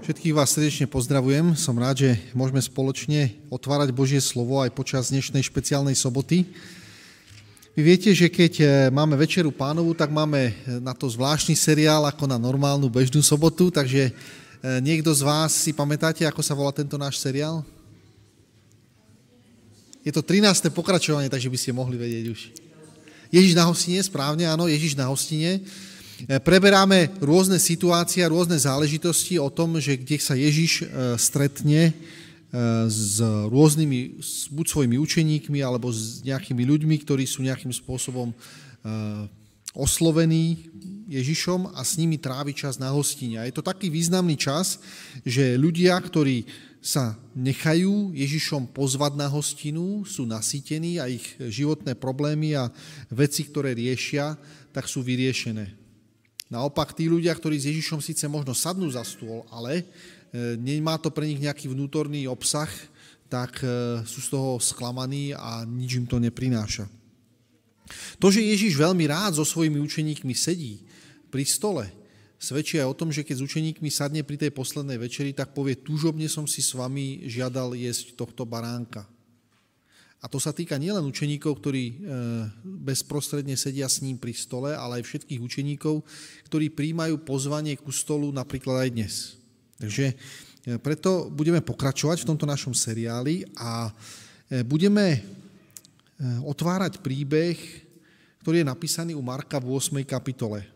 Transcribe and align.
Všetkých 0.00 0.32
vás 0.32 0.56
srdečne 0.56 0.88
pozdravujem. 0.88 1.52
Som 1.60 1.76
rád, 1.76 2.08
že 2.08 2.10
môžeme 2.32 2.56
spoločne 2.56 3.36
otvárať 3.52 3.92
Božie 3.92 4.16
slovo 4.16 4.56
aj 4.56 4.72
počas 4.72 5.12
dnešnej 5.12 5.44
špeciálnej 5.44 5.92
soboty. 5.92 6.48
Vy 7.76 7.80
viete, 7.84 8.08
že 8.16 8.32
keď 8.32 8.52
e, 8.56 8.64
máme 8.88 9.12
Večeru 9.20 9.52
pánovu, 9.52 9.92
tak 9.92 10.08
máme 10.08 10.40
e, 10.40 10.52
na 10.80 10.96
to 10.96 11.04
zvláštny 11.04 11.52
seriál 11.52 12.08
ako 12.08 12.24
na 12.24 12.40
normálnu 12.40 12.88
bežnú 12.88 13.20
sobotu, 13.20 13.68
takže 13.68 14.08
e, 14.08 14.12
niekto 14.80 15.12
z 15.12 15.20
vás 15.20 15.52
si 15.52 15.76
pamätáte, 15.76 16.24
ako 16.24 16.40
sa 16.40 16.56
volá 16.56 16.72
tento 16.72 16.96
náš 16.96 17.20
seriál? 17.20 17.60
Je 20.00 20.16
to 20.16 20.24
13. 20.24 20.72
pokračovanie, 20.72 21.28
takže 21.28 21.52
by 21.52 21.58
ste 21.60 21.76
mohli 21.76 22.00
vedieť 22.00 22.24
už. 22.32 22.40
Ježiš 23.28 23.52
na 23.52 23.68
hostine, 23.68 24.00
správne, 24.00 24.48
áno, 24.48 24.64
Ježiš 24.64 24.96
na 24.96 25.12
hostine. 25.12 25.60
E, 26.28 26.36
preberáme 26.36 27.08
rôzne 27.22 27.56
situácie, 27.56 28.20
rôzne 28.28 28.60
záležitosti 28.60 29.40
o 29.40 29.48
tom, 29.48 29.80
že 29.80 29.96
kde 29.96 30.16
sa 30.20 30.36
Ježiš 30.36 30.84
e, 30.84 31.16
stretne 31.16 31.82
e, 31.88 31.92
s 32.88 33.22
rôznymi, 33.48 34.20
buď 34.52 34.66
svojimi 34.68 34.96
učeníkmi, 35.00 35.64
alebo 35.64 35.88
s 35.88 36.20
nejakými 36.26 36.66
ľuďmi, 36.66 36.96
ktorí 37.00 37.24
sú 37.24 37.40
nejakým 37.44 37.72
spôsobom 37.72 38.32
oslovení 39.76 40.72
Ježišom 41.04 41.76
a 41.76 41.84
s 41.84 42.00
nimi 42.00 42.16
trávi 42.16 42.56
čas 42.56 42.80
na 42.80 42.88
hostine. 42.96 43.36
A 43.36 43.44
je 43.44 43.52
to 43.52 43.60
taký 43.60 43.92
významný 43.92 44.40
čas, 44.40 44.80
že 45.20 45.60
ľudia, 45.60 46.00
ktorí 46.00 46.48
sa 46.80 47.20
nechajú 47.36 48.16
Ježišom 48.16 48.72
pozvať 48.72 49.20
na 49.20 49.28
hostinu, 49.28 50.08
sú 50.08 50.24
nasýtení 50.24 50.96
a 50.96 51.12
ich 51.12 51.36
životné 51.36 51.92
problémy 51.92 52.56
a 52.56 52.72
veci, 53.12 53.44
ktoré 53.44 53.76
riešia, 53.76 54.40
tak 54.72 54.88
sú 54.88 55.04
vyriešené. 55.04 55.79
Naopak 56.50 56.98
tí 56.98 57.06
ľudia, 57.06 57.30
ktorí 57.30 57.62
s 57.62 57.70
Ježišom 57.70 58.02
síce 58.02 58.26
možno 58.26 58.58
sadnú 58.58 58.90
za 58.90 59.06
stôl, 59.06 59.46
ale 59.54 59.80
e, 59.80 59.84
nemá 60.58 60.98
to 60.98 61.14
pre 61.14 61.22
nich 61.22 61.38
nejaký 61.38 61.70
vnútorný 61.70 62.26
obsah, 62.26 62.66
tak 63.30 63.62
e, 63.62 64.02
sú 64.02 64.18
z 64.18 64.28
toho 64.34 64.58
sklamaní 64.58 65.30
a 65.30 65.62
nič 65.62 66.02
im 66.02 66.10
to 66.10 66.18
neprináša. 66.18 66.90
To, 68.18 68.34
že 68.34 68.42
Ježiš 68.42 68.74
veľmi 68.74 69.06
rád 69.06 69.38
so 69.38 69.46
svojimi 69.46 69.78
učeníkmi 69.78 70.34
sedí 70.34 70.82
pri 71.30 71.46
stole, 71.46 71.86
svedčí 72.34 72.82
aj 72.82 72.90
o 72.90 72.98
tom, 72.98 73.14
že 73.14 73.22
keď 73.22 73.38
s 73.38 73.46
učeníkmi 73.46 73.86
sadne 73.86 74.26
pri 74.26 74.34
tej 74.34 74.50
poslednej 74.50 74.98
večeri, 74.98 75.30
tak 75.30 75.54
povie, 75.54 75.78
túžobne 75.78 76.26
som 76.26 76.50
si 76.50 76.66
s 76.66 76.74
vami 76.74 77.30
žiadal 77.30 77.78
jesť 77.78 78.18
tohto 78.18 78.42
baránka. 78.42 79.06
A 80.20 80.28
to 80.28 80.36
sa 80.36 80.52
týka 80.52 80.76
nielen 80.76 81.00
učeníkov, 81.08 81.64
ktorí 81.64 81.84
e, 81.88 81.94
bezprostredne 82.60 83.56
sedia 83.56 83.88
s 83.88 84.04
ním 84.04 84.20
pri 84.20 84.36
stole, 84.36 84.76
ale 84.76 85.00
aj 85.00 85.08
všetkých 85.08 85.40
učeníkov, 85.40 86.04
ktorí 86.44 86.68
príjmajú 86.76 87.24
pozvanie 87.24 87.80
ku 87.80 87.88
stolu 87.88 88.28
napríklad 88.28 88.84
aj 88.84 88.90
dnes. 88.92 89.14
Takže 89.80 90.12
e, 90.12 90.14
preto 90.76 91.32
budeme 91.32 91.64
pokračovať 91.64 92.20
v 92.20 92.28
tomto 92.28 92.44
našom 92.44 92.76
seriáli 92.76 93.48
a 93.56 93.88
e, 94.48 94.60
budeme 94.60 95.24
otvárať 96.20 97.00
príbeh, 97.00 97.56
ktorý 98.44 98.60
je 98.60 98.68
napísaný 98.68 99.12
u 99.16 99.24
Marka 99.24 99.56
v 99.56 99.72
8. 99.72 100.04
kapitole. 100.04 100.68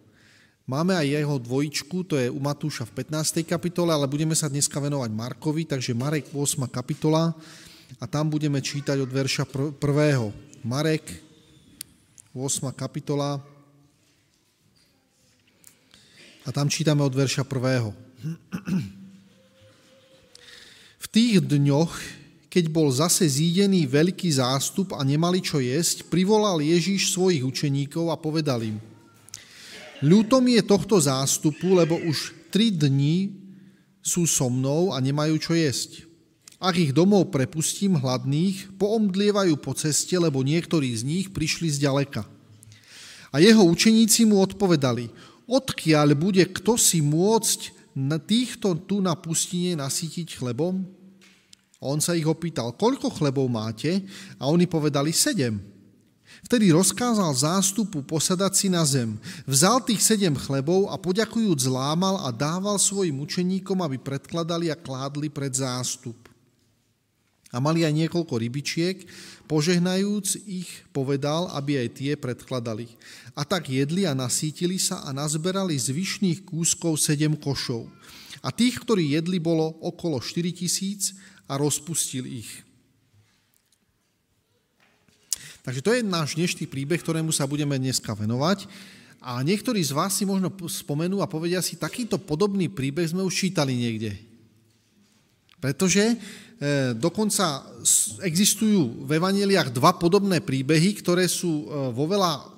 Máme 0.65 0.97
aj 0.97 1.21
jeho 1.21 1.37
dvojičku, 1.37 1.97
to 2.09 2.17
je 2.17 2.33
u 2.33 2.41
Matúša 2.41 2.89
v 2.89 3.05
15. 3.05 3.45
kapitole, 3.45 3.93
ale 3.93 4.09
budeme 4.09 4.33
sa 4.33 4.49
dneska 4.49 4.81
venovať 4.81 5.13
Markovi, 5.13 5.69
takže 5.69 5.93
Marek 5.93 6.33
8. 6.33 6.65
kapitola, 6.73 7.37
a 8.01 8.05
tam 8.07 8.31
budeme 8.31 8.59
čítať 8.59 8.99
od 9.03 9.11
verša 9.11 9.45
prvého. 9.79 10.35
Marek, 10.65 11.07
8. 12.35 12.73
kapitola, 12.75 13.39
a 16.45 16.53
tam 16.53 16.69
čítame 16.69 17.01
od 17.01 17.15
verša 17.17 17.45
prvého. 17.49 17.97
V 21.01 21.07
tých 21.09 21.41
dňoch, 21.41 21.93
keď 22.53 22.65
bol 22.69 22.93
zase 22.93 23.25
zídený 23.25 23.89
veľký 23.89 24.29
zástup 24.29 24.93
a 24.93 25.01
nemali 25.01 25.41
čo 25.41 25.59
jesť, 25.61 26.07
privolal 26.13 26.61
Ježíš 26.61 27.17
svojich 27.17 27.45
učeníkov 27.45 28.13
a 28.13 28.21
povedal 28.21 28.61
im, 28.61 28.77
ľúto 30.05 30.45
mi 30.45 30.61
je 30.61 30.65
tohto 30.69 31.01
zástupu, 31.01 31.73
lebo 31.73 31.97
už 32.05 32.37
tri 32.53 32.69
dni 32.69 33.33
sú 34.05 34.29
so 34.29 34.53
mnou 34.53 34.93
a 34.93 35.01
nemajú 35.01 35.41
čo 35.41 35.57
jesť. 35.57 36.04
Ak 36.65 36.81
ich 36.81 36.97
domov 36.97 37.29
prepustím 37.29 38.01
hladných, 38.01 38.73
poomdlievajú 38.81 39.61
po 39.61 39.77
ceste, 39.77 40.17
lebo 40.17 40.41
niektorí 40.41 40.97
z 40.97 41.05
nich 41.05 41.27
prišli 41.29 41.69
z 41.69 41.85
ďaleka. 41.85 42.25
A 43.29 43.37
jeho 43.37 43.69
učeníci 43.69 44.25
mu 44.25 44.41
odpovedali, 44.41 45.13
odkiaľ 45.45 46.17
bude 46.17 46.41
kto 46.41 46.81
si 46.81 47.05
môcť 47.05 47.93
na 47.93 48.17
týchto 48.17 48.81
tu 48.81 49.05
na 49.05 49.13
pustine 49.13 49.77
nasýtiť 49.77 50.41
chlebom? 50.41 50.89
A 51.79 51.85
on 51.85 52.01
sa 52.01 52.17
ich 52.17 52.25
opýtal, 52.25 52.73
koľko 52.73 53.13
chlebov 53.13 53.45
máte? 53.53 54.01
A 54.41 54.49
oni 54.49 54.65
povedali, 54.65 55.13
sedem. 55.13 55.61
Vtedy 56.49 56.73
rozkázal 56.73 57.29
zástupu 57.37 58.01
posadať 58.01 58.53
si 58.57 58.73
na 58.73 58.89
zem. 58.89 59.21
Vzal 59.45 59.85
tých 59.85 60.01
sedem 60.01 60.33
chlebov 60.33 60.89
a 60.89 60.97
poďakujúc 60.97 61.69
zlámal 61.69 62.25
a 62.25 62.33
dával 62.33 62.81
svojim 62.81 63.21
učeníkom, 63.21 63.85
aby 63.85 64.01
predkladali 64.01 64.73
a 64.73 64.81
kládli 64.81 65.29
pred 65.29 65.53
zástup. 65.53 66.33
A 67.55 67.63
mali 67.63 67.87
aj 67.87 67.95
niekoľko 67.95 68.35
rybičiek, 68.35 69.07
požehnajúc 69.47 70.43
ich 70.43 70.67
povedal, 70.91 71.47
aby 71.55 71.87
aj 71.87 71.89
tie 71.95 72.13
predkladali. 72.19 72.91
A 73.39 73.47
tak 73.47 73.71
jedli 73.71 74.03
a 74.03 74.11
nasítili 74.11 74.75
sa 74.83 75.07
a 75.07 75.15
nazberali 75.15 75.79
zvyšných 75.79 76.43
kúskov 76.43 76.99
sedem 76.99 77.39
košov. 77.39 77.87
A 78.43 78.51
tých, 78.51 78.83
ktorí 78.83 79.15
jedli, 79.15 79.39
bolo 79.39 79.79
okolo 79.87 80.19
4 80.19 80.51
tisíc 80.51 81.15
a 81.47 81.55
rozpustil 81.55 82.27
ich. 82.27 82.51
Takže 85.65 85.81
to 85.81 85.91
je 85.97 86.05
náš 86.05 86.37
dnešný 86.37 86.69
príbeh, 86.69 87.01
ktorému 87.01 87.33
sa 87.33 87.49
budeme 87.49 87.81
dneska 87.81 88.13
venovať. 88.13 88.69
A 89.25 89.41
niektorí 89.41 89.81
z 89.81 89.97
vás 89.97 90.13
si 90.13 90.29
možno 90.29 90.53
spomenú 90.53 91.25
a 91.25 91.31
povedia 91.31 91.65
si, 91.65 91.81
takýto 91.81 92.21
podobný 92.21 92.69
príbeh 92.69 93.09
sme 93.09 93.25
už 93.25 93.33
čítali 93.33 93.73
niekde. 93.73 94.13
Pretože 95.65 96.21
dokonca 96.97 97.67
existujú 98.23 99.05
v 99.05 99.11
evaneliách 99.19 99.75
dva 99.75 99.93
podobné 99.99 100.39
príbehy, 100.39 101.03
ktoré 101.03 101.27
sú 101.27 101.67
e, 101.67 101.93
vo 101.93 102.07
veľa 102.07 102.55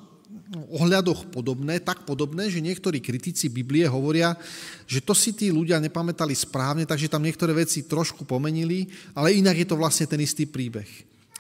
ohľadoch 0.71 1.35
podobné, 1.35 1.83
tak 1.83 2.07
podobné, 2.07 2.47
že 2.47 2.63
niektorí 2.63 3.03
kritici 3.03 3.51
Biblie 3.51 3.83
hovoria, 3.91 4.39
že 4.87 5.03
to 5.03 5.11
si 5.11 5.35
tí 5.35 5.51
ľudia 5.51 5.83
nepamätali 5.83 6.33
správne, 6.39 6.87
takže 6.87 7.11
tam 7.11 7.27
niektoré 7.27 7.51
veci 7.51 7.83
trošku 7.83 8.23
pomenili, 8.23 8.87
ale 9.11 9.35
inak 9.35 9.59
je 9.59 9.67
to 9.67 9.81
vlastne 9.81 10.07
ten 10.07 10.23
istý 10.23 10.47
príbeh. 10.47 10.87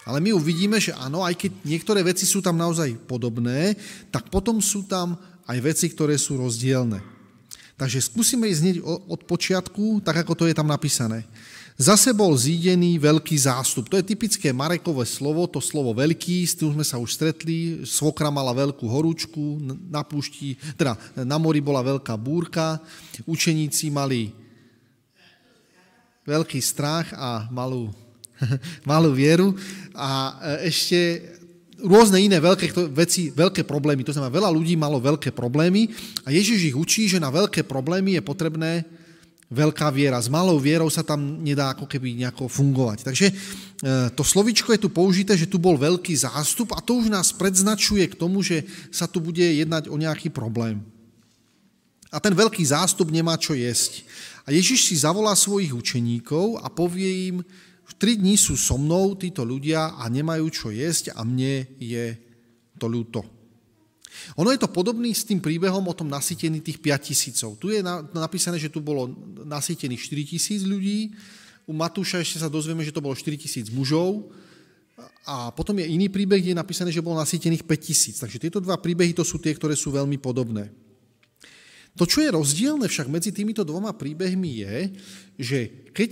Ale 0.06 0.22
my 0.22 0.34
uvidíme, 0.34 0.78
že 0.78 0.94
áno, 0.94 1.22
aj 1.22 1.34
keď 1.34 1.52
niektoré 1.66 2.02
veci 2.02 2.26
sú 2.26 2.42
tam 2.42 2.58
naozaj 2.58 2.94
podobné, 3.10 3.74
tak 4.10 4.30
potom 4.30 4.58
sú 4.62 4.86
tam 4.86 5.18
aj 5.46 5.58
veci, 5.62 5.86
ktoré 5.90 6.14
sú 6.18 6.38
rozdielne. 6.38 7.02
Takže 7.76 8.00
skúsime 8.00 8.48
ísť 8.48 8.62
hneď 8.62 8.76
od 8.86 9.20
počiatku, 9.28 10.00
tak 10.00 10.24
ako 10.24 10.32
to 10.34 10.44
je 10.48 10.54
tam 10.56 10.70
napísané. 10.70 11.26
Zase 11.76 12.16
bol 12.16 12.32
zídený 12.32 12.96
veľký 12.96 13.36
zástup. 13.36 13.92
To 13.92 14.00
je 14.00 14.08
typické 14.08 14.48
Marekové 14.48 15.04
slovo, 15.04 15.44
to 15.44 15.60
slovo 15.60 15.92
veľký, 15.92 16.48
s 16.48 16.56
tým 16.56 16.72
sme 16.72 16.80
sa 16.80 16.96
už 16.96 17.12
stretli. 17.12 17.84
Svokra 17.84 18.32
mala 18.32 18.56
veľkú 18.56 18.88
horúčku, 18.88 19.60
na 19.92 20.00
púšti, 20.00 20.56
teda 20.80 20.96
na 21.20 21.36
mori 21.36 21.60
bola 21.60 21.84
veľká 21.84 22.16
búrka, 22.16 22.80
učeníci 23.28 23.92
mali 23.92 24.32
veľký 26.24 26.60
strach 26.64 27.12
a 27.12 27.44
malú, 27.52 27.92
malú 28.88 29.12
vieru 29.12 29.52
a 29.92 30.32
e, 30.64 30.72
ešte 30.72 31.28
rôzne 31.76 32.24
iné 32.24 32.40
veľké 32.40 32.72
veci, 32.88 33.28
veľké 33.28 33.68
problémy. 33.68 34.00
To 34.08 34.16
znamená, 34.16 34.32
veľa 34.32 34.48
ľudí 34.48 34.80
malo 34.80 34.96
veľké 34.96 35.28
problémy 35.36 35.92
a 36.24 36.32
Ježiš 36.32 36.72
ich 36.72 36.76
učí, 36.76 37.04
že 37.04 37.20
na 37.20 37.28
veľké 37.28 37.68
problémy 37.68 38.16
je 38.16 38.22
potrebné 38.24 38.95
veľká 39.50 39.90
viera. 39.94 40.18
S 40.18 40.26
malou 40.26 40.58
vierou 40.58 40.90
sa 40.90 41.06
tam 41.06 41.42
nedá 41.42 41.70
ako 41.70 41.86
keby 41.86 42.18
nejako 42.18 42.50
fungovať. 42.50 43.06
Takže 43.06 43.26
e, 43.30 43.34
to 44.14 44.22
slovičko 44.26 44.74
je 44.74 44.82
tu 44.82 44.90
použité, 44.90 45.38
že 45.38 45.46
tu 45.46 45.62
bol 45.62 45.78
veľký 45.78 46.14
zástup 46.18 46.74
a 46.74 46.82
to 46.82 46.98
už 46.98 47.10
nás 47.10 47.30
predznačuje 47.30 48.10
k 48.10 48.18
tomu, 48.18 48.42
že 48.42 48.66
sa 48.90 49.06
tu 49.06 49.22
bude 49.22 49.42
jednať 49.42 49.86
o 49.86 49.96
nejaký 49.96 50.34
problém. 50.34 50.82
A 52.10 52.18
ten 52.18 52.34
veľký 52.34 52.62
zástup 52.62 53.10
nemá 53.10 53.38
čo 53.38 53.54
jesť. 53.54 54.06
A 54.46 54.54
Ježiš 54.54 54.90
si 54.90 54.94
zavolá 54.98 55.34
svojich 55.34 55.74
učeníkov 55.74 56.62
a 56.62 56.70
povie 56.70 57.34
im, 57.34 57.36
tri 57.98 58.18
dní 58.18 58.36
sú 58.36 58.58
so 58.58 58.76
mnou 58.76 59.14
títo 59.14 59.42
ľudia 59.46 59.98
a 59.98 60.06
nemajú 60.10 60.46
čo 60.50 60.68
jesť 60.74 61.14
a 61.14 61.22
mne 61.22 61.66
je 61.78 62.14
to 62.78 62.86
ľúto. 62.86 63.35
Ono 64.36 64.48
je 64.52 64.60
to 64.60 64.68
podobný 64.70 65.12
s 65.12 65.26
tým 65.26 65.40
príbehom 65.40 65.84
o 65.86 65.94
tom 65.96 66.10
nasýtení 66.10 66.60
tých 66.60 66.78
5 66.78 67.08
tisícov. 67.08 67.50
Tu 67.60 67.76
je 67.76 67.80
napísané, 68.14 68.60
že 68.60 68.72
tu 68.72 68.84
bolo 68.84 69.10
nasýtených 69.44 70.02
4 70.02 70.32
tisíc 70.32 70.60
ľudí, 70.66 71.14
u 71.66 71.74
Matúša 71.74 72.22
ešte 72.22 72.38
sa 72.38 72.46
dozvieme, 72.46 72.86
že 72.86 72.94
to 72.94 73.02
bolo 73.02 73.18
4 73.18 73.26
tisíc 73.34 73.66
mužov 73.74 74.30
a 75.26 75.50
potom 75.50 75.74
je 75.82 75.90
iný 75.90 76.06
príbeh, 76.06 76.38
kde 76.38 76.54
je 76.54 76.62
napísané, 76.62 76.94
že 76.94 77.02
bolo 77.02 77.18
nasýtených 77.18 77.66
5 77.66 77.74
tisíc. 77.82 78.16
Takže 78.22 78.38
tieto 78.38 78.62
dva 78.62 78.78
príbehy 78.78 79.10
to 79.12 79.26
sú 79.26 79.42
tie, 79.42 79.50
ktoré 79.50 79.74
sú 79.74 79.90
veľmi 79.90 80.16
podobné. 80.22 80.70
To, 81.98 82.06
čo 82.06 82.22
je 82.22 82.30
rozdielne 82.30 82.86
však 82.86 83.10
medzi 83.10 83.34
týmito 83.34 83.66
dvoma 83.66 83.90
príbehmi 83.96 84.62
je, 84.62 84.76
že 85.40 85.58
keď 85.90 86.10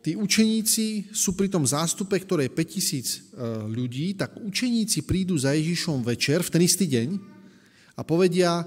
tí 0.00 0.12
učeníci 0.16 1.10
sú 1.12 1.36
pri 1.36 1.52
tom 1.52 1.66
zástupe, 1.66 2.16
ktoré 2.16 2.46
je 2.48 2.54
5000 2.54 2.56
e, 2.56 3.18
ľudí, 3.66 4.14
tak 4.14 4.38
učeníci 4.40 5.04
prídu 5.04 5.34
za 5.34 5.52
Ježišom 5.52 6.06
večer 6.06 6.40
v 6.40 6.52
ten 6.54 6.62
istý 6.62 6.86
deň 6.86 7.33
a 7.94 8.02
povedia, 8.02 8.62
e, 8.62 8.64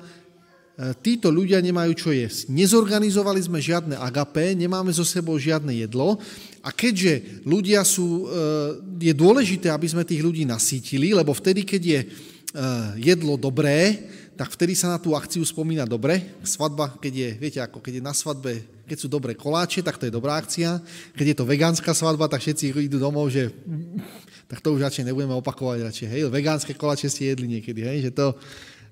títo 1.03 1.27
ľudia 1.27 1.59
nemajú 1.59 1.91
čo 1.95 2.09
jesť. 2.15 2.49
Nezorganizovali 2.49 3.43
sme 3.43 3.59
žiadne 3.59 3.99
agapé, 3.99 4.55
nemáme 4.55 4.89
zo 4.95 5.03
sebou 5.03 5.35
žiadne 5.35 5.71
jedlo 5.75 6.19
a 6.63 6.73
keďže 6.73 7.43
ľudia 7.43 7.83
sú, 7.83 8.25
e, 8.25 9.11
je 9.11 9.13
dôležité, 9.13 9.71
aby 9.71 9.87
sme 9.87 10.07
tých 10.07 10.23
ľudí 10.23 10.43
nasítili, 10.47 11.11
lebo 11.13 11.35
vtedy, 11.35 11.63
keď 11.67 11.83
je 11.83 12.01
jedlo 12.97 13.37
dobré, 13.37 14.09
tak 14.37 14.53
vtedy 14.53 14.77
sa 14.77 14.93
na 14.93 15.01
tú 15.01 15.17
akciu 15.17 15.41
spomína 15.41 15.89
dobre. 15.89 16.37
Svadba, 16.45 16.93
keď 17.01 17.13
je, 17.13 17.29
viete, 17.41 17.59
ako 17.59 17.81
keď 17.81 17.99
je 17.99 18.03
na 18.05 18.13
svadbe, 18.13 18.61
keď 18.85 18.97
sú 19.01 19.09
dobré 19.09 19.33
koláče, 19.33 19.81
tak 19.81 19.97
to 19.97 20.05
je 20.05 20.13
dobrá 20.13 20.37
akcia. 20.37 20.77
Keď 21.17 21.25
je 21.33 21.37
to 21.41 21.49
vegánska 21.49 21.91
svadba, 21.97 22.29
tak 22.29 22.45
všetci 22.45 22.69
idú 22.85 23.01
domov, 23.01 23.33
že 23.33 23.49
tak 24.49 24.61
to 24.61 24.77
už 24.77 24.85
radšej 24.85 25.09
nebudeme 25.09 25.33
opakovať 25.41 25.89
radšej. 25.89 26.07
Hej, 26.07 26.21
vegánske 26.29 26.77
koláče 26.77 27.09
ste 27.09 27.33
jedli 27.33 27.57
niekedy, 27.57 27.81
hej, 27.81 27.97
že 28.07 28.11
to, 28.13 28.37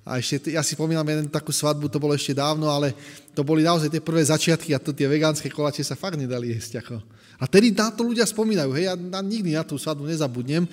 a 0.06 0.22
ešte, 0.22 0.54
ja 0.54 0.62
si 0.62 0.78
pomínam 0.78 1.02
jeden 1.02 1.25
takú 1.25 1.50
svadbu, 1.50 1.90
to 1.90 1.98
bolo 1.98 2.13
ešte 2.13 2.38
dávno, 2.38 2.69
ale 2.69 2.94
to 3.34 3.42
boli 3.42 3.66
naozaj 3.66 3.90
tie 3.90 3.98
prvé 3.98 4.22
začiatky 4.22 4.78
a 4.78 4.78
to, 4.78 4.94
tie 4.94 5.10
vegánske 5.10 5.50
koláče 5.50 5.81
sa 5.81 5.98
fakt 5.98 6.22
nedali 6.22 6.54
jesť. 6.54 6.86
Ako. 6.86 7.02
A 7.42 7.50
tedy 7.50 7.74
na 7.74 7.90
to 7.90 8.06
ľudia 8.06 8.22
spomínajú, 8.30 8.69
hej, 8.78 8.94
ja 8.94 8.96
nikdy 9.25 9.57
na 9.57 9.66
tú 9.66 9.81
svadbu 9.81 10.06
nezabudnem, 10.06 10.69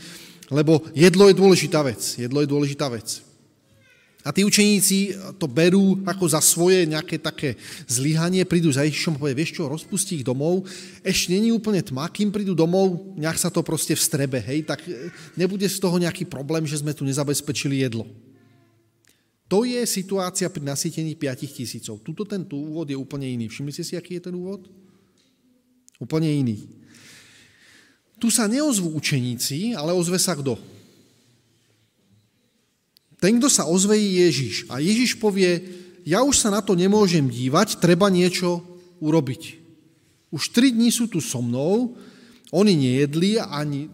lebo 0.53 0.85
jedlo 0.93 1.33
je 1.33 1.41
dôležitá 1.41 1.81
vec. 1.81 2.21
Jedlo 2.21 2.45
je 2.45 2.53
dôležitá 2.53 2.93
vec. 2.93 3.25
A 4.23 4.31
tí 4.31 4.47
učeníci 4.47 5.19
to 5.35 5.51
berú 5.51 5.99
ako 6.07 6.25
za 6.31 6.39
svoje 6.39 6.87
nejaké 6.87 7.19
také 7.19 7.59
zlyhanie, 7.91 8.47
prídu 8.47 8.71
za 8.71 8.87
Ježišom 8.87 9.17
a 9.17 9.21
povie, 9.27 9.35
vieš 9.35 9.59
čo, 9.59 9.67
rozpustí 9.67 10.23
ich 10.23 10.29
domov, 10.29 10.63
ešte 11.03 11.35
není 11.35 11.51
úplne 11.51 11.83
tma, 11.83 12.07
kým 12.07 12.31
prídu 12.31 12.55
domov, 12.55 13.17
nejak 13.19 13.41
sa 13.41 13.51
to 13.51 13.67
proste 13.67 13.99
vstrebe, 13.99 14.39
hej, 14.39 14.63
tak 14.63 14.79
e, 14.87 15.11
nebude 15.35 15.67
z 15.67 15.75
toho 15.83 15.99
nejaký 15.99 16.31
problém, 16.31 16.63
že 16.71 16.79
sme 16.79 16.95
tu 16.95 17.03
nezabezpečili 17.03 17.83
jedlo. 17.83 18.07
To 19.53 19.69
je 19.69 19.85
situácia 19.85 20.49
pri 20.49 20.65
nasýtení 20.65 21.13
5 21.13 21.45
tisícov. 21.45 22.01
Tuto 22.01 22.25
ten 22.25 22.49
úvod 22.49 22.89
je 22.89 22.97
úplne 22.97 23.29
iný. 23.29 23.53
Všimli 23.53 23.69
ste 23.69 23.85
si, 23.85 23.93
aký 24.01 24.17
je 24.17 24.33
ten 24.33 24.33
úvod? 24.33 24.65
Úplne 26.01 26.33
iný. 26.33 26.65
Tu 28.17 28.33
sa 28.33 28.49
neozvú 28.49 28.97
učeníci, 28.97 29.77
ale 29.77 29.93
ozve 29.93 30.17
sa 30.17 30.33
kto? 30.33 30.57
Ten, 33.21 33.37
kto 33.37 33.53
sa 33.53 33.69
ozve, 33.69 34.01
je 34.01 34.25
Ježiš. 34.25 34.55
A 34.73 34.81
Ježiš 34.81 35.21
povie, 35.21 35.61
ja 36.09 36.25
už 36.25 36.41
sa 36.41 36.49
na 36.49 36.65
to 36.65 36.73
nemôžem 36.73 37.29
dívať, 37.29 37.77
treba 37.77 38.09
niečo 38.09 38.65
urobiť. 39.05 39.61
Už 40.33 40.49
tri 40.49 40.73
dní 40.73 40.89
sú 40.89 41.13
tu 41.13 41.21
so 41.21 41.45
mnou, 41.45 41.93
oni 42.57 42.73
nejedli 42.73 43.37
ani 43.37 43.93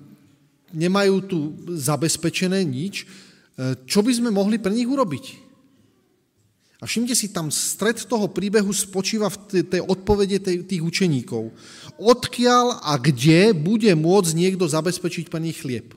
nemajú 0.70 1.14
tu 1.26 1.38
zabezpečené 1.66 2.62
nič. 2.62 3.02
E, 3.02 3.74
čo 3.90 4.06
by 4.06 4.12
sme 4.14 4.30
mohli 4.30 4.62
pre 4.62 4.70
nich 4.70 4.86
urobiť? 4.86 5.47
A 6.78 6.86
všimte 6.86 7.10
si, 7.18 7.34
tam 7.34 7.50
stred 7.50 7.98
toho 8.06 8.30
príbehu 8.30 8.70
spočíva 8.70 9.26
v 9.26 9.66
tej 9.66 9.82
odpovede 9.82 10.38
tých 10.62 10.82
učeníkov. 10.82 11.50
Odkiaľ 11.98 12.86
a 12.86 12.94
kde 13.02 13.50
bude 13.50 13.90
môcť 13.98 14.32
niekto 14.38 14.62
zabezpečiť 14.62 15.26
pre 15.26 15.42
nich 15.42 15.58
chlieb? 15.58 15.90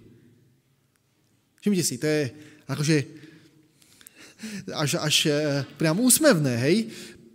Všimte 1.61 1.83
si, 1.85 2.01
to 2.01 2.09
je 2.09 2.21
akože 2.65 2.97
až, 4.73 4.97
až 4.97 5.15
e, 5.29 5.31
priam 5.77 6.01
úsmevné, 6.01 6.57
hej. 6.65 6.89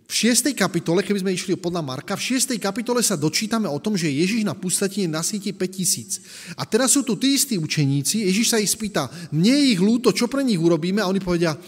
V 0.06 0.12
6. 0.34 0.54
kapitole, 0.54 1.02
keby 1.02 1.18
sme 1.22 1.34
išli 1.34 1.58
podľa 1.58 1.82
Marka, 1.82 2.14
v 2.14 2.38
6. 2.38 2.54
kapitole 2.62 3.02
sa 3.02 3.18
dočítame 3.18 3.66
o 3.66 3.78
tom, 3.82 3.98
že 3.98 4.06
Ježiš 4.06 4.46
na 4.46 4.54
pustatine 4.54 5.10
nasíti 5.10 5.50
5000. 5.50 6.58
A 6.58 6.62
teraz 6.62 6.94
sú 6.94 7.02
tu 7.02 7.18
tí 7.18 7.34
istí 7.34 7.58
učeníci, 7.58 8.22
Ježiš 8.26 8.54
sa 8.54 8.62
ich 8.62 8.70
spýta, 8.70 9.10
mne 9.34 9.54
je 9.54 9.66
ich 9.74 9.82
lúto, 9.82 10.14
čo 10.14 10.30
pre 10.30 10.46
nich 10.46 10.58
urobíme? 10.58 11.02
A 11.02 11.10
oni 11.10 11.18
povedia, 11.18 11.58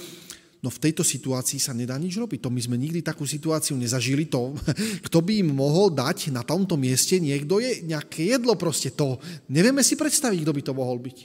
no 0.58 0.68
v 0.70 0.82
tejto 0.82 1.06
situácii 1.06 1.62
sa 1.62 1.70
nedá 1.70 1.94
nič 1.94 2.18
robiť. 2.18 2.42
To 2.46 2.50
my 2.50 2.58
sme 2.58 2.76
nikdy 2.78 3.02
takú 3.02 3.22
situáciu 3.22 3.78
nezažili. 3.78 4.26
To, 4.30 4.54
kto 5.06 5.18
by 5.22 5.42
im 5.46 5.54
mohol 5.54 5.94
dať 5.94 6.34
na 6.34 6.42
tomto 6.42 6.74
mieste, 6.74 7.22
niekto 7.22 7.62
je 7.62 7.86
nejaké 7.86 8.34
jedlo 8.34 8.58
proste. 8.58 8.90
To 8.98 9.22
nevieme 9.50 9.86
si 9.86 9.94
predstaviť, 9.94 10.38
kto 10.42 10.52
by 10.54 10.62
to 10.62 10.72
mohol 10.74 10.98
byť. 10.98 11.18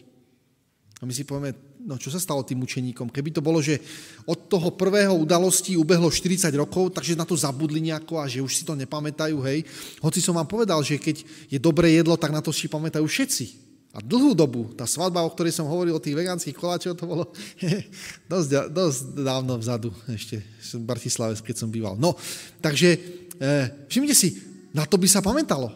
A 1.01 1.09
my 1.09 1.11
si 1.11 1.27
povieme, 1.27 1.51
no 1.83 1.99
čo 1.99 2.07
sa 2.07 2.15
stalo 2.15 2.47
tým 2.47 2.63
učeníkom? 2.63 3.11
Keby 3.11 3.35
to 3.35 3.43
bolo, 3.43 3.59
že 3.59 3.75
od 4.23 4.47
toho 4.47 4.71
prvého 4.71 5.11
udalosti 5.11 5.75
ubehlo 5.75 6.07
40 6.07 6.47
rokov, 6.55 6.95
takže 6.95 7.19
na 7.19 7.27
to 7.27 7.35
zabudli 7.35 7.83
nejako 7.83 8.23
a 8.23 8.29
že 8.31 8.39
už 8.39 8.53
si 8.55 8.63
to 8.63 8.71
nepamätajú, 8.71 9.35
hej. 9.43 9.67
Hoci 9.99 10.23
som 10.23 10.39
vám 10.39 10.47
povedal, 10.47 10.79
že 10.79 10.95
keď 10.95 11.27
je 11.51 11.59
dobré 11.59 11.91
jedlo, 11.91 12.15
tak 12.15 12.31
na 12.31 12.39
to 12.39 12.55
si 12.55 12.71
pamätajú 12.71 13.03
všetci. 13.03 13.62
A 13.93 14.01
dlhú 14.01 14.33
dobu, 14.33 14.73
tá 14.73 14.89
svadba, 14.89 15.21
o 15.21 15.29
ktorej 15.29 15.53
som 15.53 15.69
hovoril, 15.69 15.93
o 15.93 16.01
tých 16.01 16.17
vegánskych 16.17 16.57
koláčov, 16.57 16.97
to 16.97 17.05
bolo 17.05 17.29
dosť, 18.31 18.73
dosť 18.73 18.99
dávno 19.21 19.53
vzadu, 19.61 19.93
ešte 20.09 20.41
v 20.41 20.81
Bratislave, 20.81 21.37
keď 21.37 21.55
som 21.61 21.69
býval. 21.69 21.93
No, 22.01 22.17
takže 22.57 22.97
e, 22.97 22.97
všimnite 23.85 24.17
si, 24.17 24.41
na 24.73 24.89
to 24.89 24.97
by 24.97 25.05
sa 25.05 25.21
pamätalo. 25.21 25.69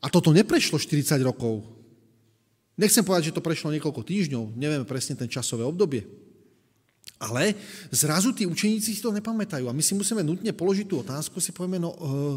A 0.00 0.08
toto 0.08 0.32
neprešlo 0.32 0.80
40 0.80 1.20
rokov. 1.20 1.68
Nechcem 2.80 3.04
povedať, 3.04 3.28
že 3.28 3.36
to 3.36 3.44
prešlo 3.44 3.76
niekoľko 3.76 4.00
týždňov, 4.00 4.56
nevieme 4.56 4.88
presne 4.88 5.12
ten 5.12 5.28
časové 5.28 5.68
obdobie. 5.68 6.08
Ale 7.20 7.52
zrazu 7.92 8.32
tí 8.32 8.48
učeníci 8.48 8.96
si 8.96 9.04
to 9.04 9.12
nepamätajú. 9.12 9.68
A 9.68 9.76
my 9.76 9.84
si 9.84 9.92
musíme 9.92 10.24
nutne 10.24 10.50
položiť 10.50 10.86
tú 10.88 11.04
otázku, 11.04 11.38
si 11.38 11.52
povieme, 11.52 11.78
no 11.78 11.92
uh, 11.92 12.36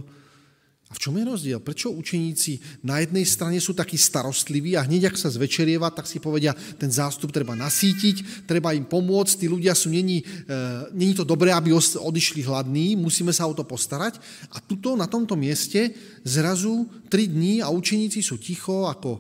a 0.88 0.96
v 0.96 1.02
čom 1.04 1.20
je 1.20 1.28
rozdiel? 1.28 1.60
Prečo 1.60 1.92
učeníci 1.92 2.80
na 2.88 3.04
jednej 3.04 3.28
strane 3.28 3.60
sú 3.60 3.76
takí 3.76 4.00
starostliví 4.00 4.80
a 4.80 4.88
hneď, 4.88 5.12
ak 5.12 5.20
sa 5.20 5.28
zvečerieva, 5.28 5.92
tak 5.92 6.08
si 6.08 6.24
povedia, 6.24 6.56
ten 6.80 6.88
zástup 6.88 7.36
treba 7.36 7.60
nasítiť, 7.60 8.48
treba 8.48 8.72
im 8.72 8.88
pomôcť, 8.88 9.36
tí 9.36 9.52
ľudia 9.52 9.76
sú, 9.76 9.92
není, 9.92 10.24
uh, 10.24 10.88
není 10.96 11.12
to 11.12 11.28
dobré, 11.28 11.52
aby 11.52 11.76
odišli 11.76 12.40
hladní, 12.48 12.96
musíme 12.96 13.36
sa 13.36 13.52
o 13.52 13.54
to 13.58 13.68
postarať. 13.68 14.16
A 14.56 14.64
tuto, 14.64 14.96
na 14.96 15.12
tomto 15.12 15.36
mieste, 15.36 15.92
zrazu 16.24 16.88
tri 17.12 17.28
dní 17.28 17.60
a 17.60 17.68
učeníci 17.68 18.24
sú 18.24 18.40
ticho, 18.40 18.88
ako... 18.88 19.20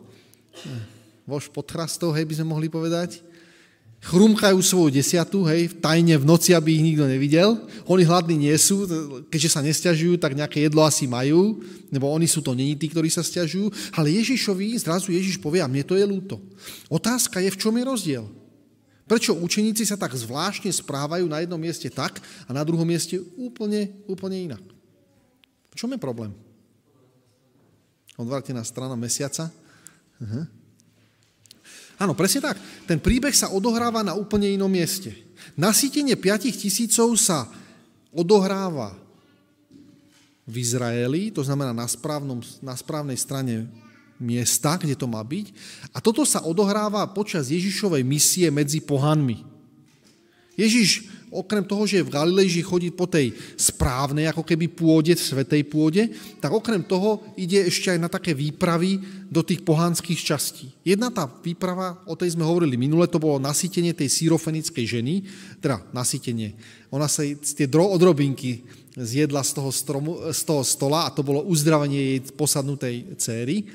Uh, 0.63 0.95
vož 1.27 1.51
pod 1.51 1.67
chrastou, 1.67 2.15
hej, 2.15 2.23
by 2.23 2.39
sme 2.39 2.55
mohli 2.55 2.71
povedať. 2.71 3.19
Chrumkajú 3.97 4.61
svoju 4.61 4.93
desiatu, 4.93 5.41
hej, 5.49 5.73
tajne 5.81 6.21
v 6.21 6.27
noci, 6.27 6.53
aby 6.53 6.77
ich 6.77 6.85
nikto 6.85 7.09
nevidel. 7.09 7.57
Oni 7.89 8.05
hladní 8.05 8.37
nie 8.37 8.53
sú, 8.55 8.85
keďže 9.27 9.57
sa 9.57 9.65
nestiažujú, 9.65 10.21
tak 10.21 10.37
nejaké 10.37 10.61
jedlo 10.63 10.85
asi 10.85 11.09
majú, 11.09 11.65
nebo 11.89 12.05
oni 12.13 12.29
sú 12.29 12.45
to 12.45 12.53
není 12.53 12.77
tí, 12.77 12.93
ktorí 12.93 13.09
sa 13.09 13.25
stiažujú. 13.25 13.73
Ale 13.97 14.13
Ježišovi 14.13 14.77
zrazu 14.77 15.09
Ježiš 15.11 15.41
povie, 15.41 15.65
a 15.65 15.67
mne 15.67 15.81
to 15.81 15.97
je 15.97 16.05
ľúto. 16.05 16.37
Otázka 16.93 17.41
je, 17.41 17.49
v 17.49 17.59
čom 17.59 17.73
je 17.73 17.83
rozdiel. 17.83 18.25
Prečo 19.07 19.33
učeníci 19.33 19.87
sa 19.87 19.95
tak 19.95 20.11
zvláštne 20.13 20.67
správajú 20.67 21.25
na 21.31 21.39
jednom 21.39 21.57
mieste 21.57 21.87
tak 21.87 22.19
a 22.45 22.51
na 22.51 22.61
druhom 22.61 22.83
mieste 22.83 23.17
úplne, 23.39 23.95
úplne 24.03 24.51
inak? 24.51 24.63
V 25.71 25.75
čom 25.79 25.89
je 25.95 25.99
problém? 25.99 26.35
Odvrátená 28.19 28.61
strana 28.67 28.99
mesiaca. 28.99 29.47
Uh-huh. 30.19 30.43
Áno, 31.97 32.13
presne 32.13 32.45
tak. 32.45 32.57
Ten 32.85 33.01
príbeh 33.01 33.33
sa 33.33 33.49
odohráva 33.49 34.05
na 34.05 34.13
úplne 34.13 34.53
inom 34.53 34.69
mieste. 34.69 35.17
Nasýtenie 35.57 36.13
5 36.13 36.53
tisícov 36.53 37.17
sa 37.17 37.49
odohráva 38.13 38.93
v 40.47 40.55
Izraeli, 40.61 41.33
to 41.33 41.43
znamená 41.43 41.75
na, 41.75 41.89
správnom, 41.89 42.39
na 42.63 42.77
správnej 42.77 43.19
strane 43.19 43.67
miesta, 44.21 44.77
kde 44.77 44.95
to 44.95 45.09
má 45.09 45.19
byť. 45.21 45.51
A 45.93 45.97
toto 45.99 46.23
sa 46.23 46.45
odohráva 46.45 47.03
počas 47.11 47.49
Ježišovej 47.49 48.05
misie 48.05 48.47
medzi 48.53 48.79
pohanmi. 48.79 49.43
Ježiš 50.57 51.16
okrem 51.31 51.63
toho, 51.63 51.83
že 51.83 52.03
v 52.03 52.13
Galilei 52.13 52.47
chodí 52.63 52.91
po 52.91 53.07
tej 53.07 53.35
správnej, 53.59 54.31
ako 54.31 54.43
keby 54.47 54.71
pôde, 54.71 55.13
svetej 55.15 55.67
pôde, 55.67 56.07
tak 56.39 56.51
okrem 56.51 56.83
toho 56.83 57.23
ide 57.35 57.67
ešte 57.67 57.91
aj 57.91 57.99
na 57.99 58.09
také 58.09 58.31
výpravy 58.31 58.99
do 59.27 59.43
tých 59.43 59.63
pohanských 59.63 60.19
častí. 60.23 60.71
Jedna 60.87 61.11
tá 61.11 61.27
výprava, 61.27 61.99
o 62.07 62.15
tej 62.15 62.35
sme 62.35 62.47
hovorili 62.47 62.79
minule, 62.79 63.11
to 63.11 63.19
bolo 63.19 63.43
nasytenie 63.43 63.91
tej 63.91 64.07
sírofenickej 64.07 64.85
ženy, 64.87 65.13
teda 65.59 65.83
nasytenie. 65.91 66.55
Ona 66.91 67.11
sa 67.11 67.27
tie 67.27 67.67
odrobinky 67.67 68.63
zjedla 68.97 69.43
z 69.43 69.51
toho, 69.53 69.69
stromu, 69.69 70.11
z 70.33 70.41
toho 70.41 70.63
stola 70.65 71.05
a 71.05 71.13
to 71.13 71.21
bolo 71.21 71.45
uzdravenie 71.45 72.17
jej 72.17 72.19
posadnutej 72.33 73.19
céry. 73.21 73.67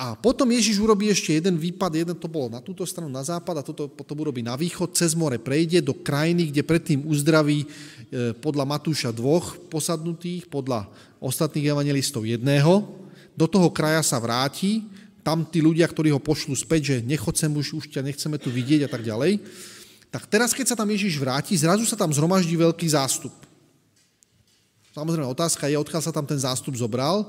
A 0.00 0.16
potom 0.16 0.48
Ježiš 0.48 0.80
urobí 0.80 1.12
ešte 1.12 1.36
jeden 1.36 1.60
výpad, 1.60 1.92
jeden 1.92 2.16
to 2.16 2.24
bolo 2.24 2.48
na 2.48 2.64
túto 2.64 2.88
stranu, 2.88 3.12
na 3.12 3.20
západ 3.20 3.60
a 3.60 3.66
toto 3.68 3.84
potom 3.84 4.16
urobí 4.24 4.40
na 4.40 4.56
východ, 4.56 4.96
cez 4.96 5.12
more 5.12 5.36
prejde 5.36 5.84
do 5.84 5.92
krajiny, 5.92 6.48
kde 6.48 6.64
predtým 6.64 7.04
uzdraví 7.04 7.68
e, 7.68 8.32
podľa 8.40 8.64
Matúša 8.64 9.12
dvoch 9.12 9.60
posadnutých, 9.68 10.48
podľa 10.48 10.88
ostatných 11.20 11.68
evangelistov 11.68 12.24
jedného. 12.24 12.88
Do 13.36 13.44
toho 13.44 13.68
kraja 13.68 14.00
sa 14.00 14.16
vráti, 14.16 14.88
tam 15.20 15.44
tí 15.44 15.60
ľudia, 15.60 15.84
ktorí 15.84 16.08
ho 16.16 16.20
pošlú 16.24 16.56
späť, 16.56 16.96
že 16.96 17.04
nechodcem 17.04 17.52
už, 17.52 17.84
už 17.84 17.92
ťa 17.92 18.00
nechceme 18.00 18.40
tu 18.40 18.48
vidieť 18.48 18.88
a 18.88 18.90
tak 18.90 19.04
ďalej. 19.04 19.36
Tak 20.08 20.32
teraz, 20.32 20.56
keď 20.56 20.72
sa 20.72 20.78
tam 20.80 20.88
Ježiš 20.88 21.20
vráti, 21.20 21.52
zrazu 21.60 21.84
sa 21.84 22.00
tam 22.00 22.08
zhromaždí 22.08 22.56
veľký 22.56 22.88
zástup. 22.88 23.36
Samozrejme, 24.96 25.28
otázka 25.28 25.68
je, 25.68 25.76
odkiaľ 25.76 26.02
sa 26.02 26.10
tam 26.10 26.24
ten 26.24 26.40
zástup 26.40 26.72
zobral. 26.72 27.28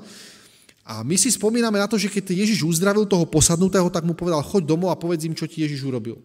A 0.82 1.06
my 1.06 1.14
si 1.14 1.30
spomíname 1.30 1.78
na 1.78 1.86
to, 1.86 1.94
že 1.94 2.10
keď 2.10 2.34
Ježiš 2.34 2.66
uzdravil 2.66 3.06
toho 3.06 3.22
posadnutého, 3.22 3.86
tak 3.86 4.02
mu 4.02 4.18
povedal, 4.18 4.42
choď 4.42 4.66
domov 4.66 4.90
a 4.90 4.98
povedz 4.98 5.22
im, 5.22 5.34
čo 5.34 5.46
ti 5.46 5.62
Ježiš 5.62 5.86
urobil. 5.86 6.18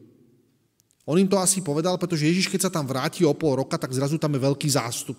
On 1.08 1.16
im 1.16 1.30
to 1.30 1.38
asi 1.38 1.62
povedal, 1.62 1.96
pretože 1.96 2.26
Ježiš, 2.28 2.50
keď 2.50 2.68
sa 2.68 2.72
tam 2.74 2.90
vráti 2.90 3.24
o 3.24 3.38
pol 3.38 3.64
roka, 3.64 3.78
tak 3.78 3.94
zrazu 3.94 4.18
tam 4.18 4.34
je 4.34 4.44
veľký 4.44 4.68
zástup. 4.68 5.16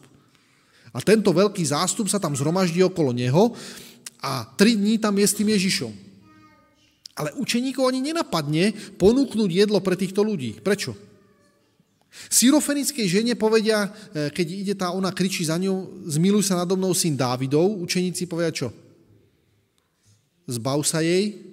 A 0.93 0.99
tento 1.01 1.31
veľký 1.31 1.65
zástup 1.65 2.11
sa 2.11 2.19
tam 2.19 2.35
zhromaždí 2.35 2.83
okolo 2.83 3.15
neho 3.15 3.55
a 4.21 4.45
tri 4.59 4.75
dní 4.75 4.99
tam 4.99 5.15
je 5.17 5.27
s 5.27 5.37
tým 5.39 5.49
Ježišom. 5.55 5.93
Ale 7.19 7.35
učeníkov 7.39 7.89
ani 7.89 8.05
nenapadne 8.05 8.75
ponúknuť 8.99 9.51
jedlo 9.51 9.79
pre 9.81 9.95
týchto 9.95 10.27
ľudí. 10.27 10.59
Prečo? 10.61 10.93
Syrofenickej 12.29 13.07
žene 13.07 13.33
povedia, 13.39 13.87
e, 13.87 14.29
keď 14.33 14.47
ide 14.49 14.75
tá, 14.75 14.91
ona 14.91 15.13
kričí 15.13 15.45
za 15.45 15.61
ňou, 15.61 16.09
zmiluj 16.09 16.45
sa 16.45 16.59
nado 16.59 16.75
mnou 16.75 16.91
syn 16.97 17.15
Dávidov, 17.15 17.79
učeníci 17.85 18.27
povedia 18.27 18.51
čo? 18.51 18.69
Zbav 20.49 20.81
sa 20.83 21.05
jej, 21.05 21.49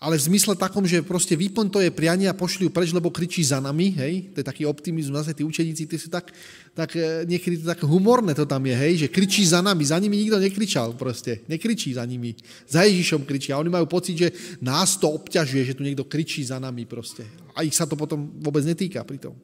ale 0.00 0.16
v 0.16 0.32
zmysle 0.32 0.56
takom, 0.56 0.88
že 0.88 1.04
proste 1.04 1.36
vyplň 1.36 1.68
to 1.68 1.84
je 1.84 1.92
prianie 1.92 2.24
a 2.24 2.32
pošli 2.32 2.64
ju 2.64 2.72
preč, 2.72 2.88
lebo 2.88 3.12
kričí 3.12 3.44
za 3.44 3.60
nami, 3.60 3.92
hej, 4.00 4.32
to 4.32 4.40
je 4.40 4.48
taký 4.48 4.64
optimizmus, 4.64 5.12
zase 5.20 5.36
tí 5.36 5.44
učeníci, 5.44 5.84
tí 5.84 5.96
sú 6.00 6.08
tak, 6.08 6.32
tak 6.72 6.96
e, 6.96 7.28
niekedy 7.28 7.60
to 7.60 7.68
tak 7.68 7.84
humorné 7.84 8.32
to 8.32 8.48
tam 8.48 8.64
je, 8.64 8.72
hej, 8.72 8.92
že 9.04 9.12
kričí 9.12 9.44
za 9.44 9.60
nami, 9.60 9.84
za 9.84 10.00
nimi 10.00 10.16
nikto 10.16 10.40
nekričal 10.40 10.96
proste, 10.96 11.44
nekričí 11.52 11.92
za 11.92 12.08
nimi, 12.08 12.32
za 12.64 12.88
Ježišom 12.88 13.28
kričí 13.28 13.52
a 13.52 13.60
oni 13.60 13.68
majú 13.68 13.84
pocit, 13.84 14.16
že 14.16 14.28
nás 14.64 14.96
to 14.96 15.12
obťažuje, 15.20 15.68
že 15.68 15.76
tu 15.76 15.84
niekto 15.84 16.08
kričí 16.08 16.40
za 16.48 16.56
nami 16.56 16.88
proste 16.88 17.28
a 17.52 17.60
ich 17.60 17.76
sa 17.76 17.84
to 17.84 17.92
potom 17.92 18.40
vôbec 18.40 18.64
netýka 18.64 19.04
pri 19.04 19.20
tom. 19.20 19.36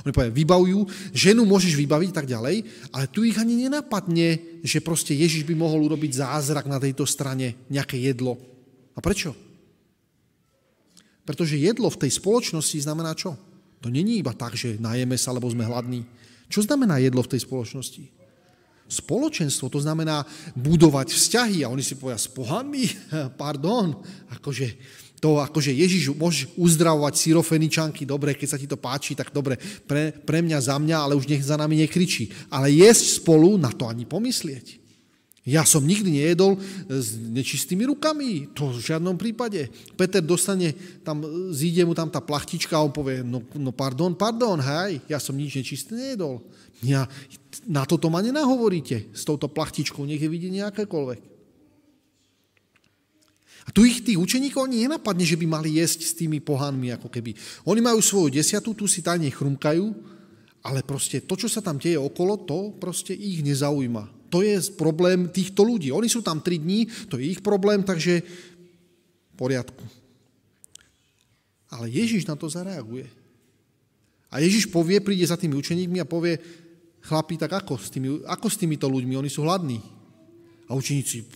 Oni 0.00 0.12
povedia, 0.12 0.32
vybavujú, 0.32 0.88
ženu 1.12 1.44
môžeš 1.44 1.76
vybaviť 1.76 2.10
tak 2.16 2.24
ďalej, 2.24 2.64
ale 2.96 3.04
tu 3.12 3.28
ich 3.28 3.36
ani 3.36 3.68
nenapadne, 3.68 4.60
že 4.64 4.80
proste 4.80 5.12
Ježiš 5.12 5.44
by 5.44 5.52
mohol 5.52 5.84
urobiť 5.84 6.24
zázrak 6.24 6.64
na 6.64 6.80
tejto 6.80 7.04
strane, 7.04 7.60
nejaké 7.68 8.00
jedlo. 8.00 8.40
A 8.96 9.04
prečo? 9.04 9.36
Pretože 11.28 11.60
jedlo 11.60 11.92
v 11.92 12.00
tej 12.06 12.10
spoločnosti 12.16 12.78
znamená 12.82 13.12
čo? 13.12 13.36
To 13.82 13.90
není 13.90 14.22
iba 14.22 14.32
tak, 14.32 14.56
že 14.56 14.80
najeme 14.80 15.18
sa, 15.18 15.34
lebo 15.34 15.50
sme 15.50 15.66
hladní. 15.66 16.06
Čo 16.48 16.64
znamená 16.64 16.98
jedlo 17.02 17.20
v 17.20 17.32
tej 17.36 17.44
spoločnosti? 17.44 18.04
Spoločenstvo, 18.86 19.72
to 19.72 19.80
znamená 19.80 20.22
budovať 20.52 21.16
vzťahy. 21.16 21.64
A 21.64 21.72
oni 21.72 21.80
si 21.80 21.96
povedia, 21.96 22.20
s 22.20 22.28
pohanmi? 22.28 22.84
Pardon, 23.42 23.96
akože 24.36 24.66
to 25.22 25.38
akože 25.38 25.70
Ježiš 25.70 26.18
môže 26.18 26.50
uzdravovať 26.58 27.14
syrofeničanky, 27.14 28.02
dobre, 28.02 28.34
keď 28.34 28.48
sa 28.50 28.58
ti 28.58 28.66
to 28.66 28.74
páči, 28.74 29.14
tak 29.14 29.30
dobre, 29.30 29.54
pre, 29.86 30.10
pre 30.10 30.42
mňa, 30.42 30.58
za 30.58 30.74
mňa, 30.74 30.98
ale 30.98 31.14
už 31.14 31.30
nech 31.30 31.46
za 31.46 31.54
nami 31.54 31.78
nekričí. 31.78 32.34
Ale 32.50 32.74
jesť 32.74 33.22
spolu, 33.22 33.54
na 33.54 33.70
to 33.70 33.86
ani 33.86 34.02
pomyslieť. 34.02 34.82
Ja 35.46 35.62
som 35.62 35.86
nikdy 35.86 36.22
nejedol 36.22 36.58
s 36.86 37.18
nečistými 37.18 37.86
rukami, 37.86 38.50
to 38.50 38.74
v 38.74 38.82
žiadnom 38.82 39.14
prípade. 39.14 39.70
Peter 39.94 40.22
dostane, 40.22 40.74
tam, 41.06 41.22
zíde 41.54 41.86
mu 41.86 41.94
tam 41.94 42.10
tá 42.10 42.18
plachtička 42.18 42.78
a 42.78 42.82
on 42.82 42.94
povie, 42.94 43.22
no, 43.22 43.42
no 43.58 43.70
pardon, 43.70 44.14
pardon, 44.18 44.58
hej, 44.58 45.02
ja 45.06 45.22
som 45.22 45.38
nič 45.38 45.54
nečisté 45.54 45.94
nejedol. 45.98 46.42
Ja, 46.82 47.06
na 47.66 47.86
toto 47.86 48.10
ma 48.10 48.18
nenahovoríte 48.22 49.14
s 49.14 49.22
touto 49.22 49.46
plachtičkou, 49.46 50.02
nech 50.02 50.18
je 50.18 50.30
vidieť 50.30 50.66
nejakékoľvek. 50.66 51.31
A 53.62 53.70
tu 53.70 53.86
ich 53.86 54.02
tých 54.02 54.18
učeníkov 54.18 54.66
ani 54.66 54.86
nenapadne, 54.86 55.22
že 55.22 55.38
by 55.38 55.46
mali 55.46 55.78
jesť 55.78 56.00
s 56.02 56.12
tými 56.18 56.42
pohanmi, 56.42 56.90
ako 56.98 57.06
keby. 57.06 57.34
Oni 57.70 57.78
majú 57.78 58.02
svoju 58.02 58.34
desiatu, 58.34 58.74
tu 58.74 58.90
si 58.90 59.06
tajne 59.06 59.30
chrumkajú, 59.30 59.86
ale 60.66 60.82
proste 60.82 61.22
to, 61.22 61.38
čo 61.38 61.46
sa 61.46 61.62
tam 61.62 61.78
deje 61.78 61.98
okolo, 61.98 62.42
to 62.42 62.74
proste 62.78 63.14
ich 63.14 63.42
nezaujíma. 63.42 64.30
To 64.34 64.40
je 64.40 64.56
problém 64.74 65.28
týchto 65.28 65.62
ľudí. 65.62 65.92
Oni 65.92 66.08
sú 66.08 66.24
tam 66.24 66.40
tri 66.40 66.58
dní, 66.58 66.88
to 67.06 67.20
je 67.20 67.36
ich 67.36 67.44
problém, 67.44 67.84
takže 67.84 68.24
poriadku. 69.36 69.84
Ale 71.72 71.86
Ježiš 71.88 72.26
na 72.26 72.34
to 72.34 72.48
zareaguje. 72.48 73.06
A 74.32 74.40
Ježiš 74.40 74.72
povie, 74.72 75.04
príde 75.04 75.28
za 75.28 75.36
tými 75.36 75.54
učeníkmi 75.60 76.00
a 76.00 76.08
povie, 76.08 76.40
chlapi, 77.04 77.36
tak 77.36 77.52
ako 77.52 77.76
s, 77.76 77.92
tými, 77.92 78.24
ako 78.24 78.46
s 78.48 78.56
týmito 78.56 78.88
ľuďmi? 78.88 79.18
Oni 79.18 79.28
sú 79.28 79.44
hladní. 79.44 79.82
A 80.70 80.72
učeníci, 80.72 81.28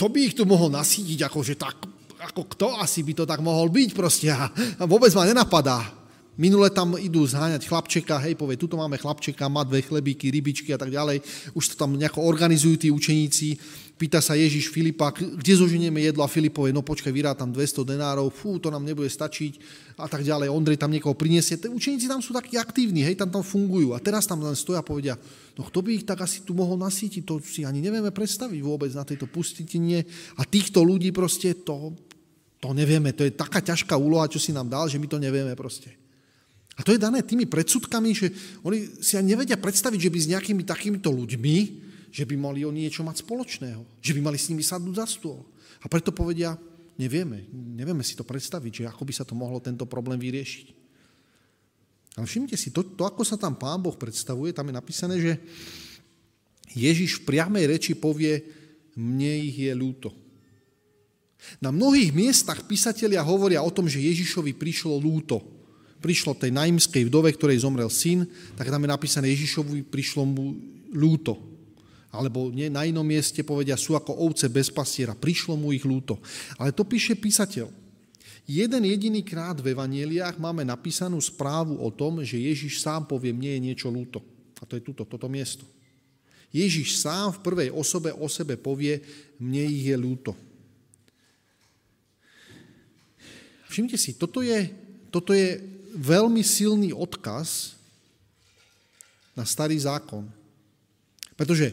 kto 0.00 0.08
by 0.08 0.32
ich 0.32 0.32
tu 0.32 0.48
mohol 0.48 0.72
nasítiť, 0.72 1.28
akože 1.28 1.60
tak, 1.60 1.76
ako 2.24 2.48
kto 2.56 2.80
asi 2.80 3.04
by 3.04 3.12
to 3.20 3.28
tak 3.28 3.44
mohol 3.44 3.68
byť 3.68 3.92
proste 3.92 4.32
a 4.32 4.48
vôbec 4.88 5.12
ma 5.12 5.28
nenapadá. 5.28 5.99
Minule 6.38 6.70
tam 6.70 6.94
idú 6.94 7.26
zháňať 7.26 7.66
chlapčeka, 7.66 8.16
hej, 8.22 8.38
povie, 8.38 8.54
tuto 8.54 8.78
máme 8.78 8.94
chlapčeka, 8.96 9.50
má 9.50 9.66
dve 9.66 9.82
chlebíky, 9.82 10.30
rybičky 10.30 10.70
a 10.70 10.78
tak 10.78 10.94
ďalej. 10.94 11.20
Už 11.52 11.74
to 11.74 11.74
tam 11.74 11.98
nejako 11.98 12.22
organizujú 12.22 12.86
tí 12.86 12.88
učeníci. 12.88 13.58
Pýta 14.00 14.24
sa 14.24 14.32
Ježiš 14.32 14.72
Filipa, 14.72 15.12
kde 15.12 15.52
zoženieme 15.60 16.00
jedlo 16.00 16.24
a 16.24 16.32
Filip 16.32 16.56
povie, 16.56 16.72
no 16.72 16.80
počkaj, 16.80 17.12
vyrá 17.12 17.36
tam 17.36 17.52
200 17.52 17.84
denárov, 17.84 18.32
fú, 18.32 18.56
to 18.56 18.72
nám 18.72 18.80
nebude 18.80 19.12
stačiť 19.12 19.60
a 20.00 20.08
tak 20.08 20.24
ďalej. 20.24 20.48
Ondrej 20.48 20.80
tam 20.80 20.88
niekoho 20.88 21.12
priniesie. 21.12 21.60
Tí 21.60 21.68
učeníci 21.68 22.08
tam 22.08 22.24
sú 22.24 22.32
takí 22.32 22.56
aktívni, 22.56 23.04
hej, 23.04 23.20
tam 23.20 23.28
tam 23.28 23.44
fungujú. 23.44 23.92
A 23.92 24.00
teraz 24.00 24.24
tam 24.24 24.40
len 24.40 24.56
stoja 24.56 24.80
a 24.80 24.86
povedia, 24.86 25.20
no 25.60 25.68
kto 25.68 25.84
by 25.84 26.00
ich 26.00 26.08
tak 26.08 26.24
asi 26.24 26.40
tu 26.40 26.56
mohol 26.56 26.80
nasítiť, 26.80 27.20
to 27.28 27.44
si 27.44 27.68
ani 27.68 27.84
nevieme 27.84 28.08
predstaviť 28.08 28.60
vôbec 28.64 28.88
na 28.96 29.04
tejto 29.04 29.28
pustitine. 29.28 30.08
A 30.40 30.48
týchto 30.48 30.80
ľudí 30.80 31.12
proste 31.12 31.52
to, 31.60 31.92
to 32.56 32.72
nevieme, 32.72 33.12
to 33.12 33.28
je 33.28 33.36
taká 33.36 33.60
ťažká 33.60 34.00
úloha, 34.00 34.24
čo 34.32 34.40
si 34.40 34.56
nám 34.56 34.72
dal, 34.72 34.88
že 34.88 34.96
my 34.96 35.04
to 35.04 35.20
nevieme 35.20 35.52
proste. 35.52 36.00
A 36.80 36.84
to 36.84 36.96
je 36.96 37.04
dané 37.04 37.20
tými 37.20 37.44
predsudkami, 37.44 38.16
že 38.16 38.32
oni 38.64 39.04
si 39.04 39.20
ani 39.20 39.36
nevedia 39.36 39.60
predstaviť, 39.60 40.00
že 40.00 40.08
by 40.08 40.18
s 40.18 40.30
nejakými 40.32 40.64
takýmito 40.64 41.12
ľuďmi, 41.12 41.56
že 42.08 42.24
by 42.24 42.40
mali 42.40 42.64
oni 42.64 42.88
niečo 42.88 43.04
mať 43.04 43.20
spoločného, 43.20 44.00
že 44.00 44.16
by 44.16 44.20
mali 44.24 44.40
s 44.40 44.48
nimi 44.48 44.64
sadnúť 44.64 44.96
za 44.96 45.04
stôl. 45.04 45.44
A 45.84 45.92
preto 45.92 46.08
povedia, 46.08 46.56
nevieme, 46.96 47.44
nevieme 47.52 48.00
si 48.00 48.16
to 48.16 48.24
predstaviť, 48.24 48.72
že 48.72 48.88
ako 48.88 49.04
by 49.04 49.12
sa 49.12 49.28
to 49.28 49.36
mohlo 49.36 49.60
tento 49.60 49.84
problém 49.84 50.16
vyriešiť. 50.16 50.66
Ale 52.16 52.24
všimnite 52.24 52.56
si, 52.56 52.72
to, 52.72 52.80
to 52.96 53.04
ako 53.04 53.28
sa 53.28 53.36
tam 53.36 53.60
Pán 53.60 53.84
Boh 53.84 53.94
predstavuje, 53.94 54.56
tam 54.56 54.72
je 54.72 54.74
napísané, 54.80 55.20
že 55.20 55.36
Ježiš 56.72 57.20
v 57.20 57.26
priamej 57.28 57.76
reči 57.76 57.92
povie, 57.92 58.40
mne 58.96 59.36
ich 59.36 59.68
je 59.68 59.72
ľúto. 59.76 60.16
Na 61.60 61.68
mnohých 61.68 62.16
miestach 62.16 62.64
písatelia 62.64 63.20
hovoria 63.20 63.60
o 63.60 63.68
tom, 63.68 63.84
že 63.84 64.00
Ježišovi 64.00 64.56
prišlo 64.56 64.96
ľúto 64.96 65.59
prišlo 66.00 66.34
tej 66.34 66.50
naimskej 66.50 67.06
vdove, 67.06 67.30
ktorej 67.36 67.62
zomrel 67.62 67.92
syn, 67.92 68.24
tak 68.56 68.72
tam 68.72 68.80
je 68.82 68.90
napísané 68.90 69.28
Ježišovi 69.36 69.84
prišlo 69.86 70.24
mu 70.24 70.56
ľúto. 70.90 71.36
Alebo 72.10 72.50
nie, 72.50 72.66
na 72.66 72.82
inom 72.82 73.06
mieste 73.06 73.46
povedia, 73.46 73.78
sú 73.78 73.94
ako 73.94 74.26
ovce 74.26 74.50
bez 74.50 74.66
pastiera, 74.66 75.14
prišlo 75.14 75.54
mu 75.54 75.70
ich 75.70 75.86
ľúto. 75.86 76.18
Ale 76.58 76.74
to 76.74 76.82
píše 76.82 77.14
písateľ. 77.14 77.70
Jeden 78.50 78.82
jediný 78.82 79.22
krát 79.22 79.62
v 79.62 79.70
evanieliách 79.70 80.34
máme 80.42 80.66
napísanú 80.66 81.22
správu 81.22 81.78
o 81.78 81.86
tom, 81.94 82.18
že 82.26 82.34
Ježiš 82.34 82.82
sám 82.82 83.06
povie, 83.06 83.30
mne 83.30 83.54
je 83.54 83.60
niečo 83.70 83.86
ľúto. 83.86 84.18
A 84.58 84.66
to 84.66 84.74
je 84.74 84.82
tuto, 84.82 85.06
toto 85.06 85.30
miesto. 85.30 85.62
Ježiš 86.50 86.98
sám 86.98 87.38
v 87.38 87.42
prvej 87.46 87.68
osobe 87.70 88.10
o 88.10 88.26
sebe 88.26 88.58
povie, 88.58 88.98
mne 89.38 89.62
ich 89.70 89.86
je 89.86 89.94
ľúto. 89.94 90.34
Všimte 93.70 93.94
si, 93.94 94.18
toto 94.18 94.42
je, 94.42 94.66
toto 95.14 95.30
je 95.30 95.62
veľmi 95.94 96.42
silný 96.44 96.90
odkaz 96.94 97.78
na 99.34 99.46
starý 99.46 99.78
zákon. 99.78 100.26
Pretože 101.38 101.72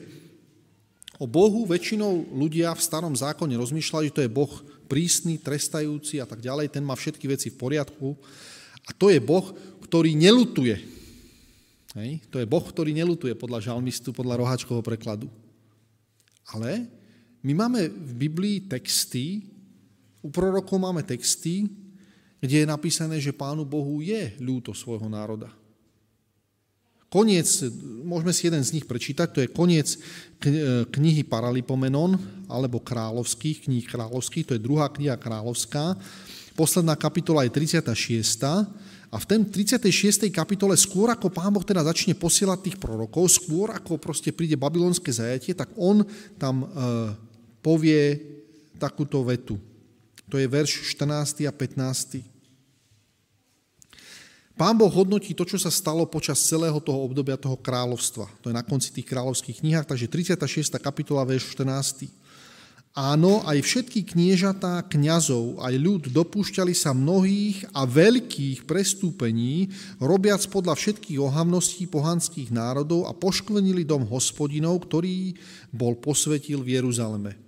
o 1.20 1.26
Bohu 1.26 1.68
väčšinou 1.68 2.30
ľudia 2.32 2.72
v 2.72 2.86
starom 2.86 3.14
zákone 3.14 3.58
rozmýšľali, 3.58 4.08
že 4.10 4.16
to 4.16 4.24
je 4.24 4.32
Boh 4.32 4.54
prísny, 4.88 5.36
trestajúci 5.42 6.24
a 6.24 6.26
tak 6.30 6.40
ďalej, 6.40 6.72
ten 6.72 6.86
má 6.86 6.96
všetky 6.96 7.28
veci 7.28 7.52
v 7.52 7.60
poriadku. 7.60 8.16
A 8.88 8.96
to 8.96 9.12
je 9.12 9.20
Boh, 9.20 9.52
ktorý 9.84 10.16
nelutuje. 10.16 10.80
Hej? 12.00 12.24
To 12.32 12.40
je 12.40 12.48
Boh, 12.48 12.64
ktorý 12.64 12.96
nelutuje 12.96 13.36
podľa 13.36 13.74
žalmistu, 13.74 14.16
podľa 14.16 14.40
roháčkovho 14.40 14.80
prekladu. 14.80 15.28
Ale 16.48 16.88
my 17.44 17.52
máme 17.52 17.92
v 17.92 18.12
Biblii 18.16 18.58
texty, 18.64 19.44
u 20.24 20.32
prorokov 20.32 20.80
máme 20.80 21.04
texty, 21.04 21.68
kde 22.42 22.64
je 22.64 22.68
napísané, 22.68 23.18
že 23.18 23.36
Pánu 23.36 23.66
Bohu 23.66 24.02
je 24.02 24.38
ľúto 24.38 24.74
svojho 24.74 25.10
národa. 25.10 25.50
Koniec, 27.08 27.48
môžeme 28.04 28.36
si 28.36 28.52
jeden 28.52 28.60
z 28.60 28.76
nich 28.76 28.84
prečítať, 28.84 29.32
to 29.32 29.40
je 29.40 29.48
koniec 29.48 29.96
knihy 30.92 31.24
Paralipomenon, 31.24 32.20
alebo 32.52 32.84
kráľovských, 32.84 33.64
kníh 33.64 33.88
kráľovských, 33.88 34.44
to 34.44 34.56
je 34.60 34.66
druhá 34.66 34.92
kniha 34.92 35.16
kráľovská. 35.16 35.96
Posledná 36.60 37.00
kapitola 37.00 37.48
je 37.48 37.56
36. 37.56 38.44
A 39.08 39.16
v 39.16 39.26
tom 39.26 39.48
36. 39.48 40.28
kapitole 40.28 40.76
skôr 40.76 41.08
ako 41.08 41.32
Pán 41.32 41.56
Boh 41.56 41.64
teda 41.64 41.80
začne 41.88 42.12
posielať 42.12 42.60
tých 42.60 42.78
prorokov, 42.78 43.32
skôr 43.32 43.72
ako 43.72 43.96
proste 43.96 44.36
príde 44.36 44.60
babylonské 44.60 45.08
zajatie, 45.16 45.56
tak 45.56 45.72
on 45.80 46.04
tam 46.36 46.68
e, 46.68 46.68
povie 47.64 48.20
takúto 48.76 49.24
vetu. 49.24 49.56
To 50.28 50.36
je 50.36 50.48
verš 50.48 50.84
14. 50.98 51.48
a 51.48 51.54
15. 51.56 52.24
Pán 54.58 54.74
Boh 54.74 54.90
hodnotí 54.90 55.38
to, 55.38 55.46
čo 55.46 55.62
sa 55.62 55.70
stalo 55.70 56.10
počas 56.10 56.42
celého 56.42 56.82
toho 56.82 57.06
obdobia 57.06 57.38
toho 57.38 57.56
kráľovstva. 57.62 58.26
To 58.42 58.50
je 58.50 58.58
na 58.58 58.66
konci 58.66 58.90
tých 58.90 59.06
kráľovských 59.06 59.62
knihách, 59.62 59.86
takže 59.86 60.10
36. 60.10 60.74
kapitola, 60.82 61.22
verš 61.30 61.54
14. 61.54 62.10
Áno, 62.98 63.46
aj 63.46 63.62
všetky 63.62 64.18
kniežatá 64.18 64.82
kňazov, 64.90 65.62
aj 65.62 65.78
ľud 65.78 66.04
dopúšťali 66.10 66.74
sa 66.74 66.98
mnohých 66.98 67.70
a 67.70 67.86
veľkých 67.86 68.66
prestúpení, 68.66 69.70
robiac 70.02 70.42
podľa 70.50 70.74
všetkých 70.74 71.22
ohavností 71.22 71.86
pohanských 71.86 72.50
národov 72.50 73.06
a 73.06 73.14
poškvenili 73.14 73.86
dom 73.86 74.02
hospodinov, 74.10 74.90
ktorý 74.90 75.38
bol 75.70 75.94
posvetil 76.02 76.66
v 76.66 76.82
Jeruzaleme. 76.82 77.47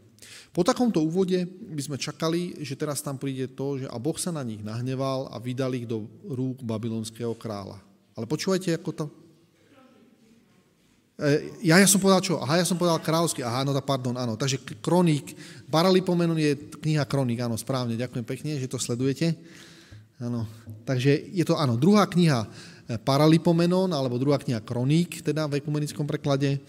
Po 0.59 0.67
takomto 0.67 0.99
úvode 0.99 1.47
by 1.47 1.79
sme 1.79 1.95
čakali, 1.95 2.59
že 2.59 2.75
teraz 2.75 2.99
tam 2.99 3.15
príde 3.15 3.47
to, 3.47 3.79
že 3.79 3.87
a 3.87 3.95
Boh 3.95 4.19
sa 4.19 4.35
na 4.35 4.43
nich 4.43 4.59
nahneval 4.59 5.31
a 5.31 5.39
vydal 5.39 5.71
ich 5.71 5.87
do 5.87 6.03
rúk 6.27 6.59
babylonského 6.67 7.31
kráľa. 7.31 7.79
Ale 8.11 8.27
počúvajte, 8.27 8.75
ako 8.75 8.91
to 8.91 9.05
E, 11.19 11.51
ja, 11.67 11.75
ja 11.75 11.83
som 11.83 11.99
povedal 11.99 12.23
čo? 12.23 12.39
Aha, 12.39 12.63
ja 12.63 12.67
som 12.67 12.79
povedal 12.79 13.03
kráľovský. 13.03 13.43
Aha, 13.43 13.67
no 13.67 13.75
pardon, 13.83 14.15
áno. 14.15 14.39
Takže 14.39 14.63
kroník, 14.79 15.35
Paralipomenon 15.67 16.39
je 16.39 16.55
kniha 16.79 17.03
kroník, 17.03 17.43
áno, 17.43 17.59
správne. 17.59 17.99
Ďakujem 17.99 18.23
pekne, 18.23 18.55
že 18.55 18.71
to 18.71 18.79
sledujete. 18.79 19.35
Áno. 20.23 20.47
Takže 20.87 21.11
je 21.35 21.43
to, 21.43 21.59
áno, 21.59 21.75
druhá 21.75 22.07
kniha 22.07 22.47
e, 22.87 22.95
Paralipomenon, 23.03 23.91
alebo 23.91 24.15
druhá 24.15 24.39
kniha 24.39 24.63
kroník, 24.63 25.19
teda 25.19 25.51
v 25.51 25.59
ekumenickom 25.59 26.07
preklade. 26.07 26.63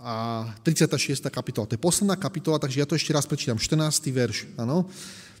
A 0.00 0.48
36. 0.64 1.20
kapitola. 1.28 1.68
To 1.68 1.76
je 1.76 1.80
posledná 1.80 2.16
kapitola, 2.16 2.56
takže 2.56 2.80
ja 2.80 2.88
to 2.88 2.96
ešte 2.96 3.12
raz 3.12 3.28
prečítam. 3.28 3.60
14. 3.60 4.00
verš, 4.08 4.48
áno. 4.56 4.88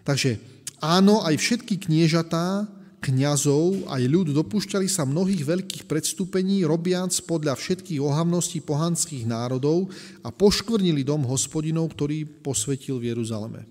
Takže 0.04 0.36
áno, 0.84 1.24
aj 1.24 1.32
všetky 1.40 1.88
kniežatá, 1.88 2.68
kňazov 3.00 3.88
aj 3.88 4.02
ľud 4.04 4.36
dopúšťali 4.36 4.84
sa 4.84 5.08
mnohých 5.08 5.48
veľkých 5.48 5.84
predstúpení, 5.88 6.68
robiac 6.68 7.16
podľa 7.24 7.56
všetkých 7.56 8.04
ohavností 8.04 8.60
pohanských 8.60 9.24
národov 9.24 9.88
a 10.20 10.28
poškvrnili 10.28 11.00
dom 11.00 11.24
hospodinov, 11.24 11.96
ktorý 11.96 12.28
posvetil 12.44 13.00
v 13.00 13.16
Jeruzaleme. 13.16 13.64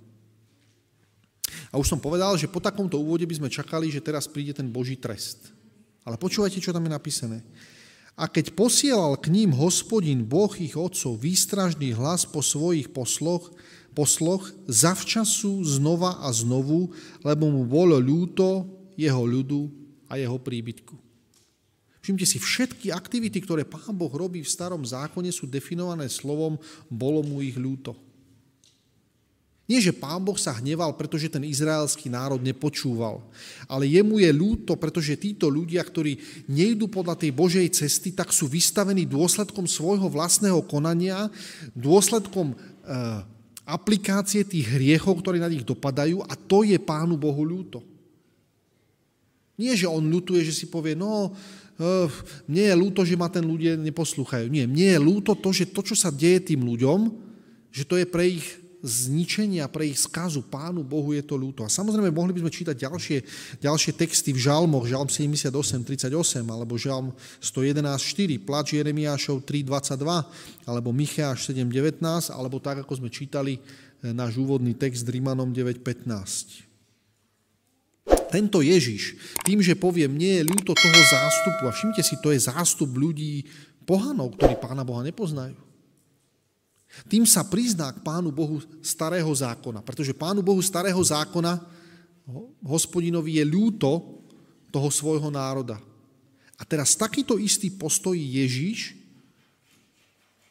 A 1.69 1.77
už 1.77 1.85
som 1.85 2.01
povedal, 2.01 2.33
že 2.33 2.49
po 2.49 2.57
takomto 2.57 2.97
úvode 2.97 3.29
by 3.29 3.37
sme 3.37 3.49
čakali, 3.53 3.93
že 3.93 4.01
teraz 4.01 4.25
príde 4.25 4.57
ten 4.57 4.65
Boží 4.65 4.97
trest. 4.97 5.53
Ale 6.01 6.17
počúvajte, 6.17 6.57
čo 6.57 6.73
tam 6.73 6.89
je 6.89 6.91
napísané. 6.97 7.37
A 8.19 8.27
keď 8.27 8.51
posielal 8.51 9.15
k 9.15 9.31
ním 9.31 9.55
hospodin, 9.55 10.27
Boh 10.27 10.51
ich 10.59 10.75
otcov, 10.75 11.23
výstražný 11.23 11.95
hlas 11.95 12.27
po 12.27 12.43
svojich 12.43 12.91
posloch, 12.91 13.47
posloch 13.95 14.51
zavčasu 14.67 15.63
znova 15.63 16.19
a 16.19 16.27
znovu, 16.35 16.91
lebo 17.23 17.47
mu 17.47 17.63
bolo 17.63 17.95
ľúto 17.95 18.67
jeho 18.99 19.23
ľudu 19.23 19.71
a 20.11 20.19
jeho 20.19 20.35
príbytku. 20.35 20.99
Všimte 22.03 22.27
si, 22.27 22.43
všetky 22.43 22.91
aktivity, 22.91 23.39
ktoré 23.39 23.63
Pán 23.63 23.95
Boh 23.95 24.11
robí 24.11 24.43
v 24.43 24.51
starom 24.51 24.83
zákone, 24.83 25.31
sú 25.31 25.47
definované 25.47 26.11
slovom 26.11 26.59
bolo 26.91 27.23
mu 27.23 27.39
ich 27.39 27.55
ľúto. 27.55 27.95
Nie, 29.69 29.77
že 29.77 29.93
Pán 29.93 30.25
Boh 30.25 30.33
sa 30.33 30.57
hneval, 30.57 30.97
pretože 30.97 31.29
ten 31.29 31.45
izraelský 31.45 32.09
národ 32.09 32.41
nepočúval, 32.41 33.21
ale 33.69 33.85
jemu 33.85 34.17
je 34.17 34.31
ľúto, 34.33 34.73
pretože 34.73 35.13
títo 35.13 35.45
ľudia, 35.45 35.85
ktorí 35.85 36.17
nejdu 36.49 36.89
podľa 36.89 37.13
tej 37.21 37.29
Božej 37.29 37.69
cesty, 37.69 38.09
tak 38.09 38.33
sú 38.33 38.49
vystavení 38.49 39.05
dôsledkom 39.05 39.69
svojho 39.69 40.09
vlastného 40.09 40.57
konania, 40.65 41.29
dôsledkom 41.77 42.49
e, 42.49 42.55
aplikácie 43.69 44.41
tých 44.41 44.65
hriechov, 44.73 45.21
ktoré 45.21 45.37
na 45.37 45.45
nich 45.53 45.61
dopadajú 45.61 46.25
a 46.25 46.33
to 46.33 46.65
je 46.65 46.81
Pánu 46.81 47.13
Bohu 47.13 47.45
ľúto. 47.45 47.85
Nie, 49.53 49.77
že 49.77 49.85
on 49.85 50.01
ľutuje, 50.09 50.41
že 50.41 50.55
si 50.55 50.65
povie, 50.65 50.95
no, 50.95 51.35
uh, 51.35 52.07
mne 52.47 52.63
je 52.63 52.75
ľúto, 52.79 53.03
že 53.03 53.19
ma 53.19 53.27
ten 53.27 53.43
ľudia 53.43 53.75
neposlúchajú. 53.75 54.47
Nie, 54.47 54.63
mne 54.63 54.95
je 54.95 54.99
ľúto 55.03 55.35
to, 55.35 55.51
že 55.51 55.67
to, 55.67 55.83
čo 55.83 55.99
sa 55.99 56.15
deje 56.15 56.55
tým 56.55 56.63
ľuďom, 56.63 57.11
že 57.67 57.83
to 57.83 57.99
je 57.99 58.07
pre 58.07 58.39
ich 58.39 58.47
zničenia, 58.79 59.67
pre 59.67 59.91
ich 59.91 59.99
skazu. 59.99 60.39
Pánu 60.39 60.83
Bohu 60.87 61.11
je 61.11 61.23
to 61.23 61.35
ľúto. 61.35 61.67
A 61.67 61.69
samozrejme, 61.69 62.11
mohli 62.15 62.31
by 62.31 62.47
sme 62.47 62.51
čítať 62.51 62.75
ďalšie, 62.75 63.17
ďalšie 63.59 63.91
texty 63.95 64.31
v 64.31 64.39
žalmoch, 64.39 64.87
žalm 64.87 65.11
78, 65.11 65.51
38, 65.83 66.43
alebo 66.47 66.79
žalm 66.79 67.11
111, 67.43 67.83
4, 67.83 68.39
plač 68.47 68.79
Jeremiášov 68.79 69.43
3, 69.43 69.67
22, 69.67 70.67
alebo 70.67 70.89
Micheáš 70.95 71.51
7, 71.51 71.67
19, 71.67 72.31
alebo 72.31 72.57
tak, 72.63 72.87
ako 72.87 73.03
sme 73.03 73.09
čítali 73.11 73.59
eh, 73.59 74.15
náš 74.15 74.39
úvodný 74.39 74.71
text 74.75 75.03
Rímanom 75.03 75.51
9, 75.51 75.83
15. 75.83 76.69
Tento 78.29 78.61
Ježiš, 78.61 79.17
tým, 79.41 79.57
že 79.57 79.73
povie, 79.73 80.05
mne 80.05 80.41
je 80.41 80.47
ľúto 80.47 80.77
toho 80.77 81.01
zástupu, 81.09 81.65
a 81.65 81.73
všimte 81.73 82.01
si, 82.05 82.13
to 82.21 82.29
je 82.29 82.45
zástup 82.45 82.93
ľudí 82.93 83.49
pohanov, 83.89 84.37
ktorí 84.37 84.53
Pána 84.61 84.85
Boha 84.85 85.01
nepoznajú. 85.01 85.68
Tým 87.05 87.23
sa 87.23 87.45
prizná 87.45 87.93
k 87.93 88.01
Pánu 88.01 88.33
Bohu 88.33 88.59
starého 88.81 89.29
zákona, 89.29 89.85
pretože 89.85 90.17
Pánu 90.17 90.41
Bohu 90.41 90.59
starého 90.59 90.99
zákona, 90.99 91.61
hospodinovi 92.65 93.41
je 93.41 93.45
ľúto 93.45 94.21
toho 94.69 94.89
svojho 94.89 95.29
národa. 95.33 95.77
A 96.59 96.63
teraz 96.67 96.97
takýto 96.97 97.39
istý 97.39 97.71
postoj 97.71 98.13
Ježiš 98.13 98.99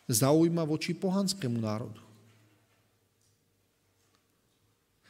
zaujíma 0.08 0.64
voči 0.64 0.96
pohanskému 0.96 1.60
národu. 1.60 2.00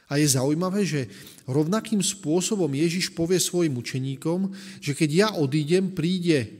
A 0.09 0.17
je 0.17 0.25
zaujímavé, 0.25 0.83
že 0.83 1.05
rovnakým 1.45 2.01
spôsobom 2.01 2.67
Ježiš 2.73 3.13
povie 3.13 3.37
svojim 3.37 3.77
učeníkom, 3.77 4.49
že 4.81 4.97
keď 4.97 5.09
ja 5.13 5.29
odídem, 5.37 5.93
príde 5.93 6.58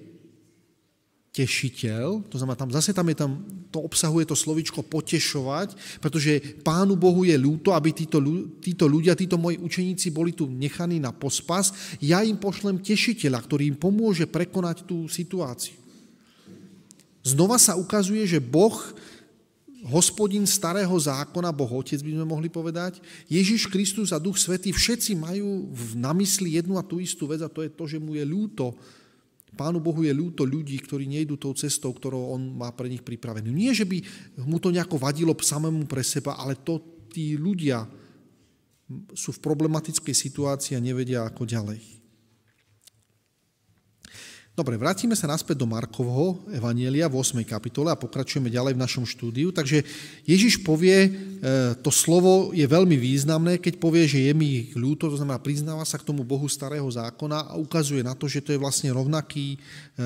tešiteľ, 1.29 2.25
to 2.25 2.41
znamená, 2.41 2.57
tam 2.57 2.73
zase 2.73 2.89
tam 2.89 3.05
je 3.05 3.17
tam, 3.17 3.31
to 3.69 3.85
obsahuje 3.85 4.25
to 4.25 4.33
slovičko 4.33 4.81
potešovať, 4.81 5.77
pretože 6.01 6.57
Pánu 6.65 6.97
Bohu 6.97 7.21
je 7.21 7.37
ľúto, 7.37 7.69
aby 7.69 7.93
títo, 7.93 8.17
títo 8.57 8.89
ľudia, 8.89 9.13
títo 9.13 9.37
moji 9.37 9.61
učeníci 9.61 10.09
boli 10.09 10.33
tu 10.33 10.49
nechaní 10.49 10.97
na 10.97 11.13
pospas, 11.13 11.69
ja 12.01 12.25
im 12.25 12.33
pošlem 12.33 12.81
tešiteľa, 12.81 13.45
ktorý 13.45 13.69
im 13.69 13.77
pomôže 13.77 14.25
prekonať 14.25 14.89
tú 14.89 15.05
situáciu. 15.05 15.77
Znova 17.21 17.61
sa 17.61 17.77
ukazuje, 17.77 18.25
že 18.25 18.41
Boh 18.41 18.73
hospodin 19.85 20.43
starého 20.49 20.91
zákona, 20.91 21.55
Boh 21.55 21.69
Otec 21.79 22.01
by 22.01 22.11
sme 22.19 22.25
mohli 22.25 22.49
povedať, 22.49 22.99
Ježiš 23.29 23.69
Kristus 23.69 24.11
a 24.11 24.19
Duch 24.19 24.35
Svetý, 24.35 24.73
všetci 24.73 25.13
majú 25.13 25.71
na 25.93 26.11
mysli 26.17 26.57
jednu 26.57 26.75
a 26.75 26.83
tú 26.83 26.97
istú 26.99 27.29
vec 27.29 27.39
a 27.45 27.53
to 27.53 27.63
je 27.63 27.71
to, 27.71 27.85
že 27.85 28.01
mu 28.01 28.17
je 28.17 28.25
ľúto, 28.25 28.73
Pánu 29.57 29.83
Bohu 29.83 30.05
je 30.05 30.13
ľúto 30.13 30.47
ľudí, 30.47 30.79
ktorí 30.79 31.09
nejdú 31.09 31.35
tou 31.35 31.51
cestou, 31.57 31.91
ktorou 31.91 32.33
on 32.37 32.55
má 32.55 32.71
pre 32.71 32.87
nich 32.87 33.03
pripravenú. 33.03 33.51
Nie, 33.51 33.75
že 33.75 33.83
by 33.83 34.01
mu 34.45 34.61
to 34.61 34.71
nejako 34.71 35.01
vadilo 35.01 35.35
samému 35.35 35.83
pre 35.89 36.05
seba, 36.05 36.37
ale 36.39 36.55
to 36.55 36.79
tí 37.09 37.35
ľudia 37.35 37.83
sú 39.13 39.29
v 39.35 39.43
problematickej 39.43 40.15
situácii 40.15 40.73
a 40.73 40.81
nevedia 40.81 41.27
ako 41.27 41.45
ďalej. 41.45 41.98
Dobre, 44.59 44.75
vrátime 44.75 45.15
sa 45.15 45.23
naspäť 45.23 45.63
do 45.63 45.71
Markovho 45.71 46.43
Evanielia 46.51 47.07
v 47.07 47.23
8. 47.23 47.47
kapitole 47.47 47.95
a 47.95 47.95
pokračujeme 47.95 48.51
ďalej 48.51 48.75
v 48.75 48.83
našom 48.83 49.07
štúdiu. 49.07 49.55
Takže 49.55 49.87
Ježiš 50.27 50.67
povie, 50.67 51.07
e, 51.07 51.09
to 51.79 51.87
slovo 51.87 52.51
je 52.51 52.67
veľmi 52.67 52.99
významné, 52.99 53.63
keď 53.63 53.79
povie, 53.79 54.03
že 54.03 54.19
je 54.19 54.35
mi 54.35 54.67
ľúto, 54.75 55.07
to 55.07 55.15
znamená 55.15 55.39
priznáva 55.39 55.87
sa 55.87 55.95
k 55.95 56.03
tomu 56.03 56.27
Bohu 56.27 56.43
starého 56.51 56.83
zákona 56.91 57.47
a 57.47 57.53
ukazuje 57.55 58.03
na 58.03 58.11
to, 58.19 58.27
že 58.27 58.43
to 58.43 58.51
je 58.51 58.59
vlastne 58.59 58.91
rovnaký, 58.91 59.55
e, 59.55 60.03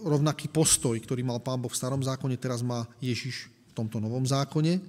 rovnaký 0.00 0.48
postoj, 0.48 0.96
ktorý 0.96 1.20
mal 1.20 1.44
pán 1.44 1.60
Boh 1.60 1.68
v 1.68 1.76
starom 1.76 2.00
zákone, 2.00 2.40
teraz 2.40 2.64
má 2.64 2.88
Ježiš 3.04 3.52
v 3.52 3.84
tomto 3.84 4.00
novom 4.00 4.24
zákone. 4.24 4.80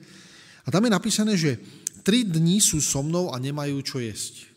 A 0.63 0.71
tam 0.71 0.87
je 0.87 0.95
napísané, 0.95 1.35
že 1.35 1.59
tri 1.99 2.23
dní 2.23 2.63
sú 2.63 2.79
so 2.79 3.03
mnou 3.03 3.35
a 3.35 3.43
nemajú 3.43 3.75
čo 3.83 3.99
jesť. 3.99 4.54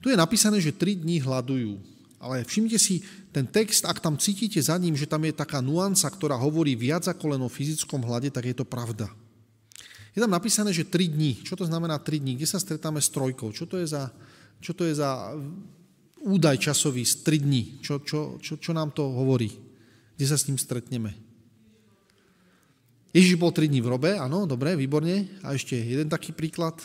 Tu 0.00 0.08
je 0.08 0.16
napísané, 0.16 0.60
že 0.60 0.72
tri 0.72 0.96
dní 0.96 1.20
hľadujú. 1.20 1.76
Ale 2.20 2.44
všimte 2.44 2.76
si, 2.76 3.00
ten 3.32 3.48
text, 3.48 3.88
ak 3.88 4.00
tam 4.00 4.20
cítite 4.20 4.60
za 4.60 4.76
ním, 4.76 4.92
že 4.92 5.08
tam 5.08 5.24
je 5.24 5.32
taká 5.32 5.64
nuanca, 5.64 6.04
ktorá 6.08 6.36
hovorí 6.36 6.76
viac 6.76 7.08
ako 7.08 7.36
len 7.36 7.40
o 7.40 7.48
fyzickom 7.48 8.04
hlade, 8.04 8.28
tak 8.28 8.44
je 8.44 8.56
to 8.56 8.68
pravda. 8.68 9.08
Je 10.12 10.20
tam 10.20 10.32
napísané, 10.32 10.74
že 10.74 10.84
tri 10.84 11.06
dní. 11.06 11.40
Čo 11.40 11.56
to 11.56 11.64
znamená 11.64 11.96
tri 12.02 12.18
dní? 12.18 12.36
Kde 12.36 12.48
sa 12.48 12.58
stretáme 12.58 12.98
s 12.98 13.08
trojkou? 13.08 13.54
Čo 13.54 13.64
to 13.64 13.78
je 13.78 13.86
za, 13.86 14.10
čo 14.58 14.74
to 14.74 14.84
je 14.84 14.98
za 14.98 15.32
údaj 16.26 16.60
časový 16.60 17.06
z 17.06 17.24
tri 17.24 17.38
dní? 17.40 17.80
Čo, 17.80 18.02
čo, 18.02 18.36
čo, 18.42 18.60
čo 18.60 18.72
nám 18.74 18.92
to 18.92 19.06
hovorí? 19.06 19.48
Kde 20.18 20.26
sa 20.26 20.36
s 20.36 20.44
ním 20.50 20.60
stretneme? 20.60 21.16
Ježiš 23.10 23.38
bol 23.38 23.50
tri 23.50 23.66
dní 23.66 23.82
v 23.82 23.90
robe, 23.90 24.10
áno, 24.18 24.46
dobre, 24.46 24.76
výborne. 24.76 25.30
A 25.46 25.54
ešte 25.54 25.78
jeden 25.78 26.10
taký 26.10 26.34
príklad. 26.34 26.78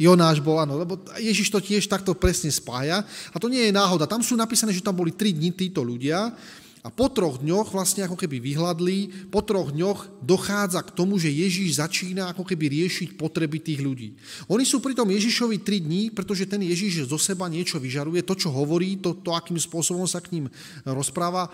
Jonáš 0.00 0.40
bol, 0.40 0.56
áno, 0.56 0.80
lebo 0.80 0.96
Ježiš 1.20 1.52
to 1.52 1.60
tiež 1.60 1.84
takto 1.84 2.16
presne 2.16 2.48
spája. 2.48 3.04
A 3.30 3.36
to 3.36 3.52
nie 3.52 3.68
je 3.68 3.76
náhoda. 3.76 4.08
Tam 4.08 4.24
sú 4.24 4.32
napísané, 4.32 4.72
že 4.72 4.80
tam 4.80 4.96
boli 4.96 5.12
tri 5.12 5.36
dni 5.36 5.52
títo 5.52 5.84
ľudia 5.84 6.32
a 6.80 6.88
po 6.88 7.12
troch 7.12 7.44
dňoch 7.44 7.76
vlastne 7.76 8.08
ako 8.08 8.16
keby 8.16 8.40
vyhľadli, 8.40 9.28
po 9.28 9.44
troch 9.44 9.68
dňoch 9.68 10.24
dochádza 10.24 10.80
k 10.80 10.94
tomu, 10.96 11.20
že 11.20 11.28
Ježíš 11.28 11.76
začína 11.76 12.32
ako 12.32 12.48
keby 12.48 12.72
riešiť 12.72 13.20
potreby 13.20 13.60
tých 13.60 13.84
ľudí. 13.84 14.16
Oni 14.48 14.64
sú 14.64 14.80
pri 14.80 14.96
tom 14.96 15.12
Ježišovi 15.12 15.60
tri 15.60 15.84
dní, 15.84 16.08
pretože 16.08 16.48
ten 16.48 16.64
Ježíš 16.64 17.04
zo 17.04 17.20
seba 17.20 17.52
niečo 17.52 17.76
vyžaruje, 17.76 18.24
to, 18.24 18.32
čo 18.32 18.48
hovorí, 18.48 18.96
to, 18.96 19.12
to 19.20 19.36
akým 19.36 19.60
spôsobom 19.60 20.08
sa 20.08 20.24
k 20.24 20.40
ním 20.40 20.48
rozpráva, 20.88 21.52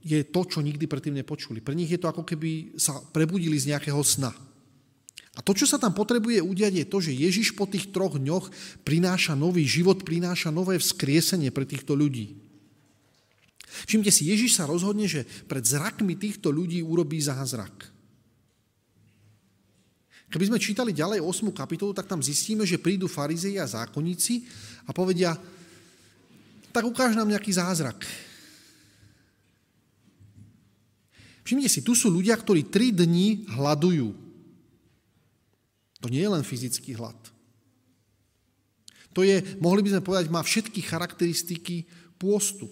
je 0.00 0.24
to, 0.24 0.40
čo 0.48 0.64
nikdy 0.64 0.88
predtým 0.88 1.20
nepočuli. 1.20 1.60
Pre 1.60 1.76
nich 1.76 1.92
je 1.92 2.00
to 2.00 2.08
ako 2.08 2.24
keby 2.24 2.80
sa 2.80 2.96
prebudili 3.12 3.60
z 3.60 3.76
nejakého 3.76 4.00
sna. 4.00 4.32
A 5.38 5.46
to, 5.46 5.54
čo 5.54 5.62
sa 5.62 5.78
tam 5.78 5.94
potrebuje 5.94 6.42
udiať, 6.42 6.72
je 6.82 6.86
to, 6.90 6.98
že 6.98 7.14
Ježiš 7.14 7.54
po 7.54 7.62
tých 7.62 7.94
troch 7.94 8.18
dňoch 8.18 8.50
prináša 8.82 9.38
nový 9.38 9.62
život, 9.62 10.02
prináša 10.02 10.50
nové 10.50 10.74
vzkriesenie 10.74 11.54
pre 11.54 11.62
týchto 11.62 11.94
ľudí. 11.94 12.34
Všimte 13.86 14.10
si, 14.10 14.26
Ježiš 14.26 14.58
sa 14.58 14.66
rozhodne, 14.66 15.06
že 15.06 15.22
pred 15.46 15.62
zrakmi 15.62 16.18
týchto 16.18 16.50
ľudí 16.50 16.82
urobí 16.82 17.22
zázrak. 17.22 17.86
Keby 20.30 20.46
sme 20.50 20.62
čítali 20.62 20.90
ďalej 20.94 21.22
8. 21.22 21.50
kapitolu, 21.54 21.94
tak 21.94 22.06
tam 22.10 22.22
zistíme, 22.22 22.62
že 22.66 22.82
prídu 22.82 23.06
farizei 23.10 23.58
a 23.58 23.66
zákonníci 23.66 24.46
a 24.86 24.94
povedia, 24.94 25.34
tak 26.70 26.86
ukáž 26.86 27.18
nám 27.18 27.30
nejaký 27.30 27.50
zázrak. 27.50 28.06
Všimnite 31.42 31.70
si, 31.70 31.82
tu 31.82 31.98
sú 31.98 32.10
ľudia, 32.10 32.38
ktorí 32.38 32.70
tri 32.70 32.94
dni 32.94 33.46
hľadujú. 33.50 34.29
To 36.00 36.08
nie 36.08 36.24
je 36.24 36.32
len 36.32 36.44
fyzický 36.44 36.96
hlad. 36.96 37.16
To 39.12 39.26
je, 39.26 39.42
mohli 39.58 39.84
by 39.84 39.98
sme 39.98 40.06
povedať, 40.06 40.26
má 40.30 40.40
všetky 40.40 40.80
charakteristiky 40.86 41.84
pôstu. 42.16 42.70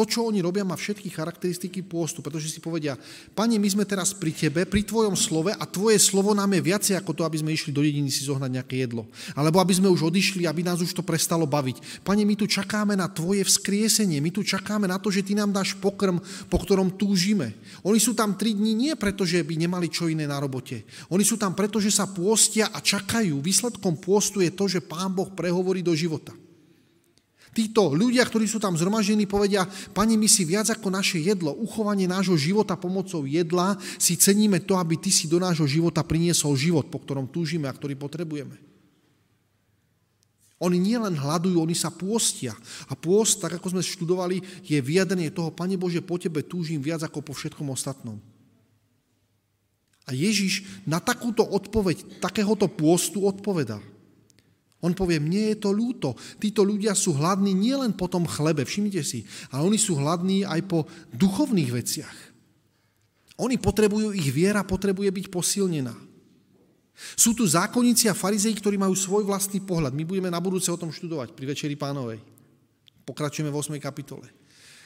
To, 0.00 0.08
čo 0.08 0.24
oni 0.24 0.40
robia, 0.40 0.64
má 0.64 0.80
všetky 0.80 1.12
charakteristiky 1.12 1.84
pôstu, 1.84 2.24
pretože 2.24 2.48
si 2.48 2.56
povedia, 2.56 2.96
Pane, 3.36 3.60
my 3.60 3.68
sme 3.68 3.84
teraz 3.84 4.16
pri 4.16 4.32
Tebe, 4.32 4.64
pri 4.64 4.80
Tvojom 4.80 5.12
slove 5.12 5.52
a 5.52 5.64
Tvoje 5.68 6.00
slovo 6.00 6.32
nám 6.32 6.56
je 6.56 6.72
viacej 6.72 6.96
ako 6.96 7.12
to, 7.12 7.22
aby 7.28 7.36
sme 7.36 7.52
išli 7.52 7.68
do 7.68 7.84
dediny 7.84 8.08
si 8.08 8.24
zohnať 8.24 8.48
nejaké 8.48 8.80
jedlo. 8.80 9.04
Alebo 9.36 9.60
aby 9.60 9.76
sme 9.76 9.92
už 9.92 10.08
odišli, 10.08 10.48
aby 10.48 10.64
nás 10.64 10.80
už 10.80 10.96
to 10.96 11.04
prestalo 11.04 11.44
baviť. 11.44 12.00
Pane, 12.00 12.24
my 12.24 12.32
tu 12.32 12.48
čakáme 12.48 12.96
na 12.96 13.12
Tvoje 13.12 13.44
vzkriesenie, 13.44 14.24
my 14.24 14.32
tu 14.32 14.40
čakáme 14.40 14.88
na 14.88 14.96
to, 14.96 15.12
že 15.12 15.20
Ty 15.20 15.44
nám 15.44 15.52
dáš 15.52 15.76
pokrm, 15.76 16.16
po 16.48 16.56
ktorom 16.56 16.96
túžime. 16.96 17.52
Oni 17.84 18.00
sú 18.00 18.16
tam 18.16 18.40
tri 18.40 18.56
dní 18.56 18.72
nie 18.72 18.96
preto, 18.96 19.28
že 19.28 19.44
by 19.44 19.52
nemali 19.52 19.92
čo 19.92 20.08
iné 20.08 20.24
na 20.24 20.40
robote. 20.40 20.80
Oni 21.12 21.28
sú 21.28 21.36
tam 21.36 21.52
preto, 21.52 21.76
že 21.76 21.92
sa 21.92 22.08
pôstia 22.08 22.72
a 22.72 22.80
čakajú. 22.80 23.36
Výsledkom 23.44 24.00
pôstu 24.00 24.40
je 24.40 24.48
to, 24.48 24.64
že 24.64 24.80
Pán 24.80 25.12
Boh 25.12 25.28
prehovorí 25.28 25.84
do 25.84 25.92
života. 25.92 26.32
Títo 27.50 27.90
ľudia, 27.90 28.22
ktorí 28.22 28.46
sú 28.46 28.62
tam 28.62 28.78
zhromaždení, 28.78 29.26
povedia, 29.26 29.66
Pane, 29.90 30.14
my 30.14 30.30
si 30.30 30.46
viac 30.46 30.70
ako 30.70 30.86
naše 30.86 31.18
jedlo, 31.18 31.50
uchovanie 31.50 32.06
nášho 32.06 32.38
života 32.38 32.78
pomocou 32.78 33.26
jedla, 33.26 33.74
si 33.98 34.14
ceníme 34.14 34.62
to, 34.62 34.78
aby 34.78 34.94
Ty 34.94 35.10
si 35.10 35.26
do 35.26 35.42
nášho 35.42 35.66
života 35.66 36.06
priniesol 36.06 36.54
život, 36.54 36.86
po 36.86 37.02
ktorom 37.02 37.26
túžime 37.26 37.66
a 37.66 37.74
ktorý 37.74 37.98
potrebujeme. 37.98 38.54
Oni 40.60 40.76
nielen 40.78 41.16
hľadujú, 41.16 41.58
oni 41.58 41.74
sa 41.74 41.90
pôstia. 41.90 42.52
A 42.86 42.94
pôst, 42.94 43.40
tak 43.40 43.58
ako 43.58 43.74
sme 43.74 43.82
študovali, 43.82 44.44
je 44.62 44.78
vyjadrenie 44.78 45.32
toho, 45.34 45.50
Pane 45.50 45.74
Bože, 45.74 46.04
po 46.04 46.20
Tebe 46.20 46.46
túžim 46.46 46.78
viac 46.78 47.02
ako 47.02 47.24
po 47.24 47.32
všetkom 47.34 47.66
ostatnom. 47.72 48.20
A 50.06 50.14
Ježiš 50.14 50.62
na 50.86 51.02
takúto 51.02 51.42
odpoveď, 51.42 52.22
takéhoto 52.22 52.70
pôstu 52.70 53.26
odpovedá. 53.26 53.82
On 54.80 54.96
povie, 54.96 55.20
mne 55.20 55.52
je 55.52 55.56
to 55.60 55.70
ľúto. 55.76 56.16
Títo 56.40 56.64
ľudia 56.64 56.96
sú 56.96 57.12
hladní 57.12 57.52
nielen 57.52 57.92
po 57.92 58.08
tom 58.08 58.24
chlebe, 58.24 58.64
všimnite 58.64 59.04
si, 59.04 59.28
ale 59.52 59.68
oni 59.68 59.76
sú 59.76 60.00
hladní 60.00 60.48
aj 60.48 60.60
po 60.64 60.88
duchovných 61.12 61.70
veciach. 61.70 62.16
Oni 63.40 63.60
potrebujú, 63.60 64.12
ich 64.16 64.28
viera 64.32 64.64
potrebuje 64.64 65.08
byť 65.08 65.26
posilnená. 65.28 65.92
Sú 67.16 67.32
tu 67.32 67.48
zákonníci 67.48 68.12
a 68.12 68.16
farizei, 68.16 68.52
ktorí 68.52 68.76
majú 68.76 68.92
svoj 68.92 69.24
vlastný 69.24 69.64
pohľad. 69.64 69.96
My 69.96 70.04
budeme 70.04 70.28
na 70.28 70.40
budúce 70.40 70.68
o 70.68 70.76
tom 70.76 70.92
študovať 70.92 71.32
pri 71.32 71.48
Večeri 71.48 71.76
pánovej. 71.76 72.20
Pokračujeme 73.08 73.48
v 73.48 73.56
8. 73.56 73.80
kapitole. 73.80 74.28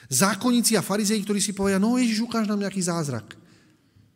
Zákonníci 0.07 0.79
a 0.79 0.85
farizei, 0.85 1.19
ktorí 1.19 1.43
si 1.43 1.51
povedia, 1.51 1.81
no 1.81 1.99
Ježiš, 1.99 2.23
ukáž 2.23 2.47
nám 2.47 2.63
nejaký 2.63 2.79
zázrak. 2.79 3.35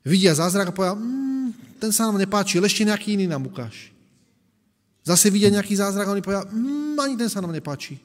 Vidia 0.06 0.32
zázrak 0.32 0.72
a 0.72 0.76
povedia, 0.76 0.96
mm, 0.96 1.80
ten 1.82 1.92
sa 1.92 2.08
nám 2.08 2.22
nepáči, 2.22 2.62
ešte 2.64 2.88
nejaký 2.88 3.20
iný 3.20 3.28
nám 3.28 3.44
ukáž. 3.44 3.92
Zase 5.10 5.34
vidia 5.34 5.50
nejaký 5.50 5.74
zázrak 5.74 6.06
a 6.06 6.14
oni 6.14 6.22
povedia, 6.22 6.46
mmm, 6.46 6.94
ani 7.02 7.18
ten 7.18 7.26
sa 7.26 7.42
nám 7.42 7.50
nepáči. 7.50 7.98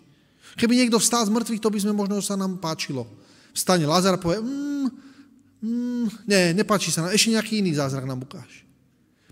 Keby 0.57 0.73
niekto 0.73 0.97
vstal 0.97 1.29
z 1.29 1.35
mŕtvych, 1.37 1.61
to 1.61 1.69
by 1.69 1.79
sme 1.85 1.93
možno 1.93 2.17
sa 2.25 2.33
nám 2.33 2.57
páčilo. 2.57 3.05
Vstane 3.53 3.85
Lazar 3.85 4.17
a 4.17 4.23
povie, 4.23 4.41
mmm, 4.41 4.89
mm, 5.61 6.07
nie, 6.25 6.57
nepáči 6.57 6.89
sa 6.89 7.05
nám, 7.05 7.13
ešte 7.13 7.37
nejaký 7.37 7.61
iný 7.61 7.77
zázrak 7.77 8.09
nám 8.09 8.25
ukáž. 8.25 8.65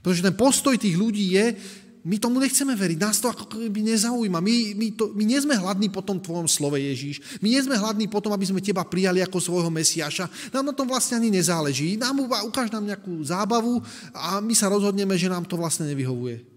Pretože 0.05 0.21
ten 0.21 0.37
postoj 0.37 0.77
tých 0.77 0.93
ľudí 1.01 1.33
je, 1.33 1.57
my 2.03 2.19
tomu 2.19 2.43
nechceme 2.43 2.75
veriť, 2.75 2.99
nás 2.99 3.23
to 3.23 3.31
ako 3.31 3.47
keby 3.47 3.81
nezaujíma. 3.95 4.43
My, 4.43 4.75
my, 4.75 4.87
to, 4.99 5.15
my 5.15 5.23
nie 5.23 5.39
sme 5.39 5.55
hladní 5.55 5.87
po 5.87 6.03
tom 6.03 6.19
tvojom 6.19 6.51
slove 6.51 6.75
Ježíš. 6.75 7.39
My 7.39 7.55
nie 7.55 7.63
sme 7.63 7.79
hladní 7.79 8.11
po 8.11 8.19
tom, 8.19 8.35
aby 8.35 8.43
sme 8.43 8.59
teba 8.59 8.83
prijali 8.83 9.23
ako 9.23 9.39
svojho 9.39 9.71
Mesiaša. 9.71 10.27
Nám 10.51 10.69
na 10.69 10.75
tom 10.75 10.91
vlastne 10.91 11.23
ani 11.23 11.31
nezáleží. 11.31 11.95
Nám 11.95 12.27
ukáž 12.27 12.75
nám 12.75 12.85
nejakú 12.85 13.23
zábavu 13.23 13.79
a 14.11 14.43
my 14.43 14.51
sa 14.51 14.67
rozhodneme, 14.67 15.15
že 15.15 15.31
nám 15.31 15.47
to 15.47 15.55
vlastne 15.55 15.87
nevyhovuje. 15.87 16.52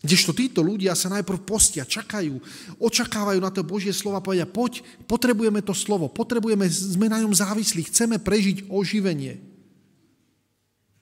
Kdežto 0.00 0.32
títo 0.32 0.64
ľudia 0.64 0.96
sa 0.96 1.12
najprv 1.12 1.44
postia, 1.44 1.84
čakajú, 1.84 2.40
očakávajú 2.80 3.36
na 3.36 3.52
to 3.52 3.60
Božie 3.60 3.92
slovo 3.92 4.16
a 4.16 4.24
povedia, 4.24 4.48
poď, 4.48 4.80
potrebujeme 5.04 5.60
to 5.60 5.76
slovo, 5.76 6.08
potrebujeme, 6.08 6.64
sme 6.72 7.12
na 7.12 7.20
ňom 7.20 7.36
závislí, 7.36 7.84
chceme 7.92 8.16
prežiť 8.16 8.72
oživenie. 8.72 9.36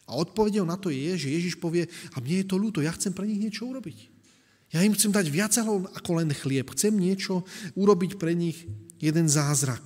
A 0.09 0.19
odpovedou 0.19 0.67
na 0.67 0.75
to 0.75 0.91
je, 0.91 1.15
že 1.15 1.31
Ježiš 1.31 1.55
povie, 1.63 1.87
a 2.11 2.19
mne 2.19 2.43
je 2.43 2.47
to 2.51 2.59
ľúto, 2.59 2.83
ja 2.83 2.91
chcem 2.91 3.15
pre 3.15 3.29
nich 3.29 3.39
niečo 3.39 3.71
urobiť. 3.71 4.19
Ja 4.75 4.83
im 4.83 4.93
chcem 4.99 5.15
dať 5.15 5.27
viac 5.31 5.55
ako 5.57 6.11
len 6.21 6.29
chlieb. 6.35 6.69
Chcem 6.75 6.93
niečo 6.93 7.47
urobiť 7.73 8.21
pre 8.21 8.37
nich, 8.37 8.69
jeden 9.01 9.31
zázrak. 9.31 9.81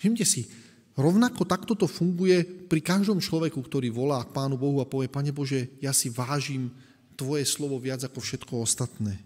Všimte 0.00 0.24
si, 0.24 0.48
Rovnako 0.92 1.48
takto 1.48 1.72
to 1.72 1.88
funguje 1.88 2.44
pri 2.68 2.84
každom 2.84 3.16
človeku, 3.16 3.56
ktorý 3.64 3.88
volá 3.88 4.20
k 4.24 4.34
Pánu 4.36 4.60
Bohu 4.60 4.84
a 4.84 4.88
povie, 4.88 5.08
Pane 5.08 5.32
Bože, 5.32 5.72
ja 5.80 5.92
si 5.96 6.12
vážim 6.12 6.68
Tvoje 7.16 7.44
slovo 7.48 7.76
viac 7.80 8.04
ako 8.04 8.20
všetko 8.20 8.64
ostatné. 8.64 9.20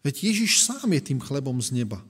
Veď 0.00 0.32
Ježiš 0.32 0.64
sám 0.64 0.88
je 0.96 1.02
tým 1.12 1.20
chlebom 1.20 1.56
z 1.60 1.84
neba. 1.84 2.00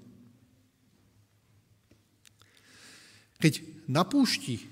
Keď 3.43 3.63
na 3.91 4.07
púšti 4.07 4.63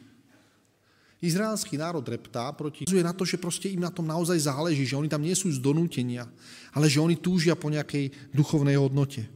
izraelský 1.19 1.75
národ 1.75 2.07
reptá 2.07 2.47
proti 2.55 2.87
na 2.87 3.11
to, 3.11 3.27
že 3.27 3.41
proste 3.41 3.75
im 3.75 3.83
na 3.83 3.91
tom 3.91 4.07
naozaj 4.07 4.39
záleží, 4.47 4.87
že 4.87 4.95
oni 4.95 5.11
tam 5.11 5.23
nie 5.23 5.35
sú 5.35 5.51
z 5.51 5.59
donútenia, 5.59 6.31
ale 6.71 6.87
že 6.87 7.03
oni 7.03 7.19
túžia 7.19 7.59
po 7.59 7.71
nejakej 7.71 8.15
duchovnej 8.31 8.79
hodnote. 8.79 9.27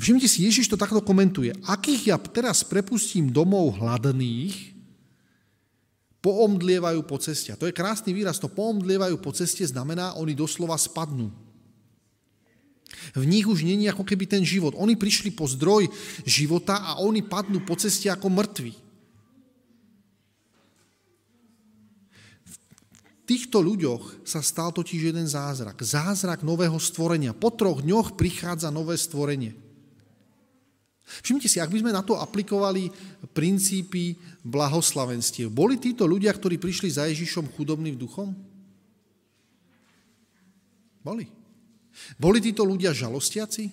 Všimnite 0.00 0.28
si, 0.28 0.48
Ježiš 0.48 0.72
to 0.72 0.80
takto 0.80 1.04
komentuje. 1.04 1.52
Akých 1.68 2.10
ja 2.10 2.16
teraz 2.16 2.64
prepustím 2.64 3.28
domov 3.28 3.76
hladných, 3.76 4.76
poomdlievajú 6.24 7.06
po 7.06 7.22
ceste. 7.22 7.54
A 7.54 7.60
to 7.60 7.70
je 7.70 7.76
krásny 7.76 8.10
výraz. 8.10 8.42
To 8.42 8.50
poomdlievajú 8.50 9.20
po 9.22 9.30
ceste 9.30 9.62
znamená, 9.62 10.18
oni 10.18 10.34
doslova 10.34 10.74
spadnú. 10.74 11.30
V 13.14 13.24
nich 13.26 13.46
už 13.46 13.62
není 13.62 13.86
ako 13.86 14.02
keby 14.02 14.26
ten 14.26 14.42
život. 14.42 14.74
Oni 14.74 14.98
prišli 14.98 15.30
po 15.30 15.46
zdroj 15.46 15.86
života 16.26 16.82
a 16.82 16.98
oni 16.98 17.22
padnú 17.22 17.62
po 17.62 17.78
ceste 17.78 18.10
ako 18.10 18.26
mŕtvi. 18.26 18.74
V 22.46 22.56
týchto 23.26 23.58
ľuďoch 23.58 24.22
sa 24.22 24.38
stal 24.38 24.70
totiž 24.70 25.10
jeden 25.10 25.26
zázrak. 25.26 25.82
Zázrak 25.82 26.46
nového 26.46 26.78
stvorenia. 26.78 27.34
Po 27.34 27.50
troch 27.54 27.82
dňoch 27.82 28.14
prichádza 28.18 28.70
nové 28.70 28.94
stvorenie. 28.98 29.65
Všimnite 31.06 31.46
si, 31.46 31.62
ak 31.62 31.70
by 31.70 31.78
sme 31.86 31.94
na 31.94 32.02
to 32.02 32.18
aplikovali 32.18 32.90
princípy 33.30 34.18
blahoslavenstiev, 34.42 35.54
boli 35.54 35.78
títo 35.78 36.02
ľudia, 36.02 36.34
ktorí 36.34 36.58
prišli 36.58 36.90
za 36.90 37.06
Ježišom 37.06 37.54
chudobný 37.54 37.94
v 37.94 38.02
duchom? 38.02 38.34
Boli. 41.06 41.30
Boli 42.18 42.42
títo 42.42 42.66
ľudia 42.66 42.90
žalostiaci? 42.90 43.70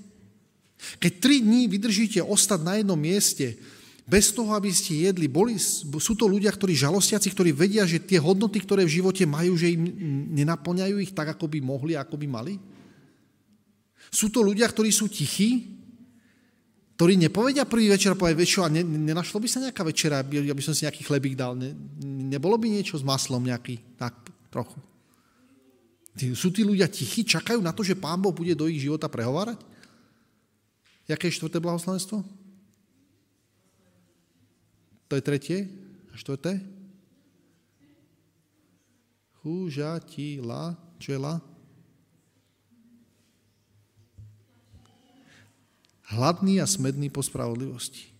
Keď 1.01 1.11
tri 1.17 1.41
dní 1.41 1.65
vydržíte 1.65 2.21
ostať 2.21 2.59
na 2.61 2.77
jednom 2.77 2.99
mieste, 2.99 3.57
bez 4.03 4.35
toho, 4.35 4.51
aby 4.51 4.67
ste 4.69 5.07
jedli, 5.07 5.31
boli, 5.31 5.55
sú 5.57 6.13
to 6.13 6.27
ľudia, 6.27 6.51
ktorí 6.51 6.75
žalostiaci, 6.75 7.31
ktorí 7.31 7.55
vedia, 7.55 7.87
že 7.87 8.03
tie 8.03 8.19
hodnoty, 8.19 8.59
ktoré 8.59 8.83
v 8.83 8.99
živote 8.99 9.23
majú, 9.23 9.55
že 9.55 9.73
im 9.73 9.83
nenaplňajú 10.35 10.99
ich 10.99 11.15
tak, 11.15 11.31
ako 11.33 11.47
by 11.47 11.59
mohli, 11.63 11.95
ako 11.95 12.19
by 12.19 12.27
mali? 12.27 12.59
Sú 14.11 14.27
to 14.27 14.43
ľudia, 14.43 14.67
ktorí 14.67 14.91
sú 14.91 15.07
tichí, 15.07 15.81
ktorí 17.03 17.19
nepovedia 17.19 17.67
prvý 17.67 17.91
večer 17.91 18.15
povedia, 18.15 18.39
vieš 18.39 18.55
čo, 18.55 18.61
a 18.63 18.71
ne, 18.71 18.79
nenašlo 18.79 19.43
by 19.43 19.47
sa 19.51 19.59
nejaká 19.59 19.83
večera, 19.83 20.23
aby, 20.23 20.47
aby 20.47 20.63
som 20.63 20.71
si 20.71 20.87
nejaký 20.87 21.03
chlebík 21.03 21.35
dal, 21.35 21.51
ne, 21.51 21.75
nebolo 21.99 22.55
by 22.55 22.71
niečo 22.71 22.95
s 22.95 23.03
maslom 23.03 23.43
nejaký, 23.43 23.99
tak 23.99 24.15
trochu. 24.47 24.79
Sú 26.31 26.47
tí 26.55 26.63
ľudia 26.63 26.87
tichí, 26.87 27.27
čakajú 27.27 27.59
na 27.59 27.75
to, 27.75 27.83
že 27.83 27.99
Pán 27.99 28.23
Boh 28.23 28.31
bude 28.31 28.55
do 28.55 28.71
ich 28.71 28.79
života 28.79 29.11
prehovárať? 29.11 29.59
Jaké 31.03 31.27
je 31.27 31.43
štvrté 31.43 31.59
blahoslavenstvo? 31.59 32.23
To 35.11 35.13
je 35.19 35.27
tretie? 35.27 35.67
A 36.07 36.15
štvrté? 36.15 36.63
Chúžatila. 39.43 40.79
Čo 41.03 41.09
je 41.11 41.19
la? 41.19 41.43
Hladný 46.11 46.59
a 46.59 46.67
smedný 46.67 47.07
po 47.07 47.23
spravodlivosti. 47.23 48.11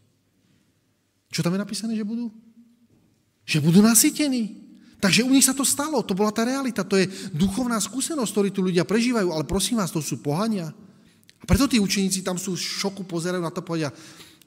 Čo 1.34 1.44
tam 1.44 1.58
je 1.58 1.64
napísané, 1.66 1.98
že 1.98 2.08
budú? 2.08 2.32
Že 3.44 3.60
budú 3.66 3.80
nasytení. 3.84 4.64
Takže 5.04 5.28
u 5.28 5.36
nich 5.36 5.44
sa 5.44 5.52
to 5.52 5.68
stalo, 5.68 6.00
to 6.00 6.16
bola 6.16 6.32
tá 6.32 6.48
realita, 6.48 6.88
to 6.88 6.96
je 6.96 7.12
duchovná 7.36 7.76
skúsenosť, 7.76 8.32
ktorú 8.32 8.50
tu 8.56 8.62
ľudia 8.64 8.88
prežívajú, 8.88 9.36
ale 9.36 9.44
prosím 9.44 9.84
vás, 9.84 9.92
to 9.92 10.00
sú 10.00 10.24
pohania. 10.24 10.72
A 11.40 11.44
preto 11.44 11.68
tí 11.68 11.76
učeníci 11.76 12.24
tam 12.24 12.40
sú 12.40 12.56
v 12.56 12.64
šoku, 12.64 13.04
pozerajú 13.04 13.44
na 13.44 13.52
to 13.52 13.60
a 13.60 13.68
povedia, 13.68 13.92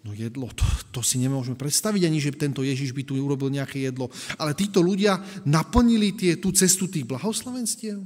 no 0.01 0.17
jedlo, 0.17 0.49
to, 0.57 0.65
to 0.97 1.01
si 1.05 1.21
nemôžeme 1.21 1.61
predstaviť 1.61 2.09
ani, 2.09 2.25
že 2.25 2.33
tento 2.33 2.65
Ježiš 2.65 2.97
by 2.97 3.05
tu 3.05 3.21
urobil 3.21 3.53
nejaké 3.53 3.85
jedlo. 3.85 4.09
Ale 4.41 4.57
títo 4.57 4.81
ľudia 4.81 5.21
naplnili 5.45 6.17
tie, 6.17 6.41
tú 6.41 6.57
cestu 6.57 6.89
tých 6.89 7.05
blahoslavenstiev. 7.05 8.01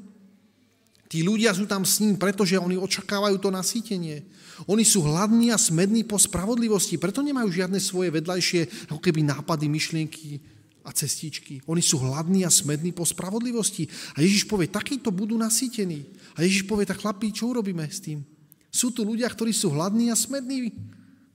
Tí 1.11 1.27
ľudia 1.27 1.51
sú 1.51 1.66
tam 1.66 1.83
s 1.83 1.99
ním, 1.99 2.14
pretože 2.14 2.55
oni 2.55 2.79
očakávajú 2.79 3.42
to 3.42 3.51
nasýtenie. 3.51 4.23
Oni 4.70 4.87
sú 4.87 5.03
hladní 5.03 5.51
a 5.51 5.59
smední 5.59 6.07
po 6.07 6.14
spravodlivosti, 6.14 7.03
preto 7.03 7.18
nemajú 7.18 7.51
žiadne 7.51 7.83
svoje 7.83 8.14
vedľajšie 8.14 8.87
ako 8.94 9.01
keby 9.03 9.27
nápady, 9.27 9.66
myšlienky, 9.66 10.38
a 10.85 10.90
cestičky. 10.96 11.61
Oni 11.68 11.85
sú 11.85 12.01
hladní 12.01 12.44
a 12.49 12.51
smední 12.51 12.92
po 12.92 13.05
spravodlivosti. 13.05 13.85
A 14.16 14.25
Ježiš 14.25 14.49
povie, 14.49 14.68
takýto 14.68 15.12
budú 15.12 15.37
nasýtení. 15.37 16.09
A 16.37 16.42
Ježiš 16.42 16.64
povie, 16.64 16.88
tak 16.88 17.05
chlapí, 17.05 17.29
čo 17.31 17.53
urobíme 17.53 17.85
s 17.85 18.01
tým? 18.01 18.25
Sú 18.73 18.94
tu 18.94 19.05
ľudia, 19.05 19.29
ktorí 19.29 19.53
sú 19.53 19.68
hladní 19.75 20.09
a 20.09 20.16
smední. 20.16 20.73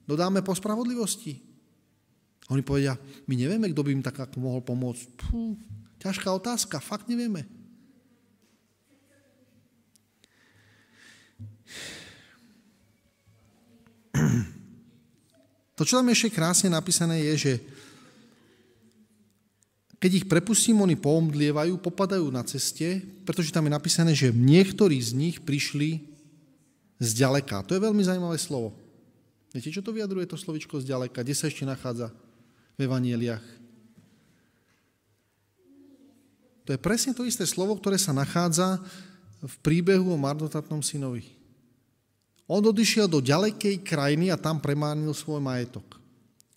Dodáme 0.02 0.42
po 0.42 0.50
spravodlivosti. 0.54 1.38
Oni 2.50 2.62
povedia, 2.62 2.94
my 3.26 3.34
nevieme, 3.34 3.70
kto 3.70 3.82
by 3.82 3.90
im 3.90 4.02
tak 4.06 4.18
ako 4.22 4.38
mohol 4.38 4.62
pomôcť. 4.62 5.04
Pú, 5.18 5.58
ťažká 5.98 6.30
otázka, 6.30 6.78
fakt 6.78 7.10
nevieme. 7.10 7.46
To, 15.76 15.84
čo 15.84 16.00
tam 16.00 16.08
ešte 16.08 16.32
krásne 16.32 16.72
napísané 16.72 17.20
je, 17.32 17.34
že 17.36 17.52
keď 20.00 20.10
ich 20.24 20.26
prepustím, 20.28 20.80
oni 20.80 20.96
poomdlievajú, 20.96 21.76
popadajú 21.80 22.28
na 22.32 22.40
ceste, 22.48 23.04
pretože 23.28 23.52
tam 23.52 23.68
je 23.68 23.76
napísané, 23.76 24.12
že 24.16 24.32
niektorí 24.32 24.96
z 24.96 25.12
nich 25.12 25.36
prišli 25.40 26.00
z 26.96 27.08
ďaleka. 27.12 27.64
To 27.68 27.76
je 27.76 27.84
veľmi 27.84 28.00
zaujímavé 28.00 28.40
slovo. 28.40 28.72
Viete, 29.52 29.72
čo 29.72 29.84
to 29.84 29.92
vyjadruje 29.92 30.28
to 30.28 30.40
slovičko 30.40 30.80
z 30.80 30.88
ďaleka? 30.88 31.20
Kde 31.20 31.36
sa 31.36 31.48
ešte 31.48 31.68
nachádza 31.68 32.12
v 32.76 32.88
evanieliach? 32.88 33.44
To 36.66 36.74
je 36.74 36.80
presne 36.80 37.12
to 37.12 37.28
isté 37.28 37.44
slovo, 37.44 37.76
ktoré 37.76 38.00
sa 38.00 38.16
nachádza 38.16 38.80
v 39.44 39.54
príbehu 39.60 40.08
o 40.08 40.18
marnotratnom 40.18 40.80
synovi. 40.80 41.35
On 42.46 42.62
odišiel 42.62 43.10
do 43.10 43.18
ďalekej 43.18 43.82
krajiny 43.82 44.30
a 44.30 44.38
tam 44.38 44.62
premárnil 44.62 45.10
svoj 45.10 45.42
majetok. 45.42 45.98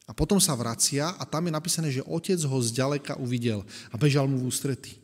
A 0.09 0.13
potom 0.13 0.41
sa 0.41 0.57
vracia 0.57 1.13
a 1.17 1.23
tam 1.25 1.45
je 1.45 1.53
napísané, 1.53 1.89
že 1.93 2.05
otec 2.05 2.37
ho 2.41 2.57
zďaleka 2.61 3.17
uvidel 3.21 3.61
a 3.93 3.95
bežal 3.97 4.25
mu 4.25 4.41
v 4.41 4.49
ústrety. 4.49 4.97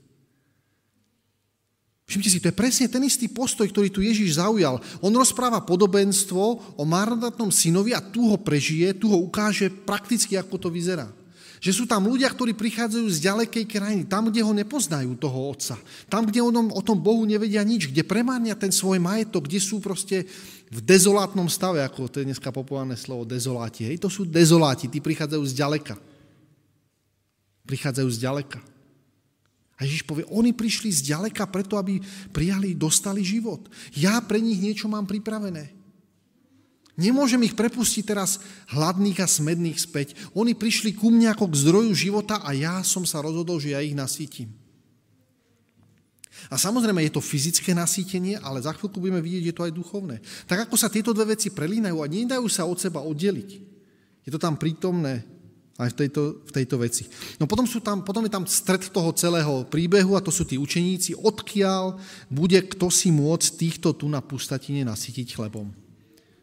Všimte 2.06 2.30
si, 2.30 2.38
to 2.38 2.54
je 2.54 2.60
presne 2.62 2.86
ten 2.86 3.02
istý 3.02 3.26
postoj, 3.26 3.65
ktorý 3.65 3.89
tu 3.89 4.06
Ježiš 4.06 4.38
zaujal. 4.38 4.78
On 5.02 5.10
rozpráva 5.10 5.65
podobenstvo 5.65 6.78
o 6.78 6.84
marnotratnom 6.86 7.50
synovi 7.50 7.98
a 7.98 8.02
tu 8.02 8.30
ho 8.30 8.38
prežije, 8.38 8.93
tu 8.93 9.10
ho 9.10 9.17
ukáže 9.17 9.74
prakticky, 9.74 10.38
ako 10.38 10.62
to 10.62 10.69
vyzerá. 10.69 11.10
Že 11.58 11.71
sú 11.82 11.84
tam 11.89 12.06
ľudia, 12.06 12.30
ktorí 12.30 12.54
prichádzajú 12.54 13.10
z 13.10 13.26
ďalekej 13.26 13.65
krajiny, 13.65 14.04
tam, 14.06 14.30
kde 14.30 14.45
ho 14.45 14.54
nepoznajú, 14.54 15.17
toho 15.17 15.50
otca. 15.50 15.82
Tam, 16.06 16.30
kde 16.30 16.45
o 16.45 16.54
tom, 16.54 16.69
o 16.69 16.82
tom 16.86 17.02
Bohu 17.02 17.26
nevedia 17.26 17.65
nič, 17.65 17.89
kde 17.89 18.06
premárnia 18.06 18.54
ten 18.54 18.69
svoj 18.69 19.02
majetok, 19.02 19.50
kde 19.50 19.58
sú 19.58 19.82
proste 19.82 20.30
v 20.69 20.80
dezolátnom 20.82 21.45
stave, 21.45 21.86
ako 21.86 22.10
to 22.10 22.21
je 22.21 22.30
dneska 22.30 22.49
populárne 22.49 22.97
slovo, 22.97 23.25
dezoláti. 23.28 23.86
Hej, 23.86 24.01
to 24.01 24.10
sú 24.10 24.25
dezoláti, 24.25 24.89
tí 24.89 24.97
prichádzajú 24.97 25.43
z 25.45 25.54
ďaleka. 25.54 25.95
Prichádzajú 27.69 28.10
z 28.10 28.19
ďaleka. 28.21 28.60
A 29.75 29.84
Ježiš 29.84 30.08
povie, 30.08 30.23
oni 30.32 30.56
prišli 30.56 30.89
z 30.89 31.12
ďaleka 31.12 31.51
preto, 31.51 31.75
aby 31.75 31.99
prijali, 32.32 32.73
dostali 32.73 33.21
život. 33.21 33.67
Ja 33.93 34.23
pre 34.23 34.39
nich 34.39 34.58
niečo 34.58 34.88
mám 34.88 35.04
pripravené. 35.04 35.75
Nemôžem 36.95 37.43
ich 37.43 37.60
prepustiť 37.60 38.08
teraz 38.08 38.39
hladných 38.71 39.19
a 39.19 39.28
smedných 39.28 39.75
späť. 39.75 40.15
Oni 40.32 40.56
prišli 40.56 40.95
ku 40.95 41.12
mne 41.12 41.36
ako 41.36 41.51
k 41.51 41.60
zdroju 41.60 41.91
života 41.91 42.39
a 42.39 42.56
ja 42.56 42.80
som 42.88 43.04
sa 43.04 43.19
rozhodol, 43.19 43.60
že 43.60 43.75
ja 43.75 43.84
ich 43.84 43.91
nasítim. 43.91 44.47
A 46.49 46.55
samozrejme 46.55 47.01
je 47.05 47.13
to 47.13 47.23
fyzické 47.23 47.73
nasýtenie, 47.73 48.38
ale 48.39 48.62
za 48.62 48.73
chvíľku 48.75 49.01
budeme 49.01 49.21
vidieť, 49.21 49.43
je 49.49 49.55
to 49.55 49.65
aj 49.65 49.73
duchovné. 49.73 50.21
Tak 50.45 50.69
ako 50.69 50.75
sa 50.77 50.91
tieto 50.91 51.12
dve 51.12 51.34
veci 51.34 51.49
prelínajú 51.49 51.97
a 52.01 52.12
nedajú 52.12 52.45
sa 52.49 52.69
od 52.69 52.77
seba 52.77 53.01
oddeliť. 53.01 53.49
Je 54.25 54.31
to 54.34 54.41
tam 54.41 54.58
prítomné 54.58 55.25
aj 55.75 55.91
v 55.91 55.97
tejto, 56.08 56.21
v 56.47 56.51
tejto 56.55 56.75
veci. 56.79 57.03
No 57.36 57.45
potom, 57.51 57.67
sú 57.67 57.84
tam, 57.84 57.99
potom 57.99 58.23
je 58.23 58.31
tam 58.31 58.47
stred 58.47 58.88
toho 58.88 59.12
celého 59.12 59.67
príbehu 59.67 60.15
a 60.15 60.23
to 60.23 60.31
sú 60.31 60.47
tí 60.47 60.55
učeníci, 60.55 61.19
odkiaľ 61.19 61.99
bude 62.31 62.55
kto 62.63 62.88
si 62.88 63.12
môcť 63.12 63.49
týchto 63.60 63.91
tu 63.91 64.08
na 64.08 64.23
pustatine 64.23 64.88
nasytiť 64.88 65.36
chlebom. 65.36 65.67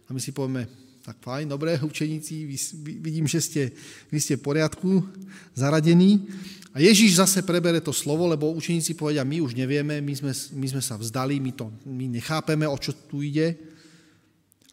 A 0.04 0.10
my 0.12 0.20
si 0.20 0.36
povieme, 0.36 0.68
tak 1.02 1.18
fajn, 1.18 1.50
dobré, 1.50 1.82
učeníci, 1.82 2.46
vidím, 2.78 3.26
že 3.26 3.42
ste, 3.42 3.62
vy 4.06 4.18
ste 4.22 4.38
v 4.38 4.46
poriadku, 4.46 5.02
zaradení. 5.50 6.30
A 6.72 6.80
Ježíš 6.80 7.18
zase 7.18 7.42
prebere 7.42 7.82
to 7.82 7.92
slovo, 7.92 8.24
lebo 8.30 8.54
učeníci 8.54 8.94
povedia, 8.94 9.26
my 9.26 9.42
už 9.42 9.58
nevieme, 9.58 9.98
my 9.98 10.14
sme, 10.14 10.32
my 10.32 10.66
sme 10.72 10.82
sa 10.82 10.94
vzdali, 10.94 11.42
my, 11.42 11.52
to, 11.52 11.68
my 11.84 12.06
nechápeme, 12.06 12.64
o 12.70 12.78
čo 12.78 12.94
tu 12.94 13.20
ide. 13.20 13.58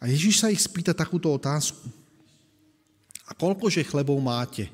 A 0.00 0.06
Ježíš 0.06 0.40
sa 0.40 0.48
ich 0.48 0.62
spýta 0.62 0.94
takúto 0.94 1.28
otázku. 1.28 1.82
A 3.26 3.34
koľkože 3.34 3.84
chlebov 3.84 4.16
máte? 4.22 4.70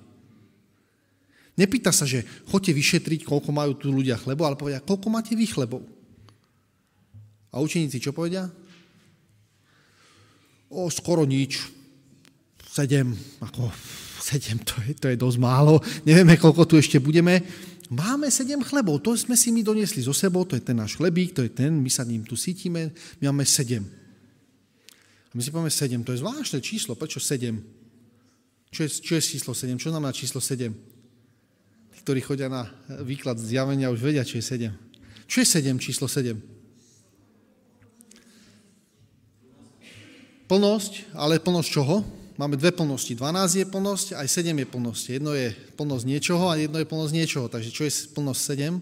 Nepýta 1.56 1.88
sa, 1.88 2.04
že 2.04 2.22
chodte 2.52 2.70
vyšetriť, 2.70 3.24
koľko 3.24 3.48
majú 3.48 3.72
tu 3.80 3.88
ľudia 3.88 4.20
chlebov, 4.20 4.44
ale 4.44 4.60
povedia, 4.60 4.84
koľko 4.84 5.08
máte 5.08 5.32
vy 5.32 5.48
chlebov? 5.48 5.80
A 7.48 7.64
učeníci 7.64 7.96
čo 7.96 8.12
povedia? 8.12 8.44
O, 10.70 10.90
skoro 10.90 11.22
nič. 11.22 11.62
Sedem, 12.66 13.14
ako 13.40 13.70
sedem, 14.26 14.58
to 14.66 14.74
je, 14.82 14.92
to 14.98 15.06
je 15.08 15.16
dosť 15.16 15.38
málo, 15.38 15.78
nevieme, 16.02 16.34
koľko 16.34 16.66
tu 16.66 16.74
ešte 16.76 16.98
budeme. 16.98 17.40
Máme 17.86 18.26
sedem 18.34 18.58
chlebov, 18.66 18.98
to 18.98 19.14
sme 19.14 19.38
si 19.38 19.54
my 19.54 19.62
doniesli 19.62 20.02
zo 20.02 20.10
sebou, 20.10 20.42
to 20.42 20.58
je 20.58 20.66
ten 20.66 20.74
náš 20.74 20.98
chlebík, 20.98 21.38
to 21.38 21.46
je 21.46 21.54
ten, 21.54 21.70
my 21.70 21.86
sa 21.86 22.02
ním 22.02 22.26
tu 22.26 22.34
cítime, 22.34 22.90
my 23.22 23.30
máme 23.30 23.46
sedem. 23.46 23.86
A 25.30 25.32
my 25.38 25.40
si 25.40 25.54
povieme 25.54 25.70
sedem, 25.70 26.02
to 26.02 26.10
je 26.10 26.18
zvláštne 26.18 26.58
číslo, 26.58 26.98
prečo 26.98 27.22
sedem? 27.22 27.62
Čo 28.74 28.82
je, 28.82 28.90
čo 28.90 29.12
je 29.14 29.22
číslo 29.22 29.54
sedem? 29.54 29.78
Čo 29.78 29.94
znamená 29.94 30.10
číslo 30.10 30.42
sedem? 30.42 30.74
Tí, 31.94 31.98
ktorí 32.02 32.20
chodia 32.26 32.50
na 32.50 32.66
výklad 33.06 33.38
zjavenia, 33.38 33.94
už 33.94 34.02
vedia, 34.02 34.26
čo 34.26 34.42
je 34.42 34.44
sedem. 34.44 34.74
Čo 35.30 35.46
je 35.46 35.46
sedem, 35.46 35.78
číslo 35.78 36.10
sedem? 36.10 36.42
Plnosť, 40.46 41.10
ale 41.14 41.42
plnosť 41.42 41.68
čoho? 41.70 42.06
máme 42.36 42.56
dve 42.56 42.72
plnosti. 42.72 43.16
12 43.16 43.64
je 43.64 43.66
plnosť, 43.66 44.06
aj 44.12 44.26
7 44.28 44.52
je 44.52 44.68
plnosť. 44.68 45.04
Jedno 45.18 45.32
je 45.32 45.56
plnosť 45.76 46.04
niečoho 46.04 46.44
a 46.52 46.60
jedno 46.60 46.78
je 46.78 46.88
plnosť 46.88 47.12
niečoho. 47.16 47.46
Takže 47.48 47.70
čo 47.72 47.82
je 47.88 47.92
plnosť 48.12 48.40
7? 48.76 48.80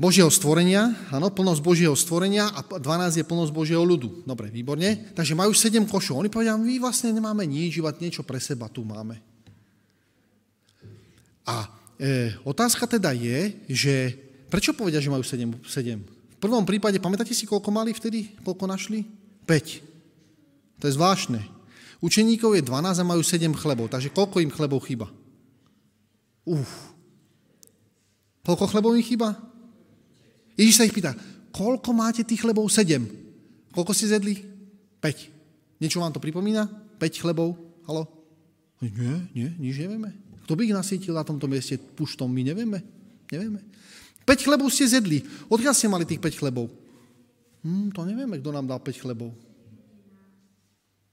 Božieho 0.00 0.32
stvorenia, 0.32 0.96
áno, 1.12 1.28
plnosť 1.28 1.60
Božieho 1.60 1.92
stvorenia 1.92 2.48
a 2.48 2.64
12 2.64 3.20
je 3.20 3.26
plnosť 3.26 3.52
Božieho 3.52 3.84
ľudu. 3.84 4.24
Dobre, 4.24 4.48
výborne. 4.48 5.12
Takže 5.12 5.36
majú 5.36 5.52
7 5.52 5.84
košov. 5.84 6.24
Oni 6.24 6.32
povedia, 6.32 6.56
my 6.56 6.80
vlastne 6.80 7.12
nemáme 7.12 7.44
nič, 7.44 7.76
iba 7.76 7.92
niečo 8.00 8.24
pre 8.24 8.40
seba 8.40 8.72
tu 8.72 8.80
máme. 8.80 9.20
A 11.44 11.68
e, 12.00 12.32
otázka 12.48 12.88
teda 12.88 13.12
je, 13.12 13.52
že 13.68 14.16
prečo 14.48 14.72
povedia, 14.72 15.04
že 15.04 15.12
majú 15.12 15.20
7, 15.20 15.68
7? 15.68 16.19
Prvom 16.40 16.64
prípade, 16.64 16.96
pamätáte 16.96 17.36
si, 17.36 17.44
koľko 17.44 17.68
mali 17.68 17.92
vtedy? 17.92 18.32
Koľko 18.40 18.64
našli? 18.64 19.04
5. 19.44 20.80
To 20.80 20.84
je 20.88 20.96
zvláštne. 20.96 21.40
Učeníkov 22.00 22.56
je 22.56 22.64
12 22.64 22.96
a 22.96 23.04
majú 23.04 23.20
7 23.20 23.52
chlebov, 23.52 23.92
takže 23.92 24.08
koľko 24.08 24.40
im 24.40 24.48
chlebov 24.48 24.80
chýba? 24.88 25.12
Uf. 26.48 26.96
Koľko 28.40 28.72
chlebov 28.72 28.96
im 28.96 29.04
chýba? 29.04 29.36
Ježiš 30.56 30.80
sa 30.80 30.88
ich 30.88 30.96
pýta, 30.96 31.12
koľko 31.52 31.92
máte 31.92 32.24
tých 32.24 32.40
chlebov? 32.40 32.72
7. 32.72 33.04
Koľko 33.76 33.92
ste 33.92 34.08
zjedli? 34.08 34.40
5. 35.04 35.80
Niečo 35.84 36.00
vám 36.00 36.16
to 36.16 36.24
pripomína? 36.24 36.64
5 36.96 37.20
chlebov? 37.20 37.60
Halo? 37.84 38.08
Nie, 38.80 39.28
nie, 39.36 39.48
nič 39.60 39.76
nevieme. 39.76 40.16
Kto 40.48 40.56
by 40.56 40.64
ich 40.64 40.74
nasítil 40.74 41.12
na 41.12 41.20
tomto 41.20 41.44
mieste 41.44 41.76
puštom? 41.76 42.32
My 42.32 42.40
nevieme. 42.40 42.80
Nevieme. 43.28 43.60
5 44.30 44.38
5 44.38 44.46
chlebov 44.46 44.70
ste 44.70 44.86
zjedli. 44.86 45.26
Odkiaľ 45.50 45.74
ste 45.74 45.90
mali 45.90 46.06
tých 46.06 46.22
5 46.22 46.38
chlebov? 46.38 46.70
Hm, 47.66 47.90
to 47.90 48.06
nevieme, 48.06 48.38
kto 48.38 48.54
nám 48.54 48.70
dal 48.70 48.78
5 48.78 49.02
chlebov. 49.02 49.34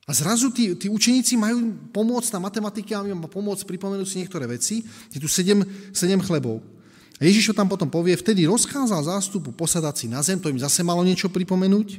A 0.06 0.14
zrazu 0.14 0.54
tí, 0.54 0.70
tí 0.78 0.86
učeníci 0.86 1.34
majú 1.34 1.74
pomôcť 1.90 2.38
na 2.38 2.46
matematike 2.46 2.94
a 2.94 3.02
majú 3.02 3.26
pomôcť 3.26 3.66
pripomenúť 3.66 4.08
si 4.08 4.22
niektoré 4.22 4.46
veci. 4.46 4.86
Je 5.10 5.18
tu 5.18 5.26
7, 5.26 5.66
7 5.92 5.98
chlebov. 6.22 6.62
A 7.18 7.26
Ježiš 7.26 7.58
tam 7.58 7.66
potom 7.66 7.90
povie, 7.90 8.14
vtedy 8.14 8.46
rozkázal 8.46 9.10
zástupu 9.10 9.50
posadať 9.50 9.96
si 9.98 10.08
na 10.08 10.22
zem, 10.22 10.38
to 10.38 10.54
im 10.54 10.62
zase 10.62 10.86
malo 10.86 11.02
niečo 11.02 11.34
pripomenúť. 11.34 11.98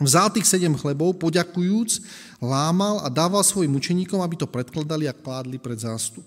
Vzal 0.00 0.32
tých 0.32 0.48
sedem 0.48 0.72
chlebov, 0.76 1.20
poďakujúc, 1.20 2.00
lámal 2.40 3.04
a 3.04 3.12
dával 3.12 3.44
svojim 3.44 3.76
učeníkom, 3.76 4.20
aby 4.24 4.36
to 4.40 4.48
predkladali 4.48 5.04
a 5.08 5.16
kládli 5.16 5.60
pred 5.60 5.76
zástup. 5.76 6.24